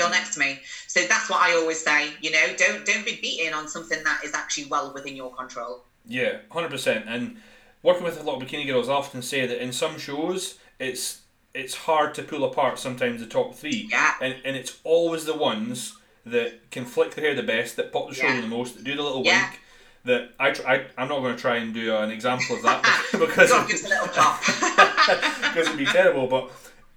Girl 0.01 0.11
next 0.11 0.35
to 0.35 0.41
me. 0.41 0.59
So 0.89 1.01
that's 1.07 1.29
what 1.31 1.41
I 1.41 1.55
always 1.55 1.83
say. 1.85 2.11
You 2.21 2.31
know, 2.33 2.47
don't 2.57 2.85
don't 2.87 3.05
be 3.05 3.19
beaten 3.21 3.53
on 3.55 3.69
something 3.69 4.03
that 4.05 4.21
is 4.25 4.35
actually 4.35 4.67
well 4.67 4.93
within 4.95 5.15
your 5.17 5.35
control. 5.35 5.85
Yeah, 6.07 6.39
hundred 6.51 6.71
percent. 6.71 7.05
And 7.09 7.37
working 7.83 8.05
with 8.05 8.19
a 8.21 8.23
lot 8.23 8.41
of 8.43 8.49
bikini 8.49 8.67
girls, 8.67 8.89
I 8.89 8.93
often 8.95 9.23
say 9.23 9.47
that 9.47 9.63
in 9.63 9.73
some 9.73 9.99
shows, 9.99 10.59
it's 10.79 11.21
it's 11.53 11.75
hard 11.75 12.15
to 12.15 12.23
pull 12.23 12.45
apart 12.45 12.79
sometimes 12.79 13.21
the 13.21 13.27
top 13.27 13.55
three. 13.55 13.89
Yeah. 13.91 14.15
And 14.23 14.37
and 14.45 14.57
it's 14.57 14.79
always 14.85 15.25
the 15.25 15.37
ones 15.37 15.97
that 16.27 16.71
can 16.71 16.85
flick 16.85 17.15
their 17.15 17.25
hair 17.25 17.35
the 17.35 17.43
best, 17.43 17.77
that 17.77 17.93
pop 17.93 18.09
the 18.09 18.15
shoulder 18.15 18.35
Yeah. 18.37 18.41
the 18.43 18.47
most, 18.47 18.77
that 18.77 18.85
do 18.85 18.95
the 18.95 19.03
little 19.03 19.25
Yeah. 19.25 19.49
wink. 19.49 19.61
That 20.05 20.31
I, 20.41 20.51
tr- 20.53 20.67
I 20.67 20.87
I'm 20.97 21.09
not 21.09 21.21
going 21.21 21.35
to 21.37 21.41
try 21.41 21.57
and 21.57 21.75
do 21.75 21.95
an 21.97 22.11
example 22.11 22.57
of 22.57 22.63
that 22.63 22.83
because 23.13 23.51
God 23.51 23.69
gives 23.69 23.85
a 23.85 23.89
because 23.89 25.67
it'd 25.67 25.77
be 25.77 25.85
terrible. 25.85 26.27
But 26.27 26.51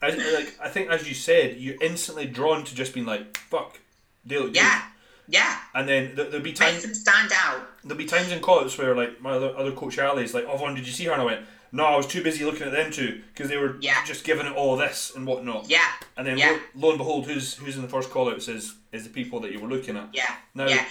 as, 0.04 0.16
like 0.34 0.56
I 0.62 0.70
think 0.70 0.90
as 0.90 1.08
you 1.08 1.14
said, 1.16 1.58
you're 1.58 1.82
instantly 1.82 2.26
drawn 2.26 2.64
to 2.66 2.76
just 2.76 2.94
being 2.94 3.06
like, 3.06 3.38
"Fuck, 3.38 3.80
they 4.26 4.36
look 4.38 4.48
good." 4.48 4.56
yeah, 4.58 4.82
yeah. 5.28 5.58
And 5.74 5.88
then 5.88 6.16
there, 6.16 6.26
there'll 6.26 6.44
be 6.44 6.54
times 6.54 6.84
stand 7.00 7.32
out. 7.34 7.68
there'll 7.84 7.98
be 7.98 8.06
times 8.06 8.32
in 8.32 8.40
call-ups 8.40 8.78
where 8.78 8.96
like 8.96 9.22
my 9.22 9.32
other, 9.32 9.56
other 9.58 9.72
coach 9.72 9.98
is 9.98 10.34
like, 10.34 10.46
"Oh, 10.48 10.58
Vaughn, 10.58 10.76
did 10.76 10.86
you 10.86 10.94
see 10.94 11.06
her?" 11.06 11.12
And 11.14 11.22
I 11.22 11.26
went, 11.26 11.46
"No, 11.72 11.86
I 11.86 11.96
was 11.98 12.08
too 12.08 12.22
busy 12.24 12.46
looking 12.46 12.64
at 12.64 12.72
them 12.72 12.92
two 12.92 13.22
because 13.34 13.50
they 13.50 13.58
were 13.58 13.78
Yeah. 13.80 14.04
just 14.06 14.24
giving 14.24 14.46
it 14.46 14.54
all 14.56 14.76
this 14.78 15.12
and 15.16 15.26
whatnot." 15.26 15.70
Yeah, 15.70 15.88
And 16.18 16.28
then 16.28 16.38
Yeah. 16.38 16.52
lo, 16.52 16.60
lo 16.76 16.90
and 16.90 16.98
behold, 16.98 17.26
who's 17.28 17.56
who's 17.56 17.76
in 17.76 17.82
the 17.82 17.88
first 17.88 18.10
call-outs 18.10 18.48
is 18.48 18.76
is 18.92 19.04
the 19.04 19.10
people 19.10 19.40
that 19.42 19.52
you 19.52 19.60
were 19.60 19.68
looking 19.70 19.98
at. 19.98 20.10
yeah, 20.14 20.36
Now 20.54 20.68
yeah, 20.68 20.86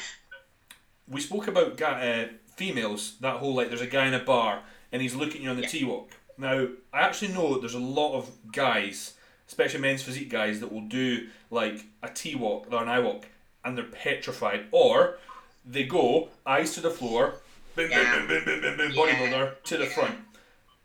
we 1.09 1.21
spoke 1.21 1.47
about 1.49 1.81
uh, 1.81 2.25
females. 2.57 3.15
That 3.21 3.37
whole 3.37 3.55
like, 3.55 3.69
there's 3.69 3.81
a 3.81 3.87
guy 3.87 4.07
in 4.07 4.15
a 4.15 4.19
bar 4.19 4.63
and 4.91 5.01
he's 5.03 5.15
looking 5.15 5.37
at 5.39 5.43
you 5.43 5.51
on 5.51 5.57
the 5.57 5.63
Yeah. 5.63 5.69
T-walk. 5.69 6.11
Now 6.43 6.67
I 6.93 7.01
actually 7.01 7.33
know 7.33 7.53
that 7.55 7.61
there's 7.61 7.75
a 7.75 7.79
lot 7.79 8.15
of 8.17 8.31
guys, 8.51 9.15
especially 9.47 9.81
men's 9.81 10.03
physique 10.03 10.29
guys, 10.29 10.61
that 10.61 10.73
will 10.73 10.81
do 10.83 11.29
like 11.51 11.85
a 12.03 12.09
T-walk 12.09 12.67
or 12.71 12.83
an 12.83 12.89
I-walk, 12.89 13.27
and 13.65 13.79
they're 13.79 13.85
petrified, 13.85 14.67
or 14.73 15.19
they 15.65 15.85
go 15.85 16.29
eyes 16.45 16.75
to 16.75 16.81
the 16.81 16.91
floor, 16.91 17.35
boom, 17.77 17.91
Yeah. 17.91 18.19
boom, 18.19 18.27
boom, 18.29 18.45
boom, 18.45 18.61
boom, 18.61 18.77
boom, 18.77 18.77
boom, 18.77 18.93
Yeah. 19.09 19.15
bodybuilder 19.15 19.63
to 19.63 19.77
the 19.77 19.87
front. 19.87 20.19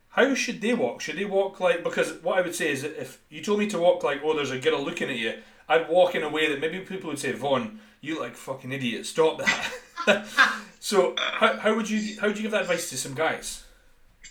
How 0.10 0.34
should 0.36 0.62
they 0.62 0.74
walk? 0.74 1.02
Should 1.02 1.18
they 1.18 1.26
walk 1.26 1.60
like 1.60 1.84
because 1.84 2.14
what 2.24 2.38
I 2.38 2.42
would 2.42 2.56
say 2.56 2.72
is 2.72 2.84
that 2.84 3.00
if 3.00 3.20
you 3.30 3.42
told 3.44 3.60
me 3.60 3.68
to 3.68 3.80
walk 3.80 4.04
like 4.04 4.22
oh 4.24 4.36
there's 4.36 4.52
a 4.52 4.60
girl 4.60 4.82
looking 4.84 5.10
at 5.10 5.18
you, 5.18 5.34
I'd 5.70 5.90
walk 5.90 6.16
in 6.16 6.24
a 6.24 6.30
way 6.30 6.50
that 6.50 6.60
maybe 6.62 6.80
people 6.80 7.10
would 7.10 7.20
say 7.20 7.32
Vaughn, 7.34 7.80
you 8.02 8.20
like 8.20 8.36
fucking 8.36 8.72
idiot. 8.72 9.06
Stop 9.06 9.40
that. 9.40 10.26
so 10.80 11.16
how, 11.18 11.58
how 11.58 11.76
would 11.76 11.90
you 11.90 12.20
how 12.20 12.28
would 12.28 12.38
you 12.38 12.44
give 12.44 12.52
that 12.52 12.62
advice 12.62 12.90
to 12.92 12.98
some 12.98 13.14
guys? 13.14 13.64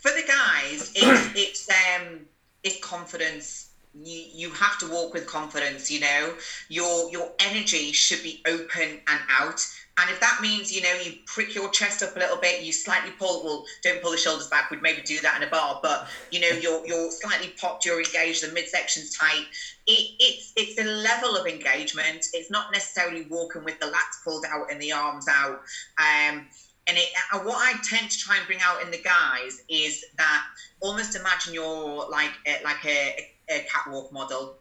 For 0.07 0.15
the 0.15 0.27
guys, 0.27 0.93
it's 0.95 1.31
it's 1.35 1.69
um 1.71 2.27
it's 2.63 2.79
confidence. 2.81 3.71
You 3.95 4.25
you 4.33 4.51
have 4.51 4.79
to 4.79 4.87
walk 4.87 5.15
with 5.15 5.27
confidence. 5.27 5.91
You 5.91 6.01
know, 6.01 6.35
your 6.69 7.11
your 7.11 7.33
energy 7.41 7.93
should 7.93 8.23
be 8.23 8.41
open 8.47 9.01
and 9.07 9.21
out. 9.29 9.67
And 9.99 10.11
if 10.11 10.21
that 10.21 10.41
means 10.43 10.71
you 10.71 10.83
know 10.83 10.93
you 10.93 11.15
prick 11.25 11.55
your 11.55 11.71
chest 11.71 12.03
up 12.03 12.15
a 12.15 12.19
little 12.19 12.37
bit, 12.37 12.63
you 12.63 12.71
slightly 12.71 13.11
pull 13.19 13.43
well, 13.43 13.65
don't 13.83 14.03
pull 14.03 14.11
the 14.11 14.19
shoulders 14.19 14.47
back. 14.49 14.71
We'd 14.71 14.83
maybe 14.83 15.01
do 15.01 15.19
that 15.23 15.41
in 15.41 15.49
a 15.49 15.51
bar, 15.51 15.81
but 15.83 16.07
you 16.31 16.41
know 16.41 16.51
you're 16.51 16.87
you're 16.87 17.11
slightly 17.11 17.55
popped, 17.59 17.87
you're 17.87 17.99
engaged, 17.99 18.43
the 18.43 18.49
midsection's 18.49 19.17
tight. 19.17 19.47
It, 19.87 20.11
it's 20.21 20.53
it's 20.55 20.79
a 20.79 20.85
level 20.85 21.35
of 21.35 21.47
engagement. 21.47 22.27
It's 22.35 22.51
not 22.51 22.67
necessarily 22.73 23.27
walking 23.31 23.65
with 23.65 23.79
the 23.81 23.87
lats 23.87 24.23
pulled 24.23 24.45
out 24.53 24.71
and 24.71 24.81
the 24.81 24.93
arms 24.93 25.27
out. 25.29 25.63
Um, 25.99 26.47
and 26.87 26.97
it, 26.97 27.09
uh, 27.33 27.41
what 27.41 27.57
I 27.57 27.79
tend 27.83 28.11
to 28.11 28.19
try 28.19 28.37
and 28.37 28.47
bring 28.47 28.61
out 28.63 28.83
in 28.83 28.91
the 28.91 28.99
guys 29.03 29.63
is 29.69 30.05
that 30.19 30.45
almost 30.81 31.17
imagine 31.17 31.55
you're 31.55 32.09
like 32.09 32.31
a, 32.47 32.63
like 32.65 32.85
a, 32.85 33.29
a 33.49 33.67
catwalk 33.71 34.13
model. 34.13 34.57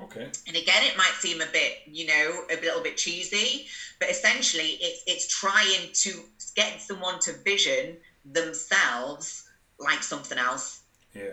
Okay. 0.00 0.30
And 0.46 0.56
again, 0.56 0.82
it 0.84 0.96
might 0.96 1.12
seem 1.18 1.40
a 1.40 1.46
bit, 1.46 1.78
you 1.86 2.06
know, 2.06 2.44
a 2.50 2.60
little 2.62 2.82
bit 2.82 2.96
cheesy, 2.96 3.66
but 3.98 4.08
essentially, 4.08 4.78
it's 4.80 5.02
it's 5.06 5.26
trying 5.26 5.92
to 5.92 6.22
get 6.54 6.80
someone 6.80 7.18
to 7.20 7.34
vision 7.44 7.96
themselves 8.24 9.48
like 9.78 10.02
something 10.02 10.38
else. 10.38 10.80
Yeah. 11.14 11.32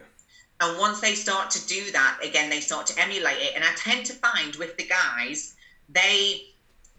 And 0.60 0.80
once 0.80 1.00
they 1.00 1.14
start 1.14 1.52
to 1.52 1.68
do 1.68 1.92
that, 1.92 2.20
again, 2.24 2.50
they 2.50 2.60
start 2.60 2.88
to 2.88 3.00
emulate 3.02 3.38
it. 3.38 3.54
And 3.56 3.64
I 3.64 3.74
tend 3.76 4.06
to 4.08 4.14
find 4.14 4.56
with 4.56 4.76
the 4.78 4.86
guys, 4.86 5.56
they, 5.88 6.42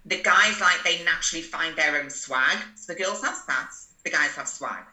the 0.09 0.23
guys 0.23 0.61
like 0.61 0.83
they 0.85 1.05
naturally 1.05 1.43
find 1.43 1.77
their 1.77 2.01
own 2.01 2.11
swag. 2.11 2.59
So 2.75 2.93
the 2.93 2.99
girls 2.99 3.23
have 3.23 3.37
sass, 3.37 3.89
the 4.05 4.11
guys 4.11 4.31
have 4.31 4.49
swag. 4.49 4.85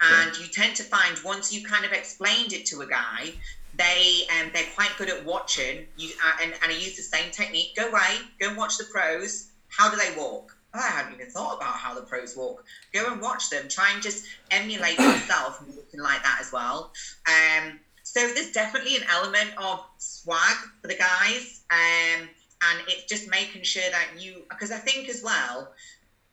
And 0.00 0.36
you 0.38 0.46
tend 0.46 0.76
to 0.76 0.82
find 0.82 1.18
once 1.24 1.52
you 1.52 1.66
kind 1.66 1.84
of 1.84 1.92
explained 1.92 2.52
it 2.52 2.64
to 2.66 2.80
a 2.80 2.86
guy, 2.86 3.32
they 3.76 4.22
um, 4.40 4.50
they're 4.54 4.64
quite 4.74 4.90
good 4.96 5.10
at 5.10 5.24
watching. 5.24 5.86
You 5.96 6.10
uh, 6.24 6.42
and, 6.42 6.54
and 6.62 6.72
I 6.72 6.74
use 6.74 6.96
the 6.96 7.02
same 7.02 7.30
technique. 7.30 7.76
Go 7.76 7.88
away, 7.88 8.18
go 8.38 8.48
and 8.48 8.56
watch 8.56 8.78
the 8.78 8.84
pros. 8.84 9.48
How 9.68 9.90
do 9.90 9.96
they 9.96 10.16
walk? 10.16 10.56
Oh, 10.72 10.78
I 10.78 10.88
hadn't 10.88 11.14
even 11.14 11.30
thought 11.30 11.56
about 11.56 11.74
how 11.74 11.94
the 11.94 12.02
pros 12.02 12.36
walk. 12.36 12.64
Go 12.92 13.12
and 13.12 13.20
watch 13.20 13.50
them. 13.50 13.68
Try 13.68 13.90
and 13.92 14.02
just 14.02 14.24
emulate 14.50 14.98
yourself 14.98 15.62
looking 15.66 16.00
like 16.00 16.22
that 16.22 16.38
as 16.40 16.52
well. 16.52 16.92
Um, 17.26 17.80
so 18.02 18.20
there's 18.34 18.52
definitely 18.52 18.96
an 18.96 19.04
element 19.08 19.50
of 19.56 19.84
swag 19.98 20.56
for 20.80 20.88
the 20.88 20.96
guys, 20.96 21.60
um, 21.70 22.28
and 22.62 22.82
it's 22.88 23.04
just 23.04 23.28
making 23.28 23.62
sure 23.62 23.88
that 23.90 24.18
you, 24.18 24.44
because 24.50 24.70
I 24.70 24.78
think 24.78 25.08
as 25.08 25.22
well, 25.22 25.72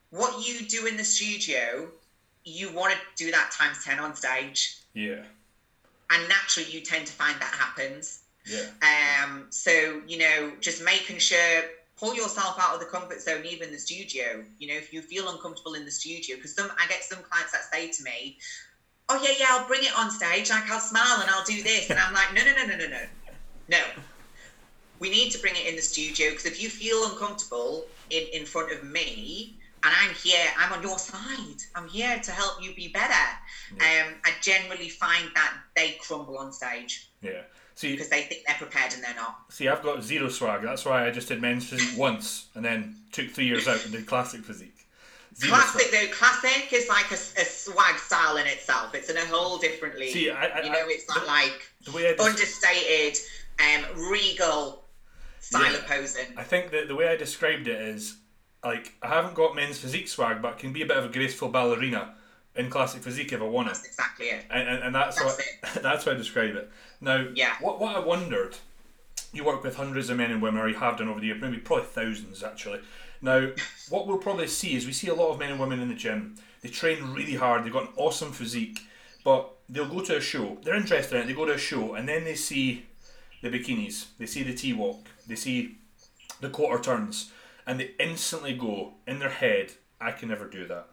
what 0.09 0.45
you 0.45 0.67
do 0.67 0.85
in 0.85 0.97
the 0.97 1.03
studio, 1.03 1.91
you 2.43 2.71
want 2.71 2.93
to 2.93 2.99
do 3.15 3.31
that 3.31 3.51
times 3.51 3.83
ten 3.83 3.99
on 3.99 4.15
stage, 4.15 4.75
Yeah. 4.93 5.23
and 6.09 6.27
naturally 6.29 6.69
you 6.69 6.81
tend 6.81 7.05
to 7.07 7.13
find 7.13 7.39
that 7.41 7.53
happens. 7.53 8.19
Yeah. 8.45 9.23
Um, 9.23 9.47
so 9.49 10.01
you 10.05 10.17
know, 10.17 10.53
just 10.61 10.81
making 10.81 11.19
sure 11.19 11.63
pull 11.99 12.13
yourself 12.13 12.55
out 12.59 12.73
of 12.73 12.79
the 12.79 12.85
comfort 12.85 13.19
zone, 13.21 13.43
even 13.43 13.71
the 13.71 13.79
studio. 13.79 14.43
You 14.59 14.67
know, 14.69 14.75
if 14.75 14.93
you 14.93 15.01
feel 15.01 15.29
uncomfortable 15.29 15.73
in 15.73 15.83
the 15.83 15.91
studio, 15.91 16.35
because 16.35 16.53
some 16.53 16.71
I 16.79 16.87
get 16.87 17.03
some 17.03 17.21
clients 17.23 17.51
that 17.51 17.63
say 17.73 17.89
to 17.89 18.03
me, 18.03 18.37
"Oh 19.09 19.19
yeah, 19.21 19.31
yeah, 19.37 19.47
I'll 19.49 19.67
bring 19.67 19.83
it 19.83 19.93
on 19.97 20.09
stage. 20.09 20.49
Like 20.49 20.69
I'll 20.69 20.79
smile 20.79 21.19
and 21.19 21.29
I'll 21.29 21.43
do 21.43 21.61
this," 21.61 21.89
and 21.89 21.99
I'm 21.99 22.13
like, 22.13 22.33
"No, 22.33 22.43
no, 22.43 22.53
no, 22.53 22.65
no, 22.65 22.75
no, 22.75 22.87
no, 22.87 23.05
no. 23.67 23.83
We 24.99 25.09
need 25.09 25.31
to 25.31 25.39
bring 25.39 25.55
it 25.55 25.67
in 25.67 25.75
the 25.75 25.81
studio 25.81 26.31
because 26.31 26.45
if 26.45 26.61
you 26.61 26.69
feel 26.69 27.05
uncomfortable 27.09 27.85
in 28.09 28.23
in 28.33 28.45
front 28.45 28.71
of 28.71 28.83
me." 28.83 29.53
And 29.83 29.93
I'm 30.01 30.13
here. 30.15 30.43
I'm 30.57 30.73
on 30.73 30.81
your 30.81 30.97
side. 30.97 31.61
I'm 31.75 31.87
here 31.87 32.19
to 32.19 32.31
help 32.31 32.61
you 32.63 32.73
be 32.73 32.87
better. 32.87 33.13
Um, 33.79 34.15
I 34.25 34.31
generally 34.41 34.89
find 34.89 35.29
that 35.35 35.53
they 35.75 35.91
crumble 36.01 36.39
on 36.39 36.51
stage 36.51 37.09
Yeah. 37.21 37.43
See, 37.75 37.91
because 37.91 38.09
they 38.09 38.23
think 38.23 38.41
they're 38.47 38.55
prepared 38.57 38.93
and 38.93 39.03
they're 39.03 39.13
not. 39.13 39.35
see, 39.49 39.67
I've 39.67 39.83
got 39.83 40.01
zero 40.03 40.29
swag. 40.29 40.63
That's 40.63 40.83
why 40.83 41.07
I 41.07 41.11
just 41.11 41.27
did 41.27 41.39
men's 41.41 41.69
physique 41.69 41.95
once, 41.95 42.47
and 42.55 42.65
then 42.65 42.95
took 43.11 43.29
three 43.29 43.45
years 43.45 43.67
out 43.67 43.81
and 43.83 43.91
did 43.93 44.07
classic 44.07 44.43
physique. 44.43 44.87
Zebra 45.35 45.59
Classic 45.59 45.81
swag. 45.89 46.09
though, 46.09 46.13
classic 46.15 46.73
is 46.73 46.89
like 46.89 47.11
a, 47.11 47.19
a 47.41 47.45
swag 47.45 47.99
style 47.99 48.37
in 48.37 48.47
itself. 48.47 48.95
It's 48.95 49.09
in 49.11 49.17
a 49.17 49.25
whole 49.27 49.59
different 49.59 49.99
league. 49.99 50.11
See, 50.11 50.31
I- 50.31 50.47
I- 50.47 50.61
you 50.63 50.71
know, 50.71 50.87
it's 50.87 51.07
not 51.07 51.27
like 51.27 51.69
The 51.85 51.91
way 51.91 52.09
I 52.09 52.13
des- 52.15 52.23
understated, 52.23 53.19
um, 53.59 54.09
regal 54.11 54.83
style 55.47 55.71
Yeah. 55.71 55.77
of 55.79 55.87
posing. 55.87 56.25
I 56.37 56.43
think 56.43 56.71
that 56.71 56.87
the 56.87 56.95
way 56.95 57.07
I 57.07 57.15
described 57.15 57.67
it 57.67 57.79
is 57.81 58.17
like 58.63 58.93
I 59.01 59.07
haven't 59.07 59.35
got 59.35 59.55
men's 59.55 59.79
physique 59.79 60.07
swag, 60.07 60.41
but 60.41 60.57
can 60.59 60.73
be 60.73 60.81
a 60.81 60.85
bit 60.85 60.97
of 60.97 61.05
a 61.05 61.09
graceful 61.09 61.49
ballerina 61.49 62.15
in 62.55 62.69
classic 62.69 63.03
physique 63.03 63.31
if 63.31 63.41
I 63.41 63.45
want 63.45 63.67
it. 63.67 63.73
That's 63.75 63.85
exactly 63.87 64.25
it. 64.27 64.45
and, 64.49 64.67
and, 64.67 64.83
and 64.83 64.95
that's, 64.95 65.15
That's 65.21 65.37
what, 65.73 65.83
that's 65.83 66.05
how 66.05 66.11
I 66.11 66.15
describe 66.15 66.55
it. 66.55 66.69
Now, 67.01 67.27
Yeah. 67.33 67.53
what 67.61 67.79
what 67.79 67.95
I 67.95 67.99
wondered, 67.99 68.55
you 69.31 69.43
work 69.43 69.63
with 69.63 69.75
hundreds 69.75 70.09
of 70.09 70.17
men 70.17 70.31
and 70.31 70.41
women, 70.41 70.61
or 70.61 70.67
you 70.67 70.75
have 70.75 70.97
done 70.97 71.07
over 71.07 71.19
the 71.19 71.27
years, 71.27 71.41
maybe 71.41 71.57
probably 71.57 71.85
thousands 71.85 72.43
actually. 72.43 72.79
Now, 73.21 73.49
what 73.89 74.07
we'll 74.07 74.17
probably 74.17 74.47
see 74.47 74.75
is 74.75 74.85
we 74.85 74.93
see 74.93 75.07
a 75.07 75.13
lot 75.15 75.29
of 75.31 75.39
men 75.39 75.51
and 75.51 75.59
women 75.59 75.79
in 75.79 75.87
the 75.89 75.95
gym. 75.95 76.35
They 76.61 76.69
train 76.69 77.13
really 77.13 77.35
hard. 77.35 77.63
They've 77.63 77.71
got 77.73 77.83
an 77.83 77.93
awesome 77.95 78.31
physique, 78.31 78.79
but 79.23 79.49
they'll 79.69 79.87
go 79.87 80.01
to 80.01 80.17
a 80.17 80.21
show. 80.21 80.57
They're 80.63 80.75
interested 80.75 81.15
in 81.17 81.21
it. 81.23 81.27
They 81.27 81.33
go 81.33 81.45
to 81.45 81.53
a 81.53 81.57
show, 81.57 81.93
and 81.93 82.09
then 82.09 82.23
they 82.23 82.33
see 82.35 82.85
the 83.43 83.49
bikinis. 83.49 84.07
They 84.17 84.25
see 84.25 84.41
the 84.43 84.55
T 84.55 84.73
walk. 84.73 85.07
They 85.27 85.35
see 85.35 85.75
the 86.41 86.49
quarter 86.49 86.81
turns, 86.81 87.31
and 87.65 87.79
they 87.79 87.91
instantly 87.99 88.53
go 88.53 88.93
in 89.05 89.19
their 89.19 89.29
head, 89.29 89.73
"I 89.99 90.11
can 90.11 90.29
never 90.29 90.45
do 90.45 90.65
that." 90.67 90.87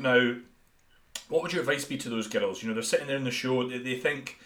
Now, 0.00 0.36
what 1.28 1.42
would 1.42 1.52
your 1.52 1.60
advice 1.62 1.84
be 1.84 1.96
to 1.98 2.08
those 2.08 2.26
girls? 2.28 2.62
You 2.62 2.68
know, 2.68 2.74
they're 2.74 2.82
sitting 2.82 3.06
there 3.06 3.16
in 3.16 3.24
the 3.24 3.30
show, 3.30 3.68
they, 3.68 3.78
they 3.78 3.96
think, 3.96 4.38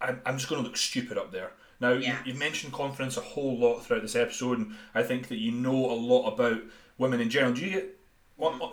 I'm, 0.00 0.20
I'm 0.26 0.36
just 0.36 0.48
going 0.48 0.62
to 0.62 0.66
look 0.68 0.76
stupid 0.76 1.18
up 1.18 1.32
there. 1.32 1.50
Now, 1.80 1.92
you, 1.92 2.00
Yeah. 2.06 2.18
you've 2.24 2.38
mentioned 2.38 2.72
confidence 2.72 3.16
a 3.16 3.20
whole 3.20 3.56
lot 3.58 3.80
throughout 3.80 4.02
this 4.02 4.14
episode, 4.16 4.58
and 4.58 4.74
I 4.94 5.02
think 5.02 5.28
that 5.28 5.38
you 5.38 5.50
know 5.52 5.90
a 5.90 5.94
lot 5.94 6.28
about 6.32 6.60
women 6.96 7.20
in 7.20 7.30
general. 7.30 7.54
Do 7.54 7.64
you 7.64 7.70
get, 7.70 7.94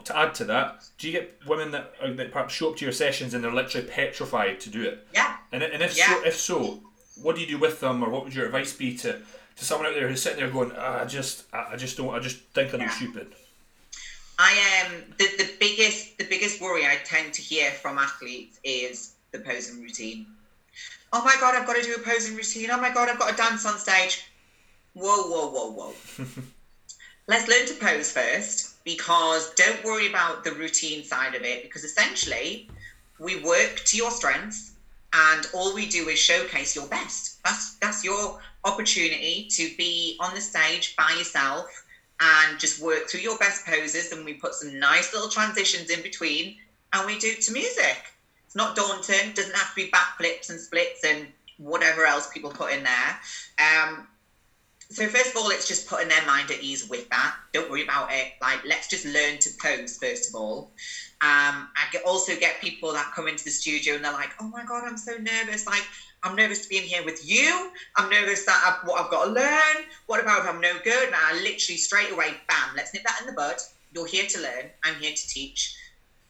to 0.05 0.17
add 0.17 0.35
to 0.35 0.45
that, 0.45 0.83
do 0.99 1.07
you 1.07 1.13
get 1.13 1.39
women 1.47 1.71
that, 1.71 1.93
uh, 2.01 2.13
that 2.13 2.31
perhaps 2.31 2.53
show 2.53 2.69
up 2.71 2.77
to 2.77 2.85
your 2.85 2.91
sessions 2.91 3.33
and 3.33 3.43
they're 3.43 3.51
literally 3.51 3.87
petrified 3.87 4.59
to 4.61 4.69
do 4.69 4.83
it? 4.83 5.07
Yeah. 5.13 5.37
And, 5.51 5.63
and 5.63 5.81
if, 5.81 5.97
Yeah. 5.97 6.07
so, 6.15 6.23
if 6.25 6.35
so, 6.35 6.83
what 7.21 7.35
do 7.35 7.41
you 7.41 7.47
do 7.47 7.57
with 7.57 7.79
them, 7.79 8.03
or 8.03 8.09
what 8.09 8.23
would 8.23 8.35
your 8.35 8.45
advice 8.45 8.73
be 8.73 8.95
to, 8.97 9.21
to 9.57 9.65
someone 9.65 9.87
out 9.87 9.93
there 9.95 10.07
who's 10.07 10.21
sitting 10.21 10.39
there 10.39 10.49
going, 10.49 10.71
ah, 10.77 11.01
I 11.01 11.05
just, 11.05 11.45
I 11.53 11.75
just 11.75 11.97
don't, 11.97 12.13
I 12.13 12.19
just 12.19 12.37
think 12.53 12.69
I 12.73 12.77
look 12.77 12.81
Yeah. 12.87 12.89
stupid. 12.91 13.27
I 14.37 14.51
am 14.83 14.95
um, 14.95 15.01
the, 15.17 15.27
the 15.37 15.49
biggest 15.61 16.17
the 16.17 16.25
biggest 16.25 16.59
worry 16.59 16.85
I 16.85 16.97
tend 17.05 17.33
to 17.35 17.41
hear 17.41 17.71
from 17.71 17.97
athletes 17.97 18.59
is 18.65 19.13
the 19.31 19.39
posing 19.39 19.81
routine. 19.81 20.25
Oh 21.13 21.23
my 21.23 21.35
god, 21.39 21.55
I've 21.55 21.65
got 21.65 21.77
to 21.77 21.81
do 21.81 21.95
a 21.95 21.99
posing 21.99 22.35
routine. 22.35 22.69
Oh 22.69 22.81
my 22.81 22.93
god, 22.93 23.07
I've 23.07 23.17
got 23.17 23.29
to 23.29 23.35
dance 23.37 23.65
on 23.65 23.77
stage. 23.77 24.25
Whoa, 24.93 25.23
whoa, 25.29 25.49
whoa, 25.51 25.71
whoa. 25.71 25.93
Let's 27.27 27.47
learn 27.47 27.65
to 27.67 27.73
pose 27.75 28.11
first 28.11 28.83
because 28.83 29.53
don't 29.55 29.83
worry 29.85 30.09
about 30.09 30.43
the 30.43 30.51
routine 30.51 31.03
side 31.03 31.33
of 31.33 31.43
it 31.43 31.63
because 31.63 31.83
essentially 31.85 32.69
we 33.19 33.41
work 33.41 33.81
to 33.85 33.97
your 33.97 34.11
strengths 34.11 34.71
and 35.15 35.47
all 35.53 35.73
we 35.73 35.85
do 35.85 36.09
is 36.09 36.19
showcase 36.19 36.75
your 36.75 36.87
best. 36.87 37.37
That's 37.43 37.75
that's 37.75 38.03
your 38.03 38.37
opportunity 38.63 39.47
to 39.51 39.69
be 39.77 40.17
on 40.19 40.33
the 40.33 40.41
stage 40.41 40.95
by 40.97 41.15
yourself 41.17 41.67
and 42.19 42.59
just 42.59 42.81
work 42.81 43.09
through 43.09 43.21
your 43.21 43.37
best 43.37 43.65
poses 43.65 44.11
and 44.11 44.25
we 44.25 44.33
put 44.33 44.53
some 44.53 44.79
nice 44.79 45.13
little 45.13 45.29
transitions 45.29 45.89
in 45.89 46.01
between 46.01 46.55
and 46.93 47.05
we 47.05 47.17
do 47.17 47.27
it 47.27 47.41
to 47.41 47.51
music. 47.51 47.97
It's 48.45 48.55
not 48.55 48.75
daunting, 48.75 49.31
doesn't 49.33 49.55
have 49.55 49.69
to 49.69 49.75
be 49.75 49.91
backflips 49.91 50.49
and 50.49 50.59
splits 50.59 51.03
and 51.03 51.29
whatever 51.57 52.05
else 52.05 52.27
people 52.33 52.49
put 52.49 52.73
in 52.73 52.83
there. 52.83 53.19
Um, 53.59 54.07
so 54.89 55.07
first 55.07 55.31
of 55.31 55.37
all, 55.37 55.49
it's 55.49 55.67
just 55.67 55.87
putting 55.87 56.07
their 56.07 56.25
mind 56.25 56.51
at 56.51 56.61
ease 56.61 56.85
with 56.87 57.09
that. 57.09 57.33
Don't 57.53 57.69
worry 57.69 57.81
about 57.83 58.11
it. 58.11 58.29
Like, 58.41 58.59
let's 58.65 58.87
just 58.87 59.05
learn 59.05 59.39
to 59.39 59.49
pose 59.61 59.97
first 60.01 60.29
of 60.29 60.35
all. 60.35 60.69
Um, 61.21 61.67
I 61.75 61.85
get, 61.91 62.03
also 62.03 62.35
get 62.35 62.61
people 62.61 62.93
that 62.93 63.11
come 63.15 63.27
into 63.27 63.43
the 63.43 63.51
studio 63.51 63.95
and 63.95 64.03
they're 64.03 64.11
like, 64.11 64.33
"Oh 64.39 64.47
my 64.47 64.63
god, 64.63 64.83
I'm 64.85 64.97
so 64.97 65.17
nervous! 65.17 65.65
Like, 65.65 65.83
I'm 66.23 66.35
nervous 66.35 66.59
to 66.59 66.69
be 66.69 66.77
in 66.77 66.83
here 66.83 67.03
with 67.03 67.19
you. 67.23 67.71
I'm 67.97 68.09
nervous 68.09 68.45
that 68.45 68.61
I've, 68.63 68.87
what 68.87 69.03
I've 69.03 69.09
got 69.09 69.25
to 69.25 69.31
learn. 69.31 69.85
What 70.05 70.19
about 70.19 70.43
if 70.43 70.47
I'm 70.47 70.61
no 70.61 70.77
good?" 70.83 71.07
And 71.07 71.15
I 71.15 71.33
literally 71.33 71.77
straight 71.77 72.11
away, 72.11 72.37
bam, 72.47 72.75
let's 72.75 72.93
nip 72.93 73.03
that 73.05 73.19
in 73.21 73.25
the 73.27 73.33
bud. 73.33 73.55
You're 73.91 74.05
here 74.05 74.25
to 74.27 74.41
learn. 74.41 74.71
I'm 74.83 74.95
here 74.95 75.13
to 75.15 75.27
teach. 75.27 75.73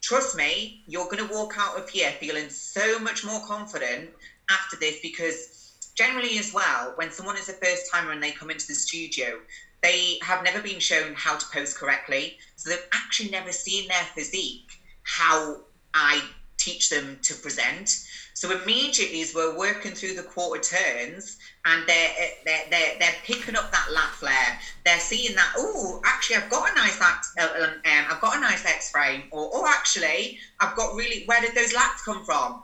Trust 0.01 0.36
me, 0.36 0.84
you're 0.86 1.06
going 1.06 1.26
to 1.28 1.34
walk 1.34 1.56
out 1.58 1.76
of 1.78 1.89
here 1.89 2.12
feeling 2.20 2.49
so 2.49 2.99
much 2.99 3.24
more 3.26 3.39
confident 3.41 4.12
after 4.49 4.78
this 4.78 4.97
because 5.01 5.55
generally 5.96 6.38
as 6.38 6.54
well 6.54 6.93
when 6.96 7.10
someone 7.12 7.38
is 7.38 7.50
a 7.50 7.54
first 7.54 7.89
timer 7.91 8.12
and 8.12 8.22
they 8.22 8.32
come 8.32 8.50
into 8.50 8.68
the 8.68 8.76
studio 8.76 9.39
they 9.86 10.18
have 10.24 10.43
never 10.43 10.60
been 10.60 10.80
shown 10.80 11.14
how 11.14 11.36
to 11.36 11.46
pose 11.54 11.72
correctly. 11.72 12.38
So 12.56 12.70
they've 12.70 12.88
actually 12.91 13.30
never 13.30 13.52
seen 13.52 13.88
their 13.88 14.08
physique 14.16 14.80
how 15.04 15.62
i 15.93 16.20
teach 16.58 16.89
them 16.89 17.20
to 17.22 17.36
present. 17.36 18.04
So 18.34 18.50
immediately 18.50 19.22
as 19.22 19.36
we're 19.36 19.56
working 19.56 19.93
through 19.93 20.14
the 20.14 20.24
quarter 20.24 20.60
turns 20.60 21.38
and 21.66 21.86
they're 21.86 22.10
they're 22.46 22.64
they're, 22.72 22.98
they're 22.98 23.16
picking 23.24 23.56
up 23.56 23.72
that 23.72 23.91
lat 23.91 24.10
flare 24.10 24.58
they're 24.84 25.00
seeing 25.00 25.36
that 25.36 25.54
oh 25.56 26.02
actually 26.04 26.38
i've 26.38 26.50
got 26.50 26.72
a 26.72 26.74
nice 26.74 27.00
act, 27.00 27.28
uh, 27.39 27.48
um, 27.62 27.76
i've 27.86 28.20
got 28.22 28.38
a 28.38 28.39
nice 28.39 28.66
x 28.66 28.89
frame 28.89 29.28
or 29.32 29.50
oh 29.54 29.68
actually 29.68 30.38
i've 30.60 30.76
got 30.76 30.96
really 30.96 31.24
where 31.28 31.39
did 31.39 31.54
those 31.54 31.74
lats 31.74 32.04
come 32.04 32.24
from 32.24 32.62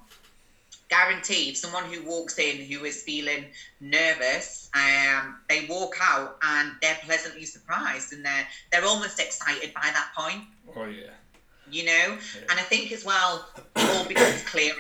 guaranteed 0.92 1.58
someone 1.58 1.86
who 1.86 2.04
walks 2.04 2.38
in 2.38 2.58
who 2.58 2.84
is 2.84 3.02
feeling 3.02 3.46
nervous 3.80 4.70
um, 4.74 5.38
they 5.50 5.66
walk 5.66 5.96
out 6.02 6.38
and 6.44 6.74
they're 6.82 6.98
pleasantly 7.04 7.46
surprised 7.46 8.14
and 8.14 8.24
they're 8.26 8.46
they're 8.72 8.86
almost 8.86 9.20
excited 9.20 9.74
by 9.74 9.90
that 9.94 10.12
point. 10.16 10.44
Oh, 10.76 10.86
yeah. 10.86 11.12
you 11.70 11.86
know? 11.86 12.18
And 12.50 12.60
i 12.60 12.62
think 12.62 12.92
as 12.92 13.04
well 13.04 13.48
it 13.56 13.90
all 13.96 14.06
becomes 14.06 14.42
clearer. 14.44 14.76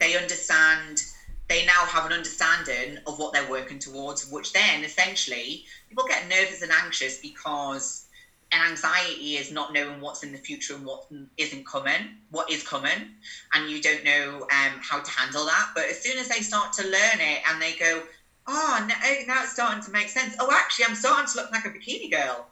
They 0.00 0.16
understand 0.16 1.02
they 1.48 1.64
now 1.64 1.84
have 1.86 2.04
an 2.04 2.12
understanding 2.12 2.98
of 3.06 3.18
what 3.18 3.32
they're 3.32 3.48
working 3.48 3.78
towards 3.78 4.30
which 4.30 4.52
then 4.52 4.84
essentially 4.84 5.64
people 5.88 6.04
get 6.06 6.28
nervous 6.28 6.62
and 6.62 6.72
anxious 6.72 7.18
because 7.18 8.07
an 8.52 8.70
anxiety 8.70 9.36
is 9.36 9.52
not 9.52 9.72
knowing 9.72 10.00
what's 10.00 10.22
in 10.22 10.32
the 10.32 10.38
future 10.38 10.74
and 10.74 10.84
what 10.84 11.06
isn't 11.36 11.66
coming, 11.66 12.16
what 12.30 12.50
is 12.50 12.66
coming, 12.66 13.14
and 13.54 13.70
you 13.70 13.82
don't 13.82 14.04
know 14.04 14.42
um, 14.42 14.80
how 14.80 15.00
to 15.00 15.10
handle 15.10 15.44
that. 15.44 15.70
But 15.74 15.84
as 15.86 16.02
soon 16.02 16.18
as 16.18 16.28
they 16.28 16.40
start 16.40 16.72
to 16.74 16.84
learn 16.84 17.20
it 17.20 17.40
and 17.48 17.60
they 17.60 17.74
go, 17.74 18.02
oh, 18.46 18.86
now, 18.88 18.94
now 19.26 19.42
it's 19.42 19.52
starting 19.52 19.82
to 19.82 19.90
make 19.90 20.08
sense. 20.08 20.34
Oh, 20.40 20.50
actually, 20.50 20.86
I'm 20.86 20.94
starting 20.94 21.26
to 21.26 21.36
look 21.36 21.52
like 21.52 21.66
a 21.66 21.70
bikini 21.70 22.10
girl. 22.10 22.46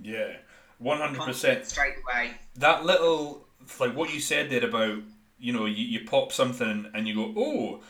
Yeah. 0.00 0.34
100%. 0.82 1.64
Straight 1.64 1.94
away. 2.04 2.32
that 2.56 2.84
little 2.84 3.44
like 3.80 3.94
what 3.94 4.12
you 4.14 4.20
said 4.20 4.48
there 4.48 4.64
about 4.64 4.98
you 5.38 5.52
know 5.52 5.66
you, 5.66 5.84
you 5.84 6.06
pop 6.06 6.32
something 6.32 6.90
and 6.94 7.06
you 7.06 7.14
go 7.14 7.34
oh 7.36 7.80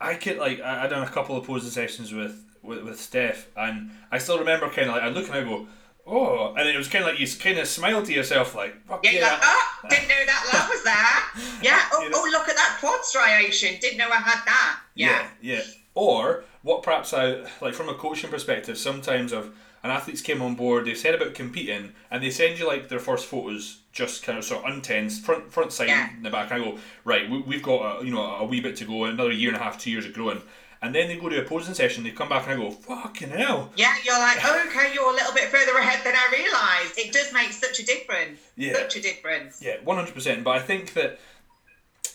I 0.00 0.14
could 0.14 0.38
like 0.38 0.60
I, 0.60 0.84
I 0.84 0.86
done 0.88 1.06
a 1.06 1.10
couple 1.10 1.36
of 1.36 1.46
posing 1.46 1.70
sessions 1.70 2.12
with, 2.12 2.44
with 2.62 2.82
with 2.82 3.00
Steph 3.00 3.48
and 3.56 3.90
I 4.10 4.18
still 4.18 4.38
remember 4.38 4.68
kind 4.70 4.88
of 4.88 4.94
like 4.94 5.02
I 5.02 5.08
look 5.08 5.26
and 5.26 5.34
I 5.34 5.42
go 5.44 5.68
oh 6.08 6.54
and 6.56 6.68
it 6.68 6.76
was 6.76 6.88
kind 6.88 7.04
of 7.04 7.10
like 7.10 7.20
you 7.20 7.26
kind 7.38 7.58
of 7.58 7.66
smile 7.68 8.02
to 8.02 8.12
yourself 8.12 8.54
like 8.54 8.74
fuck 8.86 9.04
Yeah, 9.04 9.10
yeah, 9.12 9.18
you're 9.18 9.28
like, 9.28 9.40
oh, 9.42 9.68
didn't 9.90 10.08
know 10.08 10.24
that 10.26 10.50
lat 10.52 10.68
was 10.68 10.82
there. 10.84 11.54
Yeah, 11.62 11.80
oh, 11.92 12.00
You 12.02 12.06
oh, 12.08 12.10
know? 12.10 12.18
oh, 12.24 12.28
look 12.30 12.48
at 12.48 12.56
that 12.56 12.76
quad 12.80 13.04
striation. 13.04 13.76
Didn't 13.80 13.98
know 13.98 14.08
I 14.08 14.16
had 14.16 14.44
that. 14.46 14.80
Yeah. 14.94 15.28
yeah 15.40 15.56
yeah 15.56 15.62
or 15.94 16.44
what 16.62 16.82
perhaps 16.82 17.12
I 17.12 17.44
like 17.60 17.74
from 17.74 17.88
a 17.88 17.94
coaching 17.94 18.30
perspective 18.30 18.78
sometimes 18.78 19.32
of 19.32 19.52
an 19.82 19.90
athlete's 19.90 20.20
came 20.22 20.42
on 20.42 20.54
board 20.54 20.84
they've 20.86 20.96
said 20.98 21.14
about 21.14 21.34
competing 21.34 21.92
and 22.10 22.22
they 22.22 22.30
send 22.30 22.58
you 22.58 22.66
like 22.66 22.88
their 22.88 22.98
first 23.00 23.26
photos 23.26 23.80
just 23.92 24.22
kind 24.22 24.38
of 24.38 24.44
sort 24.44 24.64
of 24.64 24.72
untensed 24.72 25.24
front 25.24 25.52
front 25.52 25.72
side 25.72 25.88
Yeah. 25.88 26.10
in 26.16 26.22
the 26.22 26.30
back 26.30 26.52
I 26.52 26.58
go 26.58 26.78
right 27.04 27.28
we, 27.28 27.40
we've 27.42 27.62
got 27.62 28.00
a, 28.02 28.04
you 28.04 28.12
know 28.12 28.22
a 28.22 28.44
wee 28.44 28.60
bit 28.60 28.76
to 28.76 28.84
go 28.84 29.04
another 29.04 29.32
year 29.32 29.50
and 29.50 29.56
a 29.60 29.62
half 29.62 29.78
two 29.78 29.90
years 29.90 30.04
of 30.06 30.12
growing 30.14 30.40
and 30.80 30.94
then 30.94 31.08
they 31.08 31.16
go 31.16 31.28
to 31.28 31.40
a 31.40 31.44
posing 31.44 31.74
session 31.74 32.04
they 32.04 32.10
come 32.10 32.28
back 32.28 32.46
and 32.46 32.52
I 32.52 32.56
go 32.56 32.70
fucking 32.70 33.30
hell 33.30 33.72
Yeah, 33.76 33.94
you're 34.04 34.18
like, 34.18 34.38
okay, 34.38 34.92
you're 34.94 35.10
a 35.10 35.12
little 35.12 35.34
bit 35.34 35.48
further 35.48 35.76
ahead 35.78 36.04
than 36.04 36.14
I 36.14 36.28
realised. 36.32 36.98
It 36.98 37.12
does 37.12 37.32
make 37.32 37.52
such 37.52 37.80
a 37.80 37.86
difference. 37.86 38.40
Yeah. 38.56 38.74
Such 38.74 38.96
a 38.96 39.02
difference. 39.02 39.60
Yeah, 39.62 39.76
one 39.84 39.96
hundred 39.96 40.14
percent. 40.14 40.44
But 40.44 40.56
I 40.56 40.60
think 40.60 40.92
that, 40.94 41.18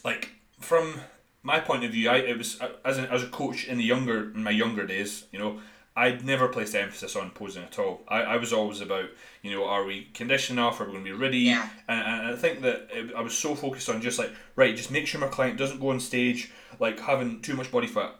like, 0.04 0.30
from 0.60 1.00
my 1.42 1.60
point 1.60 1.84
of 1.84 1.92
view, 1.92 2.10
I 2.10 2.18
it 2.18 2.38
was 2.38 2.60
uh, 2.62 2.72
as 2.86 2.98
a, 2.98 3.12
as 3.12 3.24
a 3.24 3.28
coach 3.28 3.66
in 3.66 3.78
the 3.78 3.84
younger 3.84 4.32
in 4.32 4.44
my 4.44 4.52
younger 4.52 4.86
days. 4.86 5.26
You 5.32 5.40
know, 5.40 5.60
I'd 5.96 6.26
never 6.26 6.48
placed 6.48 6.76
emphasis 6.76 7.16
on 7.16 7.32
posing 7.32 7.64
at 7.64 7.78
all. 7.78 8.02
I, 8.08 8.22
I 8.22 8.38
was 8.38 8.54
always 8.54 8.82
about 8.82 9.10
you 9.42 9.52
know, 9.52 9.66
are 9.66 9.84
we 9.84 10.10
conditioned 10.14 10.58
enough? 10.58 10.80
Are 10.80 10.86
we 10.86 10.92
going 10.94 11.04
to 11.06 11.12
be 11.12 11.18
ready? 11.18 11.40
Yeah. 11.40 11.68
And, 11.88 12.00
and 12.00 12.28
I 12.34 12.36
think 12.36 12.62
that 12.62 12.88
it, 12.92 13.14
I 13.16 13.22
was 13.22 13.38
so 13.38 13.56
focused 13.56 13.90
on 13.90 14.02
just 14.02 14.20
like 14.20 14.32
right, 14.56 14.76
just 14.76 14.92
make 14.92 15.08
sure 15.08 15.20
my 15.20 15.28
client 15.28 15.58
doesn't 15.58 15.80
go 15.80 15.90
on 15.90 16.00
stage 16.00 16.52
like 16.80 17.00
having 17.00 17.42
too 17.42 17.56
much 17.56 17.72
body 17.72 17.88
fat. 17.88 18.16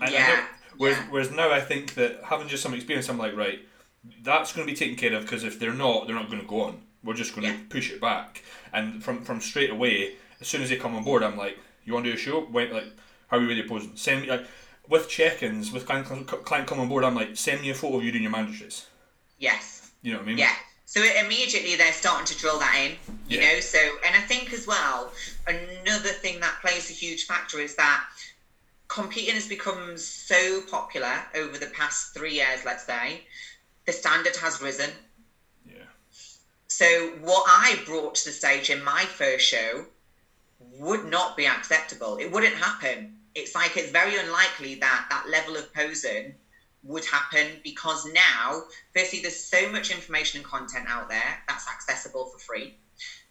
And 0.00 0.10
Yeah, 0.12 0.44
whereas, 0.76 0.96
yeah. 0.98 1.06
whereas 1.10 1.30
now 1.30 1.50
I 1.50 1.60
think 1.60 1.94
that 1.94 2.20
having 2.24 2.48
just 2.48 2.62
some 2.62 2.74
experience, 2.74 3.08
I'm 3.08 3.18
like 3.18 3.36
right, 3.36 3.60
that's 4.22 4.52
going 4.52 4.66
to 4.66 4.72
be 4.72 4.76
taken 4.76 4.96
care 4.96 5.14
of 5.16 5.22
because 5.22 5.44
if 5.44 5.58
they're 5.58 5.72
not, 5.72 6.06
they're 6.06 6.16
not 6.16 6.28
going 6.30 6.40
to 6.42 6.46
go 6.48 6.62
on. 6.62 6.80
We're 7.02 7.14
just 7.14 7.34
going 7.34 7.46
Yeah. 7.46 7.52
to 7.56 7.58
push 7.68 7.90
it 7.90 8.00
back. 8.00 8.42
And 8.72 9.02
from 9.02 9.24
from 9.24 9.40
straight 9.40 9.70
away, 9.70 10.14
as 10.40 10.48
soon 10.48 10.62
as 10.62 10.68
they 10.70 10.76
come 10.76 10.94
on 10.94 11.04
board, 11.04 11.22
I'm 11.22 11.36
like, 11.36 11.58
you 11.84 11.92
want 11.94 12.04
to 12.04 12.10
do 12.12 12.16
a 12.16 12.18
show? 12.18 12.46
Wait, 12.50 12.72
like, 12.72 12.86
how 13.28 13.38
are 13.38 13.42
you 13.42 13.62
to 13.62 13.68
pose? 13.68 13.88
Send 13.94 14.22
me 14.22 14.28
like 14.28 14.46
with 14.88 15.08
check-ins 15.08 15.72
with 15.72 15.86
client 15.86 16.06
client 16.26 16.66
come 16.68 16.80
on 16.80 16.88
board. 16.88 17.04
I'm 17.04 17.14
like, 17.14 17.36
send 17.36 17.60
me 17.62 17.70
a 17.70 17.74
photo 17.74 17.96
of 17.98 18.04
you 18.04 18.12
doing 18.12 18.22
your 18.24 18.32
mandatories. 18.32 18.84
Yes. 19.38 19.90
You 20.02 20.12
know 20.12 20.18
what 20.18 20.24
I 20.24 20.28
mean? 20.28 20.38
Yeah. 20.38 20.54
So 20.84 21.02
immediately 21.02 21.74
they're 21.74 21.92
starting 21.92 22.26
to 22.26 22.36
drill 22.38 22.60
that 22.60 22.76
in, 22.78 22.92
you 23.28 23.40
Yeah. 23.40 23.54
know. 23.54 23.60
So, 23.60 23.78
and 24.06 24.14
I 24.14 24.20
think 24.20 24.52
as 24.52 24.66
well, 24.68 25.12
another 25.48 26.10
thing 26.10 26.38
that 26.40 26.60
plays 26.60 26.90
a 26.90 26.92
huge 26.92 27.26
factor 27.26 27.58
is 27.58 27.74
that 27.74 28.04
competing 28.88 29.34
has 29.34 29.46
become 29.46 29.96
so 29.96 30.60
popular 30.62 31.24
over 31.34 31.58
the 31.58 31.66
past 31.66 32.14
three 32.14 32.34
years, 32.34 32.64
let's 32.64 32.84
say. 32.84 33.24
The 33.86 33.92
standard 33.92 34.36
has 34.36 34.60
risen. 34.60 34.90
Yeah. 35.66 35.84
So, 36.66 37.10
what 37.20 37.44
I 37.46 37.80
brought 37.86 38.16
to 38.16 38.24
the 38.24 38.32
stage 38.32 38.70
in 38.70 38.82
my 38.82 39.04
first 39.04 39.44
show 39.46 39.86
would 40.58 41.04
not 41.04 41.36
be 41.36 41.46
acceptable. 41.46 42.16
It 42.16 42.30
wouldn't 42.30 42.54
happen. 42.54 43.12
It's 43.34 43.54
like 43.54 43.76
it's 43.76 43.90
very 43.90 44.16
unlikely 44.16 44.76
that 44.76 45.06
that 45.10 45.28
level 45.28 45.56
of 45.56 45.72
posing 45.72 46.34
would 46.82 47.04
happen 47.04 47.60
because 47.62 48.06
now, 48.06 48.62
firstly, 48.94 49.20
there's 49.20 49.36
so 49.36 49.68
much 49.68 49.90
information 49.90 50.38
and 50.38 50.46
content 50.46 50.86
out 50.88 51.08
there 51.08 51.42
that's 51.48 51.68
accessible 51.68 52.26
for 52.26 52.38
free, 52.38 52.74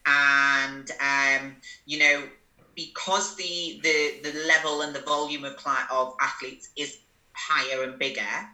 and 0.05 0.91
um, 0.99 1.55
you 1.85 1.97
know 1.97 2.27
because 2.75 3.35
the 3.35 3.79
the 3.83 4.19
the 4.23 4.33
level 4.47 4.81
and 4.81 4.93
the 4.95 4.99
volume 5.01 5.43
of 5.45 5.55
of 5.91 6.13
athletes 6.21 6.69
is 6.75 6.97
higher 7.33 7.83
and 7.83 7.97
bigger 7.99 8.47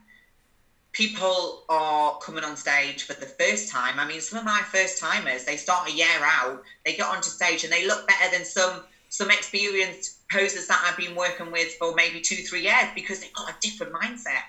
people 0.92 1.64
are 1.70 2.18
coming 2.20 2.44
on 2.44 2.56
stage 2.56 3.04
for 3.04 3.14
the 3.14 3.26
first 3.26 3.70
time. 3.70 4.00
I 4.00 4.06
mean, 4.06 4.20
some 4.22 4.40
of 4.40 4.46
my 4.46 4.62
first 4.62 5.00
timers, 5.00 5.46
they 5.46 5.56
start 5.56 5.90
a 5.90 5.92
year 5.92 6.06
out, 6.22 6.62
they 6.86 6.94
get 6.94 7.08
onto 7.08 7.30
stage 7.30 7.64
and 7.64 7.72
they 7.72 7.86
look 7.88 8.08
better 8.08 8.30
than 8.32 8.46
some 8.46 8.84
some 9.10 9.30
experienced 9.30 10.20
posers 10.32 10.68
that 10.68 10.82
I've 10.86 10.96
been 10.96 11.16
working 11.16 11.52
with 11.52 11.74
for 11.80 11.94
maybe 11.94 12.22
two, 12.22 12.38
three 12.44 12.62
years 12.62 12.88
because 12.96 13.20
they've 13.20 13.34
got 13.34 13.50
a 13.50 13.56
different 13.60 13.94
mindset. 13.94 14.40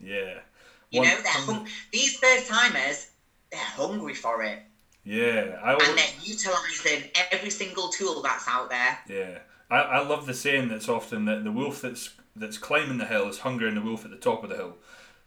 Yeah. 0.00 0.38
You 0.90 1.00
One 1.00 1.08
know, 1.08 1.16
they're 1.22 1.32
hung- 1.32 1.66
these 1.92 2.16
first 2.18 2.46
timers, 2.46 3.06
they're 3.50 3.60
hungry 3.60 4.14
for 4.14 4.42
it, 4.42 4.62
Yeah. 5.04 5.58
I 5.62 5.72
and 5.72 5.82
al- 5.82 5.94
they're 5.94 6.04
utilizing 6.22 7.10
every 7.32 7.50
single 7.50 7.88
tool 7.88 8.22
that's 8.22 8.46
out 8.48 8.70
there. 8.70 8.98
Yeah, 9.08 9.38
I, 9.70 9.78
I 9.98 10.06
love 10.06 10.26
the 10.26 10.34
saying 10.34 10.68
that's 10.68 10.88
often 10.88 11.24
that 11.26 11.44
the 11.44 11.52
wolf 11.52 11.80
that's 11.80 12.10
that's 12.36 12.56
climbing 12.58 12.98
the 12.98 13.04
hill 13.06 13.28
is 13.28 13.38
hungrier 13.40 13.70
than 13.70 13.82
the 13.82 13.88
wolf 13.88 14.04
at 14.04 14.10
the 14.10 14.16
top 14.16 14.42
of 14.44 14.50
the 14.50 14.56
hill. 14.56 14.76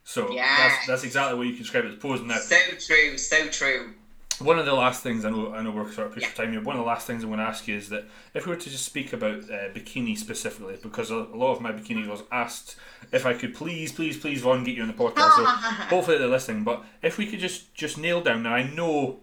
So 0.03 0.31
Yes. 0.31 0.47
that's 0.75 0.87
that's 0.87 1.03
exactly 1.03 1.37
what 1.37 1.47
you 1.47 1.53
can 1.53 1.63
describe 1.63 1.85
it 1.85 1.89
as 1.91 1.95
posing. 1.97 2.27
Now, 2.27 2.37
So 2.37 2.55
true, 2.79 3.17
so 3.17 3.47
true. 3.49 3.93
one 4.39 4.59
of 4.59 4.65
the 4.65 4.73
last 4.73 5.01
things 5.03 5.25
I 5.25 5.29
know 5.29 5.53
I 5.53 5.61
know 5.61 5.71
we're 5.71 5.91
sort 5.91 6.07
of 6.07 6.13
pushed 6.13 6.25
Yeah. 6.27 6.31
for 6.31 6.37
time 6.43 6.51
here. 6.53 6.61
One 6.61 6.75
of 6.77 6.81
the 6.81 6.87
last 6.87 7.05
things 7.07 7.23
I'm 7.23 7.29
going 7.29 7.39
to 7.39 7.45
ask 7.45 7.67
you 7.67 7.75
is 7.75 7.89
that 7.89 8.05
if 8.33 8.45
we 8.45 8.51
were 8.51 8.59
to 8.61 8.69
just 8.69 8.85
speak 8.85 9.13
about 9.13 9.43
uh, 9.49 9.69
bikini 9.73 10.17
specifically, 10.17 10.77
because 10.81 11.11
a, 11.11 11.15
a 11.15 11.35
lot 11.35 11.51
of 11.53 11.61
my 11.61 11.71
bikini 11.71 12.05
girls 12.05 12.23
asked 12.31 12.75
if 13.11 13.25
I 13.25 13.33
could 13.33 13.53
please, 13.55 13.91
please, 13.91 14.17
please, 14.17 14.41
Vaughn, 14.41 14.63
get 14.63 14.75
you 14.75 14.81
on 14.83 14.87
the 14.87 14.93
podcast. 14.93 15.35
So 15.35 15.45
hopefully 15.95 16.17
they're 16.17 16.27
listening. 16.27 16.63
But 16.63 16.83
if 17.01 17.17
we 17.17 17.25
could 17.27 17.39
just 17.39 17.73
just 17.73 17.97
nail 17.97 18.21
down 18.21 18.43
now, 18.43 18.53
I 18.53 18.63
know 18.63 19.19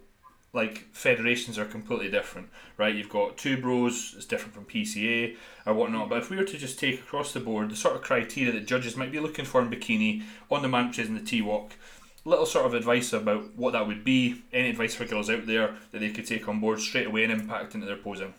like 0.53 0.87
federations 0.93 1.59
are 1.59 1.65
completely 1.65 2.11
different, 2.11 2.49
right? 2.77 2.95
You've 2.95 3.09
got 3.09 3.39
two 3.39 3.57
bros, 3.57 4.15
it's 4.17 4.27
different 4.27 4.55
from 4.55 4.67
PCA 4.67 5.37
or 5.65 5.75
whatnot. 5.75 6.11
But 6.11 6.19
if 6.19 6.31
we 6.31 6.37
were 6.37 6.45
to 6.45 6.59
just 6.59 6.79
take 6.79 7.01
across 7.01 7.33
the 7.33 7.41
board 7.41 7.71
the 7.71 7.77
sort 7.77 7.97
of 7.97 8.03
criteria 8.03 8.53
that 8.53 8.67
judges 8.67 8.97
might 8.97 9.13
be 9.13 9.21
looking 9.21 9.45
for 9.47 9.63
in 9.63 9.71
bikini 9.71 10.23
on 10.51 10.63
the 10.63 10.69
manches 10.69 11.09
and 11.09 11.17
the 11.17 11.25
T 11.25 11.41
walk, 11.41 11.73
little 12.25 12.47
sort 12.47 12.67
of 12.67 12.75
advice 12.75 13.13
about 13.13 13.55
what 13.57 13.73
that 13.73 13.87
would 13.87 14.05
be, 14.05 14.43
any 14.53 14.71
advice 14.71 14.95
for 14.95 15.05
girls 15.05 15.31
out 15.31 15.47
there 15.47 15.75
that 15.91 15.99
they 16.01 16.11
could 16.11 16.27
take 16.27 16.49
on 16.49 16.61
board 16.61 16.81
straight 16.81 17.07
away 17.07 17.25
and 17.25 17.33
impact 17.33 17.75
into 17.75 17.87
their 17.87 17.97
posing. 17.97 18.35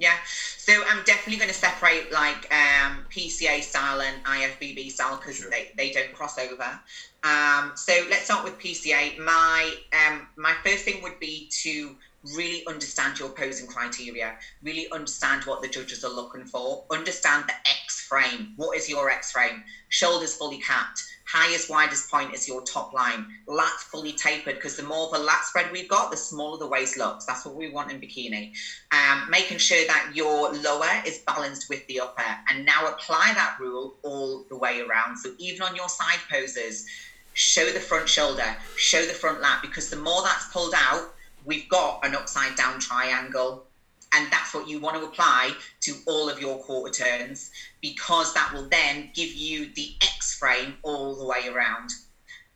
Yeah, 0.00 0.16
so 0.56 0.84
I'm 0.86 1.02
definitely 1.04 1.38
going 1.38 1.48
to 1.48 1.54
separate 1.54 2.12
like 2.12 2.46
um, 2.54 3.04
PCA 3.10 3.60
style 3.62 4.00
and 4.00 4.22
IFBB 4.22 4.90
style 4.92 5.16
because 5.16 5.36
Sure. 5.36 5.50
they, 5.50 5.70
they 5.76 5.90
don't 5.90 6.12
cross 6.12 6.38
over. 6.38 6.78
Um, 7.24 7.72
so 7.74 8.06
let's 8.08 8.24
start 8.24 8.44
with 8.44 8.58
PCA. 8.58 9.18
My 9.18 9.74
um, 9.92 10.28
my 10.36 10.54
first 10.64 10.84
thing 10.84 11.02
would 11.02 11.18
be 11.18 11.48
to 11.62 11.96
really 12.34 12.66
understand 12.66 13.18
your 13.18 13.30
posing 13.30 13.66
criteria, 13.66 14.34
really 14.62 14.90
understand 14.90 15.44
what 15.44 15.62
the 15.62 15.68
judges 15.68 16.04
are 16.04 16.12
looking 16.12 16.44
for, 16.44 16.84
understand 16.90 17.44
the 17.46 17.54
X 17.84 18.00
frame. 18.00 18.54
What 18.56 18.76
is 18.76 18.88
your 18.88 19.10
X 19.10 19.32
frame? 19.32 19.62
Shoulders 19.88 20.34
fully 20.34 20.58
capped, 20.58 21.02
highest, 21.26 21.70
widest 21.70 22.10
point 22.10 22.34
is 22.34 22.48
your 22.48 22.62
top 22.62 22.92
line, 22.92 23.26
lats 23.46 23.82
fully 23.90 24.12
tapered 24.12 24.56
because 24.56 24.76
the 24.76 24.82
more 24.82 25.08
of 25.08 25.20
a 25.20 25.22
lat 25.22 25.44
spread 25.44 25.70
we've 25.72 25.88
got, 25.88 26.10
the 26.10 26.16
smaller 26.16 26.58
the 26.58 26.66
waist 26.66 26.96
looks. 26.96 27.24
That's 27.24 27.44
what 27.44 27.54
we 27.54 27.70
want 27.70 27.90
in 27.90 28.00
bikini 28.00 28.52
um, 28.92 29.28
making 29.30 29.58
sure 29.58 29.86
that 29.86 30.12
your 30.14 30.52
lower 30.52 31.02
is 31.06 31.18
balanced 31.26 31.68
with 31.68 31.86
the 31.86 32.00
upper. 32.00 32.24
And 32.50 32.64
now 32.64 32.86
apply 32.88 33.32
that 33.34 33.56
rule 33.60 33.96
all 34.02 34.44
the 34.48 34.56
way 34.56 34.80
around. 34.80 35.16
So 35.16 35.32
even 35.38 35.62
on 35.62 35.76
your 35.76 35.88
side 35.88 36.20
poses, 36.30 36.86
show 37.34 37.70
the 37.70 37.80
front 37.80 38.08
shoulder, 38.08 38.56
show 38.76 39.04
the 39.04 39.12
front 39.12 39.40
lat, 39.40 39.62
because 39.62 39.90
the 39.90 39.96
more 39.96 40.22
that's 40.22 40.46
pulled 40.52 40.74
out, 40.74 41.14
we've 41.48 41.68
got 41.68 42.06
an 42.06 42.14
upside 42.14 42.54
down 42.54 42.78
triangle. 42.78 43.64
And 44.12 44.30
that's 44.30 44.54
what 44.54 44.68
you 44.68 44.78
want 44.78 44.96
to 44.96 45.02
apply 45.02 45.52
to 45.80 45.94
all 46.06 46.28
of 46.30 46.40
your 46.40 46.58
quarter 46.58 46.92
turns 46.92 47.50
because 47.82 48.32
that 48.34 48.52
will 48.54 48.68
then 48.68 49.10
give 49.14 49.34
you 49.34 49.70
the 49.74 49.94
X 50.00 50.34
frame 50.34 50.74
all 50.82 51.16
the 51.16 51.24
way 51.24 51.48
around. 51.48 51.90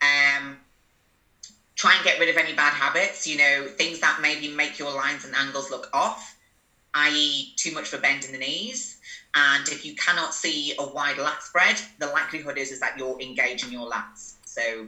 Um, 0.01 0.57
try 1.75 1.95
and 1.95 2.05
get 2.05 2.19
rid 2.19 2.29
of 2.29 2.37
any 2.37 2.55
bad 2.55 2.73
habits, 2.73 3.27
you 3.27 3.37
know, 3.37 3.67
things 3.67 4.01
that 4.01 4.21
maybe 4.23 4.49
make 4.49 4.79
your 4.79 4.93
lines 4.95 5.25
and 5.25 5.35
angles 5.35 5.71
look 5.71 5.89
off, 5.93 6.37
i.e., 6.95 7.53
too 7.57 7.73
much 7.73 7.93
a 7.93 7.99
bend 7.99 8.25
in 8.25 8.33
the 8.33 8.39
knees. 8.39 8.97
And 9.35 9.69
if 9.69 9.85
you 9.85 9.95
cannot 9.95 10.35
see 10.35 10.75
a 10.79 10.87
wide 10.87 11.19
lat 11.19 11.43
spread, 11.43 11.81
the 11.99 12.07
likelihood 12.07 12.57
is, 12.57 12.71
is 12.71 12.81
that 12.81 12.97
you're 12.99 13.21
engaging 13.21 13.73
your 13.73 13.91
lats. 13.91 14.35
So 14.45 14.87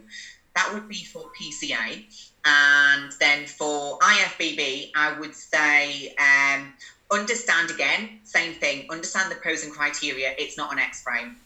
that 0.55 0.73
would 0.73 0.89
be 0.89 1.05
for 1.05 1.25
PCA. 1.39 2.05
And 2.45 3.13
then 3.21 3.47
for 3.47 3.99
IFBB, 3.99 4.91
I 4.95 5.19
would 5.19 5.35
say 5.35 6.15
um, 6.19 6.75
understand 7.11 7.71
again, 7.71 8.21
same 8.25 8.55
thing, 8.55 8.87
understand 8.91 9.31
the 9.31 9.37
pros 9.37 9.63
and 9.63 9.73
criteria. 9.73 10.35
It's 10.39 10.57
not 10.57 10.73
an 10.73 10.79
X 10.79 11.03
frame. 11.03 11.37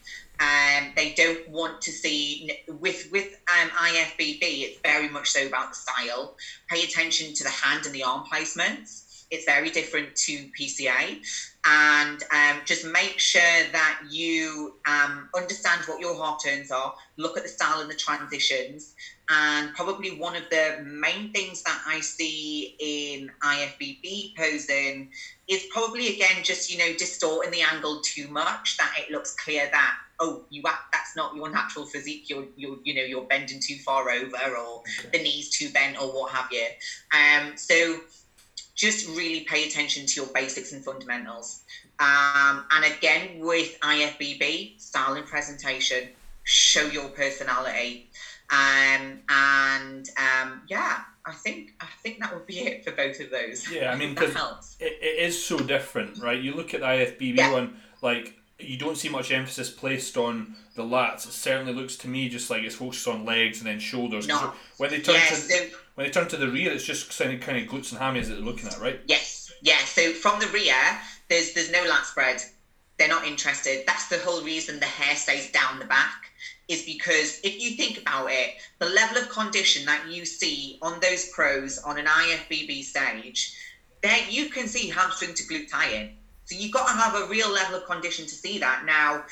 Um, 0.41 0.93
they 0.95 1.13
don't 1.13 1.49
want 1.49 1.81
to 1.81 1.91
see 1.91 2.49
with 2.67 3.09
with 3.11 3.37
um, 3.49 3.69
IFBB. 3.69 4.39
It's 4.41 4.79
very 4.79 5.09
much 5.09 5.29
so 5.29 5.45
about 5.45 5.69
the 5.69 5.75
style. 5.75 6.35
Pay 6.69 6.83
attention 6.83 7.33
to 7.33 7.43
the 7.43 7.49
hand 7.49 7.85
and 7.85 7.93
the 7.93 8.03
arm 8.03 8.23
placements. 8.31 9.03
It's 9.31 9.45
very 9.45 9.69
different 9.69 10.15
to 10.15 10.49
PCA, 10.59 11.19
and 11.65 12.23
um, 12.33 12.61
just 12.65 12.85
make 12.85 13.19
sure 13.19 13.41
that 13.71 13.99
you 14.09 14.75
um, 14.87 15.29
understand 15.35 15.81
what 15.85 15.99
your 15.99 16.15
half 16.15 16.43
turns 16.43 16.71
are. 16.71 16.93
Look 17.17 17.37
at 17.37 17.43
the 17.43 17.49
style 17.49 17.79
and 17.79 17.89
the 17.89 17.95
transitions. 17.95 18.93
And 19.29 19.71
probably 19.75 20.17
one 20.17 20.35
of 20.35 20.49
the 20.49 20.79
main 20.83 21.31
things 21.31 21.61
that 21.63 21.79
I 21.85 21.99
see 21.99 22.75
in 22.79 23.29
IFBB 23.43 24.35
posing 24.35 25.09
is 25.49 25.65
probably 25.71 26.15
again 26.15 26.43
just 26.43 26.71
you 26.71 26.77
know 26.77 26.93
distorting 26.97 27.51
the 27.51 27.61
angle 27.61 28.01
too 28.03 28.27
much 28.27 28.77
that 28.77 28.93
it 28.97 29.11
looks 29.11 29.35
clear 29.35 29.67
that 29.71 29.93
oh 30.19 30.43
you 30.49 30.61
act, 30.67 30.91
that's 30.93 31.15
not 31.15 31.35
your 31.35 31.49
natural 31.49 31.85
physique 31.85 32.29
you're, 32.29 32.45
you're 32.55 32.77
you 32.83 32.93
know 32.93 33.01
you're 33.01 33.25
bending 33.25 33.59
too 33.59 33.77
far 33.77 34.09
over 34.11 34.55
or 34.55 34.83
the 35.11 35.17
knees 35.17 35.49
too 35.49 35.69
bent 35.69 35.99
or 35.99 36.07
what 36.13 36.31
have 36.31 36.47
you 36.51 36.65
um 37.13 37.57
so 37.57 37.99
just 38.79 39.05
really 39.09 39.41
pay 39.41 39.67
attention 39.67 40.05
to 40.05 40.21
your 40.21 40.29
basics 40.33 40.71
and 40.71 40.83
fundamentals 40.85 41.63
um 41.99 42.63
and 42.71 42.85
again 42.85 43.37
with 43.39 43.77
ifbb 43.81 44.79
style 44.79 45.13
and 45.15 45.27
presentation 45.27 46.07
show 46.43 46.85
your 46.87 47.09
personality 47.09 48.09
um 48.51 49.19
and 49.29 50.09
um 50.17 50.61
yeah 50.69 50.99
i 51.25 51.33
think 51.33 51.71
i 51.81 51.87
think 52.01 52.19
that 52.21 52.33
would 52.33 52.45
be 52.47 52.59
it 52.59 52.83
for 52.85 52.91
both 52.91 53.19
of 53.19 53.29
those 53.29 53.69
Yeah, 53.69 53.91
I 53.91 53.95
mean, 53.95 54.15
that 54.15 54.25
'cause 54.27 54.33
helps 54.33 54.75
it, 54.79 54.97
it 55.01 55.15
is 55.27 55.35
so 55.43 55.57
different, 55.59 56.17
right? 56.23 56.41
You 56.41 56.55
look 56.55 56.73
at 56.73 56.79
the 56.79 56.85
IFBB 56.87 57.35
Yeah. 57.35 57.51
one, 57.51 57.77
like 58.01 58.33
you 58.59 58.77
don't 58.77 58.97
see 58.97 59.09
much 59.09 59.31
emphasis 59.31 59.69
placed 59.69 60.17
on 60.17 60.55
the 60.75 60.83
lats. 60.83 61.25
It 61.27 61.31
certainly 61.31 61.73
looks 61.73 61.95
to 61.97 62.07
me 62.07 62.29
just 62.29 62.49
like 62.49 62.63
it's 62.63 62.75
focused 62.75 63.07
on 63.07 63.25
legs 63.25 63.59
and 63.59 63.67
then 63.67 63.79
shoulders. 63.79 64.27
No. 64.27 64.53
When 64.77 64.89
they 64.89 64.99
turn 64.99 65.15
to 65.15 65.35
so 65.35 65.65
when 65.95 66.05
they 66.05 66.11
turn 66.11 66.27
to 66.27 66.37
the 66.37 66.47
rear, 66.47 66.71
it's 66.71 66.85
just 66.85 67.17
kind 67.17 67.33
of, 67.33 67.41
kind 67.41 67.57
of 67.57 67.71
glutes 67.71 67.91
and 67.91 68.01
hammies 68.01 68.27
that 68.27 68.35
they're 68.35 68.43
looking 68.43 68.67
at, 68.67 68.79
right? 68.79 68.99
Yes, 69.07 69.51
yeah. 69.61 69.77
So 69.85 70.11
from 70.13 70.39
the 70.39 70.47
rear, 70.47 70.75
there's 71.29 71.53
there's 71.53 71.71
no 71.71 71.83
lat 71.83 72.05
spread. 72.05 72.41
They're 72.97 73.07
not 73.07 73.25
interested. 73.25 73.83
That's 73.87 74.09
the 74.09 74.19
whole 74.19 74.43
reason 74.43 74.79
the 74.79 74.85
hair 74.85 75.15
stays 75.15 75.51
down 75.51 75.79
the 75.79 75.85
back. 75.85 76.25
Is 76.67 76.83
because 76.83 77.39
if 77.43 77.59
you 77.59 77.71
think 77.71 77.97
about 77.97 78.29
it, 78.29 78.55
the 78.77 78.85
level 78.85 79.17
of 79.17 79.29
condition 79.29 79.85
that 79.85 80.07
you 80.07 80.23
see 80.23 80.77
on 80.81 80.99
those 80.99 81.29
pros 81.29 81.79
on 81.79 81.97
an 81.97 82.05
IFBB 82.05 82.83
stage, 82.83 83.55
there 84.03 84.19
you 84.29 84.49
can 84.49 84.67
see 84.67 84.89
hamstring 84.89 85.33
to 85.33 85.43
glute 85.43 85.69
tie-in. 85.69 86.11
So 86.49 86.55
you've 86.55 86.71
got 86.71 86.87
to 86.87 86.93
have 86.93 87.13
a 87.13 87.27
real 87.27 87.51
level 87.51 87.75
of 87.75 87.85
condition 87.85 88.25
to 88.25 88.33
see 88.33 88.57
that. 88.57 88.83
Now, 88.83 89.23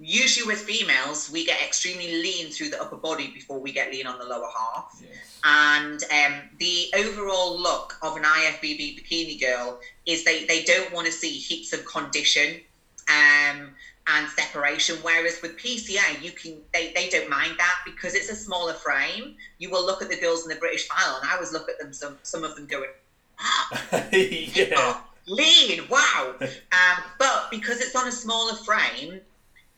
usually 0.00 0.44
with 0.44 0.58
females, 0.58 1.30
we 1.30 1.46
get 1.46 1.62
extremely 1.62 2.20
lean 2.22 2.50
through 2.50 2.70
the 2.70 2.82
upper 2.82 2.96
body 2.96 3.30
before 3.32 3.60
we 3.60 3.70
get 3.70 3.92
lean 3.92 4.06
on 4.06 4.18
the 4.18 4.24
lower 4.24 4.48
half 4.56 5.00
Yes. 5.00 5.38
and 5.44 6.02
um, 6.10 6.40
the 6.58 6.92
overall 6.96 7.56
look 7.56 7.96
of 8.02 8.16
an 8.16 8.24
IFBB 8.24 8.98
bikini 8.98 9.40
girl 9.40 9.78
is 10.06 10.24
they, 10.24 10.44
they 10.46 10.64
don't 10.64 10.92
want 10.92 11.06
to 11.06 11.12
see 11.12 11.30
heaps 11.30 11.72
of 11.72 11.84
condition. 11.84 12.60
Um, 13.08 13.70
and 14.06 14.28
separation. 14.30 14.96
Whereas 15.02 15.40
with 15.40 15.56
PCA, 15.56 16.20
you 16.20 16.32
can 16.32 16.56
they, 16.72 16.92
they 16.94 17.08
don't 17.10 17.28
mind 17.28 17.52
that 17.58 17.76
because 17.84 18.14
it's 18.14 18.28
a 18.28 18.34
smaller 18.34 18.72
frame. 18.72 19.36
You 19.58 19.70
will 19.70 19.84
look 19.86 20.02
at 20.02 20.08
the 20.08 20.16
girls 20.18 20.42
in 20.42 20.48
the 20.48 20.56
British 20.56 20.88
file, 20.88 21.20
and 21.20 21.30
I 21.30 21.34
always 21.34 21.52
look 21.52 21.68
at 21.68 21.78
them 21.78 21.92
some 21.92 22.18
some 22.22 22.42
of 22.42 22.56
them 22.56 22.66
going, 22.66 22.90
ah, 23.38 24.08
yeah. 24.12 25.00
Lean, 25.30 25.88
wow. 25.88 26.34
um, 26.40 27.02
but 27.18 27.48
because 27.50 27.80
it's 27.80 27.94
on 27.94 28.06
a 28.06 28.12
smaller 28.12 28.54
frame, 28.54 29.20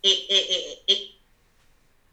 it 0.02 0.08
it, 0.08 0.46
it, 0.50 0.78
it, 0.88 1.08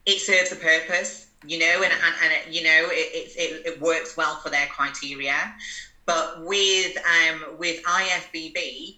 it 0.05 0.19
serves 0.19 0.51
a 0.51 0.55
purpose, 0.55 1.27
you 1.45 1.57
know, 1.57 1.81
and, 1.83 1.91
and, 1.91 2.15
and 2.23 2.33
it, 2.33 2.47
you 2.53 2.63
know, 2.63 2.89
it, 2.91 3.31
it, 3.35 3.65
it 3.65 3.81
works 3.81 4.15
well 4.17 4.35
for 4.37 4.49
their 4.49 4.67
criteria. 4.67 5.53
But 6.05 6.45
with 6.45 6.97
um, 7.05 7.57
with 7.57 7.81
IFBB, 7.83 8.97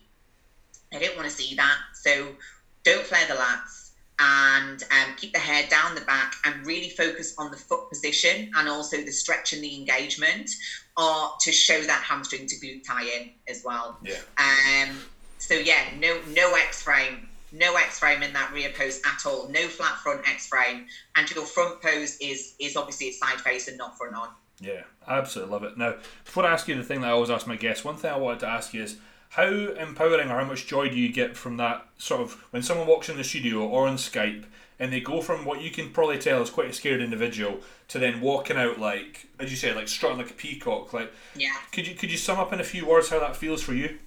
I 0.94 1.00
don't 1.00 1.16
want 1.16 1.30
to 1.30 1.36
see 1.36 1.56
that. 1.56 1.78
So 1.94 2.36
don't 2.84 3.06
flare 3.06 3.28
the 3.28 3.34
lats 3.34 3.81
and 4.20 4.84
um, 4.92 5.16
keep 5.18 5.34
the 5.34 5.40
hair 5.40 5.68
down 5.70 5.96
the 5.96 6.02
back 6.02 6.36
and 6.46 6.66
really 6.66 6.90
focus 6.90 7.34
on 7.38 7.50
the 7.52 7.58
foot 7.58 7.90
position 7.90 8.52
and 8.56 8.70
also 8.70 8.98
the 8.98 9.12
stretch 9.12 9.54
and 9.54 9.64
the 9.64 9.76
engagement 9.76 10.50
or 10.98 11.30
to 11.40 11.52
show 11.52 11.82
that 11.82 12.04
hamstring 12.04 12.46
to 12.48 12.56
glute 12.58 12.84
tie 12.86 13.04
in 13.04 13.32
as 13.48 13.64
well. 13.66 13.98
Yeah. 14.04 14.16
Um, 14.38 14.98
so 15.38 15.56
yeah, 15.56 15.84
no 16.00 16.20
no 16.36 16.54
X 16.54 16.84
frame, 16.84 17.28
no 17.52 17.76
X 17.76 18.00
frame 18.00 18.22
in 18.22 18.32
that 18.34 18.54
rear 18.54 18.72
pose 18.78 19.02
at 19.06 19.26
all. 19.26 19.50
No 19.50 19.68
flat 19.68 19.98
front 19.98 20.28
X 20.30 20.48
frame, 20.48 20.86
and 21.16 21.30
your 21.32 21.46
front 21.46 21.82
pose 21.82 22.18
is 22.22 22.56
is 22.60 22.76
obviously 22.76 23.08
it's 23.08 23.20
side 23.20 23.40
face 23.42 23.68
and 23.68 23.78
not 23.78 23.98
front 23.98 24.16
on. 24.16 24.30
Yeah, 24.60 24.84
absolutely 25.08 25.52
love 25.52 25.64
it. 25.64 25.78
Now, 25.78 25.96
before 26.24 26.46
I 26.46 26.54
ask 26.54 26.68
you 26.68 26.76
the 26.76 26.84
thing 26.84 27.02
that 27.02 27.08
I 27.08 27.12
always 27.12 27.32
ask 27.32 27.48
my 27.48 27.56
guests, 27.56 27.84
one 27.84 27.98
thing 27.98 28.12
I 28.12 28.18
wanted 28.18 28.42
to 28.42 28.48
ask 28.48 28.74
you 28.74 28.84
is 28.84 28.98
how 29.32 29.44
empowering 29.44 30.30
or 30.30 30.40
how 30.40 30.46
much 30.46 30.68
joy 30.68 30.90
do 30.90 30.96
you 30.96 31.12
get 31.12 31.38
from 31.38 31.58
that 31.58 31.86
sort 31.98 32.22
of 32.22 32.34
when 32.52 32.62
someone 32.64 32.88
walks 32.88 33.10
in 33.10 33.18
the 33.18 33.24
studio 33.24 33.60
or 33.60 33.88
on 33.88 33.96
Skype 33.96 34.46
and 34.80 34.92
they 34.92 35.00
go 35.00 35.22
from 35.22 35.46
what 35.46 35.62
you 35.62 35.72
can 35.72 35.90
probably 35.90 36.18
tell 36.18 36.42
is 36.42 36.50
quite 36.50 36.70
a 36.70 36.74
scared 36.74 37.02
individual 37.02 37.62
to 37.88 38.00
then 38.00 38.20
walking 38.20 38.58
out 38.58 38.80
like 38.80 39.28
as 39.40 39.50
you 39.50 39.58
say 39.58 39.74
like 39.74 39.88
strutting 39.88 40.18
like 40.18 40.32
a 40.32 40.34
peacock 40.34 40.92
like 40.94 41.14
Yeah. 41.36 41.54
could 41.72 41.88
you 41.88 41.96
could 41.96 42.12
you 42.12 42.18
sum 42.18 42.40
up 42.40 42.52
in 42.52 42.60
a 42.60 42.64
few 42.64 42.86
words 42.86 43.10
how 43.10 43.20
that 43.20 43.36
feels 43.36 43.62
for 43.62 43.74
you 43.74 43.98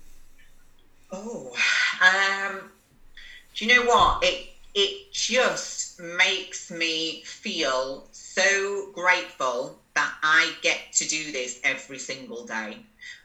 Oh, 1.16 1.53
um, 2.03 2.70
do 3.55 3.64
you 3.64 3.75
know 3.75 3.87
what? 3.87 4.25
It 4.25 4.49
it 4.75 5.12
just 5.12 6.01
makes 6.01 6.70
me 6.72 7.22
feel 7.25 8.09
so 8.11 8.91
grateful 8.93 9.79
that 9.95 10.12
I 10.25 10.53
get 10.61 10.93
to 10.95 11.09
do 11.09 11.31
this 11.31 11.61
every 11.62 11.99
single 11.99 12.45
day, 12.45 12.79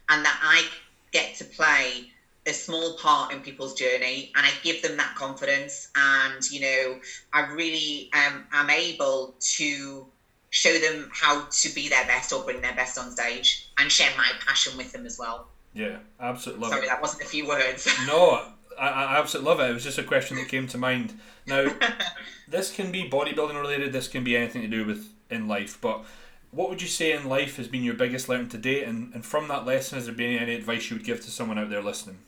and 0.10 0.24
that 0.24 0.40
I 0.44 0.68
get 1.12 1.36
to 1.36 1.46
play 1.46 2.12
a 2.48 2.54
small 2.54 2.98
part 2.98 3.32
in 3.34 3.42
people's 3.42 3.74
journey, 3.74 4.32
and 4.36 4.46
I 4.46 4.50
give 4.64 4.82
them 4.82 4.98
that 4.98 5.14
confidence, 5.16 5.90
and 5.96 6.44
you 6.50 6.62
know, 6.62 7.00
I 7.34 7.42
really 7.52 8.10
um, 8.14 8.46
am 8.52 8.70
able 8.70 9.36
to 9.40 10.08
show 10.50 10.78
them 10.80 11.10
how 11.14 11.46
to 11.52 11.70
be 11.76 11.90
their 11.90 12.06
best 12.06 12.34
or 12.34 12.44
bring 12.44 12.62
their 12.62 12.74
best 12.74 12.98
on 12.98 13.12
stage, 13.12 13.68
and 13.78 13.92
share 13.92 14.10
my 14.18 14.32
passion 14.46 14.76
with 14.78 14.92
them 14.92 15.06
as 15.06 15.20
well. 15.20 15.48
yeah 15.74 15.98
absolutely 16.20 16.64
love 16.64 16.72
Sorry, 16.72 16.86
it 16.86 16.90
that 16.90 17.02
wasn't 17.02 17.22
a 17.22 17.26
few 17.26 17.48
words. 17.48 17.88
no 18.08 18.48
I, 18.80 18.88
I 18.88 19.20
absolutely 19.20 19.52
love 19.52 19.60
it 19.60 19.70
it 19.70 19.74
was 19.74 19.84
just 19.84 20.00
a 20.00 20.04
question 20.04 20.38
that 20.38 20.48
came 20.48 20.68
to 20.70 20.78
mind 20.80 21.14
now 21.46 21.68
this 22.48 22.72
can 22.72 22.92
be 22.92 23.08
bodybuilding 23.08 23.60
related 23.60 23.94
this 23.94 24.08
can 24.08 24.24
be 24.24 24.36
anything 24.36 24.62
to 24.64 24.68
do 24.68 24.86
with 24.86 25.10
in 25.30 25.48
life 25.48 25.78
but 25.82 26.04
what 26.52 26.70
would 26.70 26.82
you 26.82 26.88
say 26.88 27.12
in 27.12 27.30
life 27.30 27.58
has 27.58 27.68
been 27.68 27.84
your 27.84 27.94
biggest 27.94 28.28
lesson 28.30 28.50
to 28.50 28.58
date 28.58 28.84
and, 28.84 29.14
and 29.14 29.26
from 29.26 29.48
that 29.48 29.66
lesson 29.66 29.98
has 29.98 30.06
there 30.06 30.16
been 30.16 30.38
any 30.40 30.56
advice 30.56 30.90
you 30.90 30.98
would 30.98 31.06
give 31.06 31.22
to 31.22 31.30
someone 31.30 31.58
out 31.58 31.70
there 31.70 31.82
listening 31.82 32.20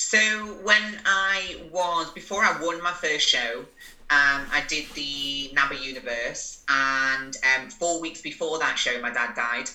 So 0.00 0.18
when 0.64 0.98
I 1.04 1.56
was 1.70 2.10
before 2.10 2.42
I 2.42 2.60
won 2.60 2.82
my 2.82 2.90
first 2.90 3.28
show, 3.28 3.60
um, 4.10 4.46
I 4.50 4.64
did 4.66 4.86
the 4.94 5.52
NABBA 5.54 5.84
Universe, 5.84 6.64
and 6.68 7.36
um, 7.54 7.70
four 7.70 8.00
weeks 8.00 8.20
before 8.20 8.58
that 8.58 8.76
show, 8.76 9.00
my 9.00 9.10
dad 9.10 9.36
died, 9.36 9.70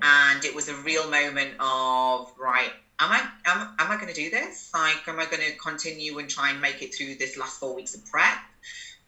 and 0.00 0.44
it 0.44 0.54
was 0.54 0.68
a 0.68 0.74
real 0.76 1.10
moment 1.10 1.54
of 1.60 2.32
right. 2.38 2.70
Am 3.00 3.10
I 3.10 3.28
am, 3.46 3.74
am 3.78 3.90
I 3.90 3.96
going 3.96 4.08
to 4.08 4.14
do 4.14 4.30
this? 4.30 4.70
Like, 4.72 5.06
am 5.06 5.20
I 5.20 5.26
going 5.26 5.42
to 5.42 5.56
continue 5.58 6.18
and 6.18 6.30
try 6.30 6.50
and 6.50 6.60
make 6.62 6.80
it 6.80 6.94
through 6.94 7.16
this 7.16 7.36
last 7.36 7.58
four 7.60 7.74
weeks 7.74 7.94
of 7.94 8.06
prep? 8.06 8.38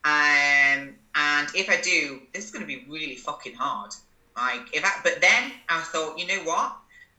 Um, 0.05 0.95
and 1.15 1.49
if 1.55 1.69
I 1.69 1.81
do, 1.83 2.21
this 2.33 2.45
is 2.45 2.51
going 2.51 2.67
to 2.67 2.67
be 2.67 2.85
really 2.89 3.17
fucking 3.17 3.55
hard. 3.55 3.95
Like, 4.37 4.75
if 4.75 4.85
I, 4.85 5.01
but 5.03 5.21
then 5.21 5.53
I 5.69 5.81
thought, 5.81 6.19
you 6.19 6.27
know 6.27 6.43
what? 6.45 6.75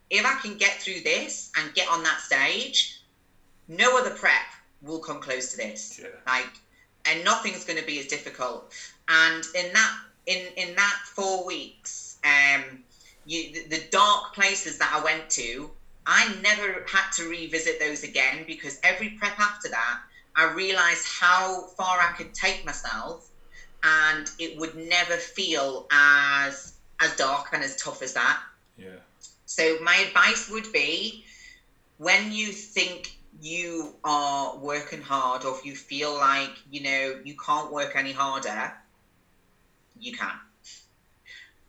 If 0.09 0.25
I 0.25 0.34
can 0.41 0.55
get 0.55 0.82
through 0.82 1.01
this 1.01 1.51
and 1.55 1.73
get 1.73 1.88
on 1.89 2.03
that 2.03 2.19
stage, 2.19 2.99
no 3.67 3.97
other 3.97 4.09
prep 4.09 4.41
will 4.82 4.99
come 4.99 5.19
close 5.19 5.51
to 5.51 5.57
this. 5.57 5.99
Yeah. 6.01 6.07
Like, 6.25 6.49
and 7.05 7.23
nothing's 7.23 7.63
going 7.63 7.79
to 7.79 7.86
be 7.86 7.99
as 7.99 8.05
difficult. 8.05 8.73
And 9.07 9.45
in 9.55 9.73
that 9.73 9.91
in 10.25 10.51
in 10.55 10.75
that 10.75 10.99
four 11.15 11.45
weeks, 11.45 12.17
um, 12.23 12.79
you 13.25 13.51
the, 13.53 13.77
the 13.77 13.84
dark 13.91 14.34
places 14.34 14.77
that 14.77 14.91
I 14.93 15.03
went 15.03 15.29
to, 15.32 15.71
I 16.05 16.34
never 16.41 16.84
had 16.88 17.09
to 17.13 17.27
revisit 17.27 17.79
those 17.79 18.03
again 18.03 18.43
because 18.45 18.79
every 18.84 19.09
prep 19.09 19.39
after 19.39 19.69
that, 19.69 19.99
I 20.36 20.45
realized 20.45 21.05
how 21.19 21.65
far 21.77 21.99
I 21.99 22.09
could 22.15 22.34
take 22.34 22.63
myself, 22.65 23.29
and 23.84 24.29
it 24.39 24.57
would 24.57 24.75
never 24.75 25.17
feel 25.17 25.88
as 25.91 26.73
as 26.99 27.15
dark 27.15 27.47
and 27.51 27.63
as 27.63 27.75
tough 27.75 28.01
as 28.01 28.13
that. 28.13 28.39
yeah 28.75 28.99
So 29.45 29.77
my 29.82 29.95
advice 29.95 30.47
would 30.47 30.71
be 30.71 31.23
when 31.97 32.32
you 32.32 32.51
think 32.51 33.09
you 33.39 33.99
are 34.03 34.57
working 34.57 35.01
hard 35.01 35.43
or 35.45 35.55
if 35.57 35.65
you 35.65 35.75
feel 35.75 36.13
like, 36.17 36.57
you 36.69 36.82
know, 36.82 37.19
you 37.23 37.36
can't 37.36 37.71
work 37.71 37.95
any 37.95 38.11
harder, 38.13 38.73
you 39.97 40.11
can. 40.11 40.39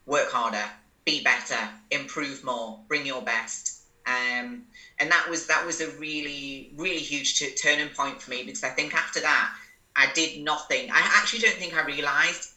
Work 0.04 0.30
harder, 0.30 0.70
be 1.04 1.22
better, 1.22 1.70
improve 1.90 2.42
more, 2.42 2.84
bring 2.88 3.06
your 3.06 3.22
best. 3.22 3.80
Um, 4.06 4.66
and 5.02 5.10
that 5.10 5.28
was 5.28 5.46
that 5.48 5.66
was 5.66 5.80
a 5.80 5.88
really 5.90 6.70
really 6.76 7.02
huge 7.02 7.38
t- 7.38 7.54
turning 7.54 7.90
point 7.90 8.22
for 8.22 8.30
me 8.30 8.44
because 8.44 8.64
I 8.64 8.70
think 8.70 8.94
after 8.94 9.20
that 9.22 9.50
I 9.96 10.06
did 10.14 10.38
nothing. 10.38 10.90
I 10.90 11.00
actually 11.00 11.40
don't 11.40 11.56
think 11.58 11.74
I 11.74 11.82
realized 11.82 12.48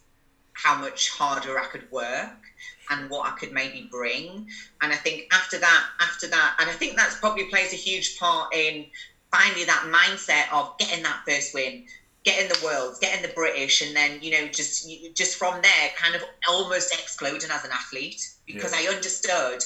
how 0.53 0.75
much 0.75 1.09
harder 1.09 1.59
I 1.59 1.65
could 1.65 1.89
work 1.91 2.31
and 2.89 3.09
what 3.09 3.27
I 3.27 3.31
could 3.31 3.51
maybe 3.51 3.87
bring. 3.91 4.47
And 4.81 4.93
I 4.93 4.95
think 4.95 5.23
after 5.33 5.57
that, 5.59 5.85
after 5.99 6.27
that, 6.27 6.55
and 6.59 6.69
I 6.69 6.73
think 6.73 6.95
that's 6.97 7.15
probably 7.15 7.45
plays 7.45 7.73
a 7.73 7.77
huge 7.77 8.17
part 8.17 8.55
in 8.55 8.87
finding 9.31 9.65
that 9.67 9.83
mindset 9.93 10.51
of 10.51 10.77
getting 10.79 11.03
that 11.03 11.21
first 11.27 11.53
win, 11.53 11.83
getting 12.23 12.47
the 12.47 12.59
world, 12.63 12.95
getting 13.01 13.21
the 13.21 13.33
British, 13.33 13.81
and 13.81 13.95
then 13.95 14.21
you 14.21 14.31
know 14.31 14.47
just 14.47 14.87
just 15.15 15.35
from 15.37 15.61
there, 15.61 15.89
kind 15.97 16.15
of 16.15 16.23
almost 16.47 16.93
exploding 16.93 17.51
as 17.51 17.65
an 17.65 17.71
athlete 17.71 18.21
because 18.47 18.73
Yeah. 18.73 18.79
I 18.79 18.87
understood 18.93 19.63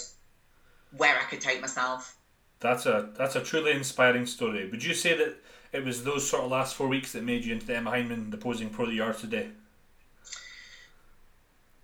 where 0.91 1.17
I 1.19 1.23
could 1.25 1.41
take 1.41 1.61
myself. 1.61 2.18
That's 2.59 2.85
a 2.85 3.09
that's 3.17 3.35
a 3.35 3.41
truly 3.41 3.71
inspiring 3.71 4.25
story. 4.25 4.69
Would 4.69 4.83
you 4.83 4.93
say 4.93 5.15
that 5.17 5.35
it 5.71 5.85
was 5.85 6.03
those 6.03 6.29
sort 6.29 6.43
of 6.43 6.51
last 6.51 6.75
four 6.75 6.87
weeks 6.87 7.13
that 7.13 7.23
made 7.23 7.45
you 7.45 7.53
into 7.53 7.65
the 7.65 7.77
Emma 7.77 7.91
Hyndman, 7.91 8.31
the 8.31 8.37
posing 8.37 8.69
pro 8.69 8.85
that 8.87 8.93
you 8.93 9.03
are 9.03 9.13
today? 9.13 9.49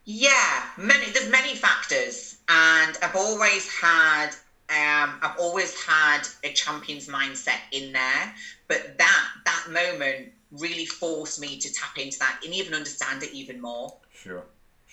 Yeah, 0.03 0.63
many. 0.77 1.11
There's 1.11 1.29
many 1.29 1.55
factors, 1.55 2.37
and 2.49 2.97
I've 3.01 3.15
always 3.15 3.71
had. 3.71 4.29
Um, 4.67 5.19
I've 5.21 5.37
always 5.39 5.79
had 5.85 6.21
a 6.43 6.51
champion's 6.51 7.07
mindset 7.07 7.59
in 7.71 7.93
there, 7.93 8.33
but 8.67 8.97
that 8.97 9.27
that 9.45 9.67
moment 9.69 10.31
really 10.51 10.85
forced 10.85 11.39
me 11.39 11.59
to 11.59 11.71
tap 11.71 11.97
into 11.97 12.17
that 12.19 12.39
and 12.43 12.53
even 12.53 12.73
understand 12.73 13.21
it 13.21 13.31
even 13.31 13.61
more. 13.61 13.95
Sure. 14.11 14.43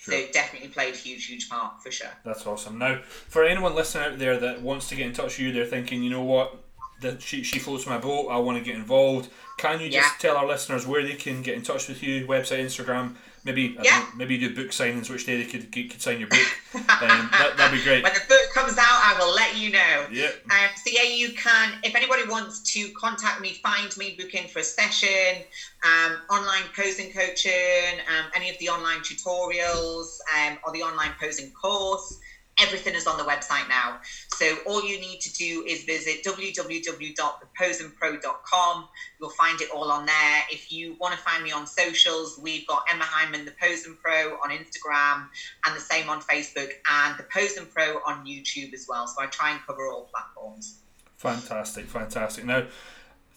So 0.03 0.11
Sure. 0.11 0.19
it 0.21 0.33
definitely 0.33 0.67
played 0.69 0.93
a 0.93 0.97
huge, 0.97 1.25
huge 1.27 1.49
part 1.49 1.81
for 1.81 1.89
sure. 1.89 2.09
That's 2.25 2.45
awesome. 2.45 2.77
Now, 2.77 2.99
for 3.29 3.43
anyone 3.45 3.73
listening 3.73 4.03
out 4.13 4.19
there 4.19 4.37
that 4.37 4.61
wants 4.61 4.89
to 4.89 4.95
get 4.95 5.07
in 5.07 5.13
touch 5.13 5.37
with 5.37 5.39
you, 5.39 5.51
they're 5.53 5.65
thinking, 5.65 6.03
you 6.03 6.09
know 6.09 6.23
what, 6.23 6.55
that 7.01 7.21
she, 7.21 7.41
she 7.43 7.57
floats 7.59 7.85
my 7.87 7.97
boat, 7.97 8.27
I 8.29 8.37
want 8.37 8.57
to 8.57 8.63
get 8.63 8.75
involved. 8.75 9.29
Can 9.57 9.79
you 9.79 9.89
just 9.89 10.05
Yeah. 10.23 10.29
tell 10.29 10.37
our 10.37 10.45
listeners 10.45 10.85
where 10.85 11.03
they 11.03 11.15
can 11.15 11.41
get 11.41 11.55
in 11.55 11.61
touch 11.61 11.87
with 11.87 12.03
you? 12.03 12.27
Website, 12.27 12.59
Instagram, 12.65 13.15
maybe 13.43 13.77
Yeah. 13.81 14.05
maybe 14.15 14.35
you 14.35 14.49
do 14.49 14.55
book 14.55 14.71
signings, 14.71 15.09
which 15.09 15.25
day 15.25 15.41
they 15.41 15.49
could 15.49 15.71
could, 15.71 15.91
could 15.91 16.01
sign 16.01 16.19
your 16.19 16.29
book. 16.29 16.39
um, 16.75 16.81
that, 17.31 17.53
that'd 17.57 17.77
be 17.77 17.83
great. 17.83 18.03
When 18.03 18.13
the 18.13 18.21
book 18.27 18.53
comes 18.53 18.77
out, 18.77 18.85
I 18.87 19.15
will 19.19 19.33
let 19.33 19.57
you 19.57 19.71
know. 19.71 20.07
Yeah. 20.11 20.31
Um, 20.49 20.69
so 20.75 20.91
yeah, 20.91 21.03
you 21.03 21.33
can. 21.33 21.73
If 21.83 21.95
anybody 21.95 22.23
wants 22.27 22.59
to 22.73 22.89
contact 22.91 23.41
me, 23.41 23.53
find 23.63 23.95
me, 23.97 24.15
book 24.19 24.33
in 24.33 24.47
for 24.47 24.59
a 24.59 24.63
session, 24.63 25.43
um, 25.83 26.17
online 26.29 26.63
posing 26.75 27.11
coaching, 27.11 27.99
um, 28.07 28.25
any 28.35 28.49
of 28.49 28.57
the 28.59 28.69
online 28.69 28.99
tutorials, 28.99 30.17
um, 30.37 30.57
or 30.65 30.71
the 30.73 30.81
online 30.83 31.11
posing 31.19 31.51
course. 31.51 32.19
Everything 32.59 32.93
is 32.93 33.07
on 33.07 33.17
the 33.17 33.23
website 33.23 33.67
now. 33.67 33.97
So 34.35 34.59
all 34.67 34.85
you 34.85 34.99
need 34.99 35.21
to 35.21 35.33
do 35.33 35.63
is 35.67 35.85
visit 35.85 36.23
www.theposingpro.com. 36.23 38.87
You'll 39.19 39.31
find 39.31 39.59
it 39.61 39.71
all 39.73 39.91
on 39.91 40.05
there. 40.05 40.43
If 40.51 40.71
you 40.71 40.95
want 40.99 41.15
to 41.15 41.19
find 41.19 41.43
me 41.43 41.51
on 41.51 41.65
socials, 41.65 42.39
we've 42.41 42.67
got 42.67 42.83
Emma 42.91 43.05
Hyndman, 43.05 43.45
the 43.45 43.55
Posing 43.59 43.97
Pro 44.03 44.37
on 44.43 44.51
Instagram, 44.51 45.29
and 45.65 45.75
the 45.75 45.81
same 45.81 46.09
on 46.09 46.21
Facebook, 46.21 46.69
and 46.89 47.17
the 47.17 47.23
Posing 47.33 47.65
Pro 47.65 47.99
on 48.05 48.23
YouTube 48.25 48.73
as 48.73 48.85
well. 48.87 49.07
So 49.07 49.21
I 49.21 49.25
try 49.27 49.51
and 49.51 49.61
cover 49.65 49.87
all 49.87 50.09
platforms. 50.11 50.79
Fantastic, 51.17 51.85
fantastic. 51.85 52.45
Now, 52.45 52.65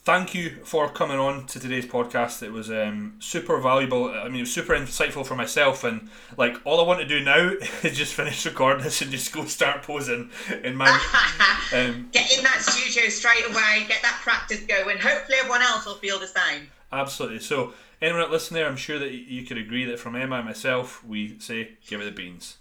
thank 0.07 0.33
you 0.33 0.51
for 0.63 0.87
coming 0.87 1.19
on 1.19 1.45
to 1.45 1.59
today's 1.59 1.85
podcast. 1.85 2.41
It 2.41 2.53
was 2.53 2.71
um, 2.71 3.15
super 3.19 3.59
valuable. 3.59 4.05
I 4.05 4.29
mean, 4.29 4.37
it 4.37 4.43
was 4.43 4.53
super 4.53 4.73
insightful 4.73 5.25
for 5.25 5.35
myself. 5.35 5.83
And 5.83 6.09
like, 6.37 6.55
all 6.63 6.79
I 6.79 6.87
want 6.87 7.01
to 7.01 7.05
do 7.05 7.21
now 7.21 7.51
is 7.83 7.97
just 7.97 8.13
finish 8.13 8.45
recording 8.45 8.85
this 8.85 9.01
and 9.01 9.11
just 9.11 9.33
go 9.33 9.43
start 9.43 9.83
posing 9.83 10.31
in 10.63 10.75
my. 10.75 10.87
Um, 11.73 12.07
get 12.13 12.31
in 12.31 12.45
that 12.45 12.61
studio 12.61 13.09
straight 13.09 13.43
away. 13.43 13.83
Get 13.89 14.01
that 14.01 14.21
practice 14.23 14.61
going. 14.61 14.97
Hopefully, 14.99 15.37
everyone 15.37 15.61
else 15.61 15.85
will 15.85 15.95
feel 15.95 16.17
the 16.17 16.27
same. 16.27 16.69
Absolutely. 16.93 17.39
So, 17.39 17.73
anyone 18.01 18.21
that 18.21 18.31
listen 18.31 18.55
there, 18.55 18.67
I'm 18.67 18.77
sure 18.77 18.97
that 18.97 19.11
you 19.11 19.43
could 19.43 19.57
agree 19.57 19.83
that 19.83 19.99
from 19.99 20.15
Emma 20.15 20.37
and 20.37 20.45
myself, 20.45 21.03
we 21.03 21.37
say 21.39 21.71
give 21.85 21.99
it 21.99 22.05
the 22.05 22.11
beans. 22.11 22.55